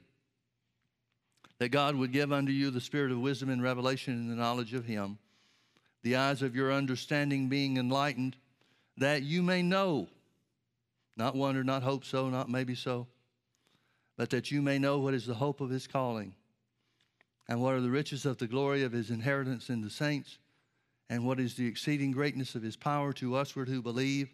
that 1.58 1.70
God 1.70 1.96
would 1.96 2.12
give 2.12 2.32
unto 2.32 2.52
you 2.52 2.70
the 2.70 2.80
spirit 2.80 3.12
of 3.12 3.18
wisdom 3.18 3.48
and 3.48 3.62
revelation 3.62 4.14
and 4.14 4.30
the 4.30 4.36
knowledge 4.36 4.74
of 4.74 4.84
Him, 4.84 5.18
the 6.02 6.16
eyes 6.16 6.42
of 6.42 6.54
your 6.54 6.72
understanding 6.72 7.48
being 7.48 7.76
enlightened, 7.76 8.36
that 8.98 9.22
you 9.22 9.42
may 9.42 9.62
know 9.62 10.08
not 11.16 11.34
wonder, 11.34 11.62
not 11.62 11.82
hope 11.82 12.04
so, 12.04 12.30
not 12.30 12.48
maybe 12.48 12.74
so, 12.74 13.06
but 14.16 14.30
that 14.30 14.50
you 14.50 14.62
may 14.62 14.78
know 14.78 14.98
what 14.98 15.14
is 15.14 15.26
the 15.26 15.34
hope 15.34 15.60
of 15.60 15.70
his 15.70 15.86
calling, 15.86 16.34
and 17.48 17.60
what 17.60 17.74
are 17.74 17.80
the 17.80 17.90
riches 17.90 18.24
of 18.24 18.38
the 18.38 18.46
glory 18.46 18.82
of 18.82 18.92
his 18.92 19.10
inheritance 19.10 19.68
in 19.68 19.82
the 19.82 19.90
saints, 19.90 20.38
and 21.11 21.26
what 21.26 21.40
is 21.40 21.55
the 21.55 21.66
exceeding 21.66 22.12
greatness 22.12 22.55
of 22.55 22.62
his 22.62 22.76
power 22.76 23.12
to 23.14 23.30
usward 23.30 23.68
who 23.68 23.82
believe, 23.82 24.30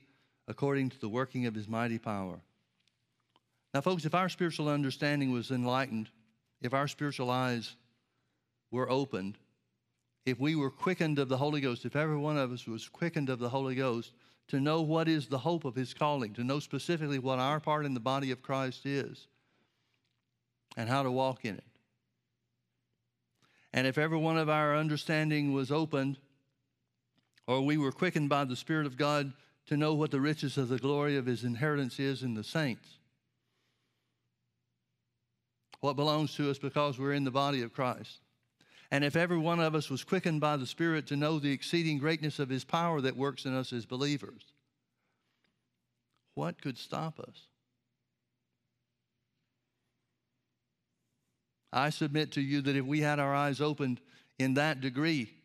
according 0.46 0.90
to 0.90 1.00
the 1.00 1.08
working 1.08 1.46
of 1.46 1.54
his 1.54 1.68
mighty 1.68 1.98
power. 1.98 2.40
Now, 3.74 3.80
folks, 3.80 4.04
if 4.04 4.14
our 4.14 4.28
spiritual 4.28 4.68
understanding 4.68 5.30
was 5.30 5.50
enlightened, 5.50 6.08
if 6.62 6.72
our 6.72 6.88
spiritual 6.88 7.30
eyes 7.30 7.76
were 8.70 8.90
opened, 8.90 9.38
if 10.24 10.38
we 10.38 10.54
were 10.54 10.70
quickened 10.70 11.18
of 11.18 11.28
the 11.28 11.36
Holy 11.36 11.60
Ghost, 11.60 11.84
if 11.84 11.96
every 11.96 12.16
one 12.16 12.36
of 12.36 12.52
us 12.52 12.66
was 12.66 12.88
quickened 12.88 13.28
of 13.28 13.38
the 13.38 13.48
Holy 13.48 13.74
Ghost, 13.74 14.12
to 14.48 14.60
know 14.60 14.80
what 14.80 15.08
is 15.08 15.26
the 15.26 15.38
hope 15.38 15.64
of 15.64 15.74
his 15.74 15.92
calling, 15.94 16.32
to 16.34 16.44
know 16.44 16.58
specifically 16.58 17.18
what 17.18 17.38
our 17.38 17.60
part 17.60 17.84
in 17.84 17.94
the 17.94 18.00
body 18.00 18.30
of 18.30 18.42
Christ 18.42 18.86
is, 18.86 19.26
and 20.76 20.88
how 20.88 21.02
to 21.02 21.10
walk 21.10 21.44
in 21.44 21.56
it. 21.56 21.64
And 23.72 23.86
if 23.86 23.98
every 23.98 24.18
one 24.18 24.38
of 24.38 24.48
our 24.48 24.76
understanding 24.76 25.52
was 25.52 25.70
opened, 25.70 26.18
or 27.48 27.62
we 27.62 27.78
were 27.78 27.90
quickened 27.90 28.28
by 28.28 28.44
the 28.44 28.54
Spirit 28.54 28.86
of 28.86 28.98
God 28.98 29.32
to 29.66 29.76
know 29.76 29.94
what 29.94 30.10
the 30.10 30.20
riches 30.20 30.58
of 30.58 30.68
the 30.68 30.78
glory 30.78 31.16
of 31.16 31.26
his 31.26 31.44
inheritance 31.44 31.98
is 31.98 32.22
in 32.22 32.34
the 32.34 32.44
saints, 32.44 32.98
what 35.80 35.96
belongs 35.96 36.34
to 36.36 36.50
us 36.50 36.58
because 36.58 36.98
we're 36.98 37.14
in 37.14 37.24
the 37.24 37.30
body 37.30 37.62
of 37.62 37.72
Christ. 37.72 38.18
And 38.90 39.02
if 39.02 39.16
every 39.16 39.38
one 39.38 39.60
of 39.60 39.74
us 39.74 39.90
was 39.90 40.04
quickened 40.04 40.40
by 40.40 40.56
the 40.56 40.66
Spirit 40.66 41.06
to 41.08 41.16
know 41.16 41.38
the 41.38 41.52
exceeding 41.52 41.98
greatness 41.98 42.38
of 42.38 42.48
His 42.48 42.64
power 42.64 43.00
that 43.00 43.16
works 43.16 43.46
in 43.46 43.54
us 43.54 43.72
as 43.72 43.86
believers, 43.86 44.42
what 46.34 46.60
could 46.60 46.78
stop 46.78 47.18
us? 47.18 47.46
I 51.72 51.90
submit 51.90 52.32
to 52.32 52.40
you 52.40 52.60
that 52.62 52.76
if 52.76 52.84
we 52.84 53.00
had 53.00 53.18
our 53.18 53.34
eyes 53.34 53.60
opened 53.60 54.00
in 54.38 54.54
that 54.54 54.80
degree, 54.80 55.37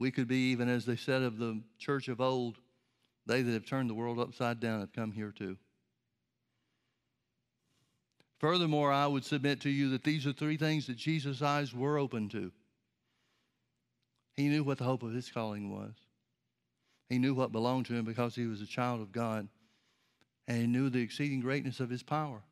we 0.00 0.10
could 0.10 0.26
be 0.26 0.50
even 0.50 0.68
as 0.68 0.86
they 0.86 0.96
said 0.96 1.22
of 1.22 1.36
the 1.36 1.60
church 1.78 2.08
of 2.08 2.22
old, 2.22 2.56
they 3.26 3.42
that 3.42 3.52
have 3.52 3.66
turned 3.66 3.90
the 3.90 3.94
world 3.94 4.18
upside 4.18 4.58
down 4.58 4.80
have 4.80 4.94
come 4.94 5.12
here 5.12 5.30
too. 5.30 5.58
Furthermore, 8.38 8.90
I 8.90 9.06
would 9.06 9.26
submit 9.26 9.60
to 9.60 9.70
you 9.70 9.90
that 9.90 10.02
these 10.02 10.26
are 10.26 10.32
three 10.32 10.56
things 10.56 10.86
that 10.86 10.96
Jesus' 10.96 11.42
eyes 11.42 11.74
were 11.74 11.98
open 11.98 12.30
to. 12.30 12.50
He 14.36 14.48
knew 14.48 14.64
what 14.64 14.78
the 14.78 14.84
hope 14.84 15.02
of 15.02 15.12
his 15.12 15.30
calling 15.30 15.70
was. 15.70 15.92
He 17.10 17.18
knew 17.18 17.34
what 17.34 17.52
belonged 17.52 17.84
to 17.86 17.94
him 17.94 18.06
because 18.06 18.34
he 18.34 18.46
was 18.46 18.62
a 18.62 18.66
child 18.66 19.02
of 19.02 19.12
God. 19.12 19.48
And 20.48 20.58
he 20.62 20.66
knew 20.66 20.88
the 20.88 21.02
exceeding 21.02 21.40
greatness 21.40 21.78
of 21.78 21.90
his 21.90 22.02
power. 22.02 22.42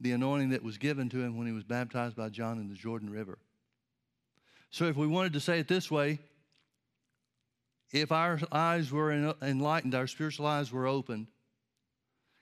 The 0.00 0.12
anointing 0.12 0.50
that 0.50 0.62
was 0.62 0.78
given 0.78 1.10
to 1.10 1.22
him 1.22 1.36
when 1.36 1.46
he 1.46 1.52
was 1.52 1.64
baptized 1.64 2.16
by 2.16 2.30
John 2.30 2.58
in 2.58 2.68
the 2.70 2.74
Jordan 2.74 3.10
River. 3.10 3.38
So, 4.72 4.86
if 4.86 4.96
we 4.96 5.06
wanted 5.06 5.34
to 5.34 5.40
say 5.40 5.58
it 5.58 5.68
this 5.68 5.90
way, 5.90 6.18
if 7.92 8.10
our 8.10 8.40
eyes 8.50 8.90
were 8.90 9.12
enlightened, 9.42 9.94
our 9.94 10.06
spiritual 10.06 10.46
eyes 10.46 10.72
were 10.72 10.86
opened, 10.86 11.26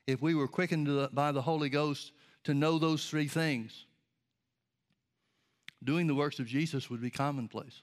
if 0.06 0.22
we 0.22 0.36
were 0.36 0.46
quickened 0.46 1.08
by 1.12 1.32
the 1.32 1.42
Holy 1.42 1.68
Ghost 1.68 2.12
to 2.44 2.54
know 2.54 2.78
those 2.78 3.10
three 3.10 3.26
things, 3.26 3.84
doing 5.82 6.06
the 6.06 6.14
works 6.14 6.38
of 6.38 6.46
Jesus 6.46 6.88
would 6.88 7.02
be 7.02 7.10
commonplace. 7.10 7.82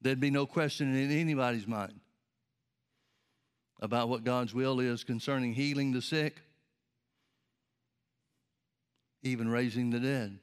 There'd 0.00 0.20
be 0.20 0.30
no 0.30 0.46
question 0.46 0.94
in 0.94 1.10
anybody's 1.10 1.66
mind 1.66 2.00
about 3.80 4.08
what 4.08 4.24
God's 4.24 4.54
will 4.54 4.80
is 4.80 5.04
concerning 5.04 5.52
healing 5.52 5.92
the 5.92 6.00
sick, 6.00 6.40
even 9.24 9.48
raising 9.48 9.90
the 9.90 9.98
dead. 9.98 10.38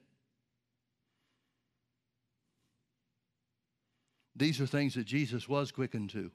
These 4.35 4.59
are 4.59 4.65
things 4.65 4.95
that 4.95 5.05
Jesus 5.05 5.47
was 5.47 5.71
quickened 5.71 6.09
to 6.09 6.31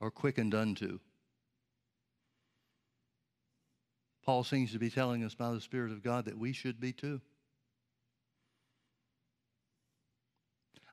or 0.00 0.10
quickened 0.10 0.54
unto. 0.54 0.98
Paul 4.24 4.42
seems 4.42 4.72
to 4.72 4.78
be 4.80 4.90
telling 4.90 5.22
us 5.22 5.34
by 5.34 5.52
the 5.52 5.60
Spirit 5.60 5.92
of 5.92 6.02
God 6.02 6.24
that 6.24 6.36
we 6.36 6.52
should 6.52 6.80
be 6.80 6.92
too. 6.92 7.20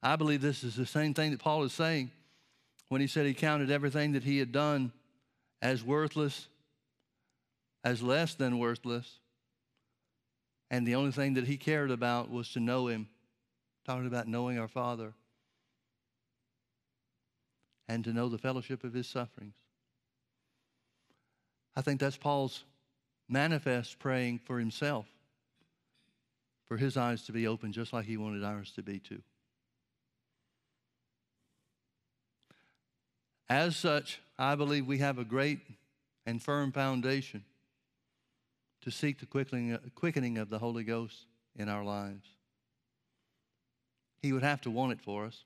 I 0.03 0.16
believe 0.16 0.41
this 0.41 0.64
is 0.64 0.76
the 0.76 0.86
same 0.86 1.16
thing 1.16 1.32
that 1.32 1.39
Paul 1.39 1.64
is 1.64 1.74
saying 1.74 2.11
when 2.89 3.01
he 3.01 3.07
said 3.07 3.26
he 3.26 3.34
counted 3.34 3.72
everything 3.72 4.11
that 4.11 4.24
he 4.24 4.38
had 4.38 4.51
done 4.51 4.91
as 5.61 5.84
worthless, 5.84 6.47
as 7.84 8.03
less 8.03 8.36
than 8.36 8.59
worthless, 8.59 9.20
and 10.74 10.88
the 10.88 10.95
only 10.95 11.11
thing 11.11 11.36
that 11.36 11.45
he 11.45 11.55
cared 11.55 11.91
about 11.91 12.32
was 12.32 12.49
to 12.49 12.59
know 12.59 12.88
him, 12.88 13.07
talking 13.86 14.07
about 14.07 14.28
knowing 14.28 14.57
our 14.57 14.67
Father, 14.67 15.13
and 17.88 18.03
to 18.03 18.11
know 18.11 18.28
the 18.28 18.39
fellowship 18.39 18.84
of 18.84 18.91
his 18.91 19.05
sufferings. 19.05 19.53
I 21.76 21.82
think 21.82 21.99
that's 21.99 22.17
Paul's 22.17 22.63
manifest 23.30 23.99
praying 23.99 24.39
for 24.39 24.57
himself, 24.57 25.05
for 26.65 26.78
his 26.78 26.97
eyes 26.97 27.21
to 27.26 27.32
be 27.32 27.45
open 27.45 27.71
just 27.71 27.93
like 27.93 28.05
he 28.05 28.17
wanted 28.17 28.43
ours 28.43 28.71
to 28.71 28.82
be 28.82 28.97
too. 28.97 29.21
As 33.47 33.76
such, 33.76 34.21
I 34.39 34.55
believe 34.55 34.88
we 34.88 34.97
have 34.97 35.19
a 35.19 35.24
great 35.24 35.59
and 36.26 36.41
firm 36.41 36.71
foundation 36.71 37.43
to 38.84 38.92
seek 38.92 39.20
the 39.20 39.26
quickening 39.26 40.38
of 40.38 40.50
the 40.50 40.60
Holy 40.60 40.84
Ghost 40.84 41.26
in 41.56 41.70
our 41.70 41.84
lives. 41.84 42.28
He 44.22 44.32
would 44.32 44.44
have 44.44 44.62
to 44.62 44.72
want 44.72 44.94
it 44.94 45.02
for 45.02 45.26
us. 45.26 45.44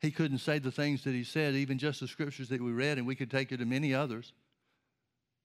He 0.00 0.10
couldn't 0.10 0.38
say 0.38 0.58
the 0.58 0.70
things 0.70 1.04
that 1.04 1.12
he 1.12 1.24
said, 1.24 1.54
even 1.54 1.78
just 1.78 2.00
the 2.00 2.08
scriptures 2.08 2.48
that 2.48 2.60
we 2.60 2.72
read, 2.72 2.98
and 2.98 3.06
we 3.06 3.14
could 3.14 3.30
take 3.30 3.52
it 3.52 3.58
to 3.58 3.66
many 3.66 3.92
others 3.92 4.32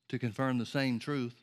to 0.10 0.18
confirm 0.18 0.58
the 0.58 0.66
same 0.66 0.98
truth. 0.98 1.36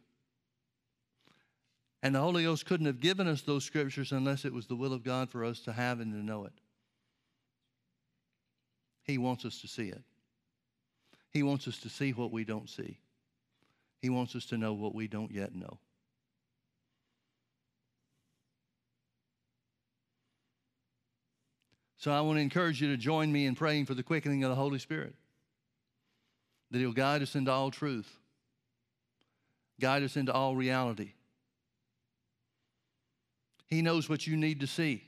And 2.02 2.14
the 2.14 2.20
Holy 2.20 2.44
Ghost 2.44 2.66
couldn't 2.66 2.86
have 2.86 3.00
given 3.00 3.28
us 3.28 3.42
those 3.42 3.64
scriptures 3.64 4.12
unless 4.12 4.44
it 4.44 4.52
was 4.52 4.66
the 4.66 4.74
will 4.74 4.92
of 4.92 5.04
God 5.04 5.30
for 5.30 5.44
us 5.44 5.60
to 5.60 5.72
have 5.72 6.00
and 6.00 6.12
to 6.12 6.18
know 6.18 6.46
it. 6.46 6.52
He 9.04 9.18
wants 9.18 9.44
us 9.44 9.60
to 9.60 9.68
see 9.68 9.88
it. 9.88 10.02
He 11.30 11.42
wants 11.42 11.68
us 11.68 11.78
to 11.78 11.88
see 11.88 12.12
what 12.12 12.32
we 12.32 12.44
don't 12.44 12.68
see. 12.68 12.98
He 14.02 14.10
wants 14.10 14.34
us 14.34 14.44
to 14.46 14.58
know 14.58 14.72
what 14.72 14.96
we 14.96 15.06
don't 15.06 15.30
yet 15.30 15.54
know. 15.54 15.78
So 21.98 22.10
I 22.10 22.20
want 22.20 22.38
to 22.38 22.40
encourage 22.40 22.82
you 22.82 22.88
to 22.88 22.96
join 22.96 23.30
me 23.30 23.46
in 23.46 23.54
praying 23.54 23.86
for 23.86 23.94
the 23.94 24.02
quickening 24.02 24.42
of 24.42 24.50
the 24.50 24.56
Holy 24.56 24.80
Spirit, 24.80 25.14
that 26.72 26.78
He'll 26.78 26.92
guide 26.92 27.22
us 27.22 27.36
into 27.36 27.52
all 27.52 27.70
truth, 27.70 28.18
guide 29.80 30.02
us 30.02 30.16
into 30.16 30.32
all 30.32 30.56
reality. 30.56 31.12
He 33.68 33.82
knows 33.82 34.08
what 34.08 34.26
you 34.26 34.36
need 34.36 34.58
to 34.60 34.66
see. 34.66 35.04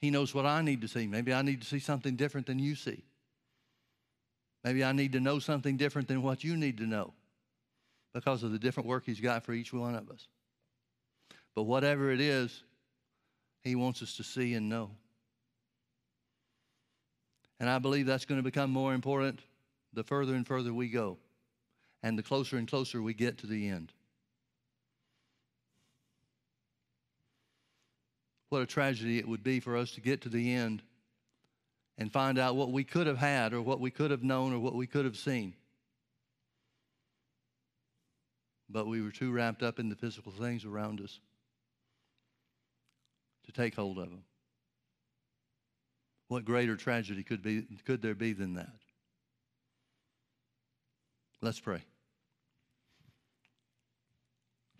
He 0.00 0.10
knows 0.10 0.34
what 0.34 0.44
I 0.44 0.60
need 0.60 0.80
to 0.80 0.88
see. 0.88 1.06
Maybe 1.06 1.32
I 1.32 1.42
need 1.42 1.60
to 1.60 1.66
see 1.68 1.78
something 1.78 2.16
different 2.16 2.48
than 2.48 2.58
you 2.58 2.74
see. 2.74 3.04
Maybe 4.64 4.82
I 4.82 4.90
need 4.90 5.12
to 5.12 5.20
know 5.20 5.38
something 5.38 5.76
different 5.76 6.08
than 6.08 6.20
what 6.22 6.42
you 6.42 6.56
need 6.56 6.78
to 6.78 6.84
know 6.84 7.14
because 8.18 8.42
of 8.42 8.50
the 8.50 8.58
different 8.58 8.88
work 8.88 9.04
He's 9.06 9.20
got 9.20 9.44
for 9.44 9.52
each 9.52 9.72
one 9.72 9.94
of 9.94 10.10
us. 10.10 10.26
But 11.54 11.64
whatever 11.64 12.10
it 12.10 12.20
is, 12.20 12.64
He 13.62 13.76
wants 13.76 14.02
us 14.02 14.16
to 14.16 14.24
see 14.24 14.54
and 14.54 14.68
know. 14.68 14.90
And 17.60 17.70
I 17.70 17.78
believe 17.78 18.06
that's 18.06 18.24
going 18.24 18.40
to 18.40 18.44
become 18.44 18.70
more 18.70 18.92
important 18.92 19.40
the 19.92 20.02
further 20.02 20.34
and 20.34 20.46
further 20.46 20.74
we 20.74 20.88
go 20.88 21.16
and 22.02 22.18
the 22.18 22.22
closer 22.22 22.56
and 22.56 22.68
closer 22.68 23.00
we 23.00 23.14
get 23.14 23.38
to 23.38 23.46
the 23.46 23.68
end. 23.68 23.92
What 28.48 28.62
a 28.62 28.66
tragedy 28.66 29.18
it 29.18 29.28
would 29.28 29.44
be 29.44 29.60
for 29.60 29.76
us 29.76 29.92
to 29.92 30.00
get 30.00 30.22
to 30.22 30.28
the 30.28 30.52
end 30.52 30.82
and 31.98 32.12
find 32.12 32.38
out 32.38 32.56
what 32.56 32.72
we 32.72 32.82
could 32.82 33.06
have 33.06 33.18
had 33.18 33.52
or 33.52 33.62
what 33.62 33.80
we 33.80 33.90
could 33.90 34.10
have 34.10 34.22
known 34.24 34.52
or 34.52 34.58
what 34.58 34.74
we 34.74 34.86
could 34.86 35.04
have 35.04 35.16
seen. 35.16 35.54
But 38.70 38.86
we 38.86 39.00
were 39.00 39.10
too 39.10 39.32
wrapped 39.32 39.62
up 39.62 39.78
in 39.78 39.88
the 39.88 39.96
physical 39.96 40.32
things 40.32 40.64
around 40.64 41.00
us 41.00 41.20
to 43.46 43.52
take 43.52 43.74
hold 43.74 43.98
of 43.98 44.10
them. 44.10 44.24
What 46.28 46.44
greater 46.44 46.76
tragedy 46.76 47.22
could, 47.22 47.42
be, 47.42 47.62
could 47.86 48.02
there 48.02 48.14
be 48.14 48.34
than 48.34 48.54
that? 48.54 48.72
Let's 51.40 51.58
pray. 51.58 51.82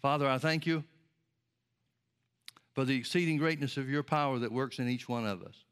Father, 0.02 0.28
I 0.28 0.38
thank 0.38 0.66
you 0.66 0.84
for 2.74 2.84
the 2.84 2.96
exceeding 2.96 3.38
greatness 3.38 3.76
of 3.76 3.88
your 3.88 4.02
power 4.02 4.38
that 4.38 4.52
works 4.52 4.78
in 4.78 4.88
each 4.88 5.08
one 5.08 5.26
of 5.26 5.42
us. 5.42 5.64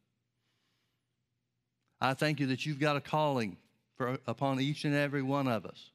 I 2.00 2.14
thank 2.14 2.40
you 2.40 2.46
that 2.48 2.66
you've 2.66 2.80
got 2.80 2.96
a 2.96 3.00
calling 3.00 3.56
for, 3.96 4.18
upon 4.26 4.60
each 4.60 4.84
and 4.84 4.94
every 4.94 5.22
one 5.22 5.48
of 5.48 5.66
us. 5.66 5.90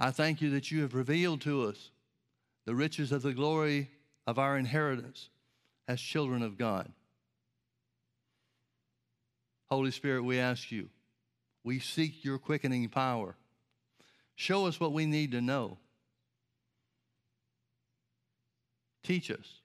I 0.00 0.10
thank 0.10 0.40
you 0.40 0.50
that 0.50 0.70
you 0.70 0.82
have 0.82 0.94
revealed 0.94 1.40
to 1.42 1.64
us 1.64 1.90
the 2.64 2.74
riches 2.74 3.12
of 3.12 3.22
the 3.22 3.32
glory 3.32 3.90
of 4.26 4.38
our 4.38 4.56
inheritance 4.56 5.28
as 5.88 6.00
children 6.00 6.42
of 6.42 6.56
God. 6.56 6.92
Holy 9.70 9.90
Spirit, 9.90 10.22
we 10.22 10.38
ask 10.38 10.70
you, 10.70 10.88
we 11.64 11.78
seek 11.78 12.24
your 12.24 12.38
quickening 12.38 12.88
power. 12.88 13.36
Show 14.36 14.66
us 14.66 14.78
what 14.78 14.92
we 14.92 15.04
need 15.04 15.32
to 15.32 15.40
know. 15.40 15.78
Teach 19.02 19.30
us. 19.30 19.60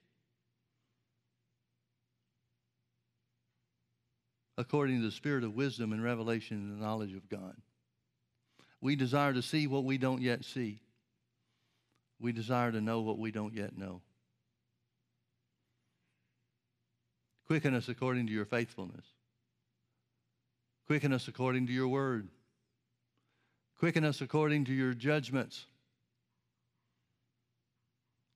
According 4.56 5.00
to 5.00 5.06
the 5.06 5.12
spirit 5.12 5.44
of 5.44 5.54
wisdom 5.54 5.92
and 5.92 6.02
revelation 6.02 6.56
and 6.56 6.72
the 6.72 6.84
knowledge 6.84 7.14
of 7.14 7.28
God. 7.28 7.56
We 8.84 8.96
desire 8.96 9.32
to 9.32 9.40
see 9.40 9.66
what 9.66 9.84
we 9.84 9.96
don't 9.96 10.20
yet 10.20 10.44
see. 10.44 10.78
We 12.20 12.32
desire 12.32 12.70
to 12.70 12.82
know 12.82 13.00
what 13.00 13.18
we 13.18 13.30
don't 13.30 13.54
yet 13.54 13.78
know. 13.78 14.02
Quicken 17.46 17.74
us 17.74 17.88
according 17.88 18.26
to 18.26 18.32
your 18.34 18.44
faithfulness. 18.44 19.06
Quicken 20.86 21.14
us 21.14 21.28
according 21.28 21.66
to 21.68 21.72
your 21.72 21.88
word. 21.88 22.28
Quicken 23.78 24.04
us 24.04 24.20
according 24.20 24.66
to 24.66 24.74
your 24.74 24.92
judgments. 24.92 25.64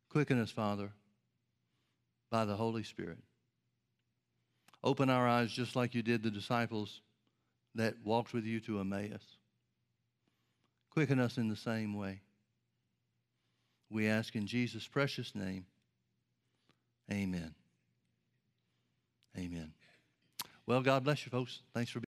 Quicken 0.09 0.40
us, 0.40 0.51
Father, 0.51 0.92
by 2.30 2.46
the 2.46 2.57
Holy 2.57 2.84
Spirit. 2.84 3.18
Open 4.82 5.11
our 5.11 5.28
eyes 5.28 5.53
just 5.53 5.76
like 5.76 5.94
you 5.94 6.01
did 6.01 6.22
the 6.22 6.30
disciples 6.30 7.03
that 7.74 7.96
walked 8.03 8.32
with 8.32 8.46
you 8.46 8.61
to 8.61 8.80
Emmaus. 8.80 9.38
Quicken 10.99 11.20
us 11.20 11.38
in 11.38 11.46
the 11.46 11.55
same 11.55 11.94
way. 11.94 12.22
We 13.88 14.09
ask 14.09 14.34
in 14.34 14.49
Jesus' 14.49 14.88
precious 14.88 15.32
name. 15.32 15.64
Amen. 17.09 17.55
Amen. 19.38 19.74
Well, 20.66 20.82
God 20.82 21.05
bless 21.05 21.24
you, 21.24 21.30
folks. 21.30 21.61
Thanks 21.72 21.92
for 21.92 22.01
being. 22.01 22.07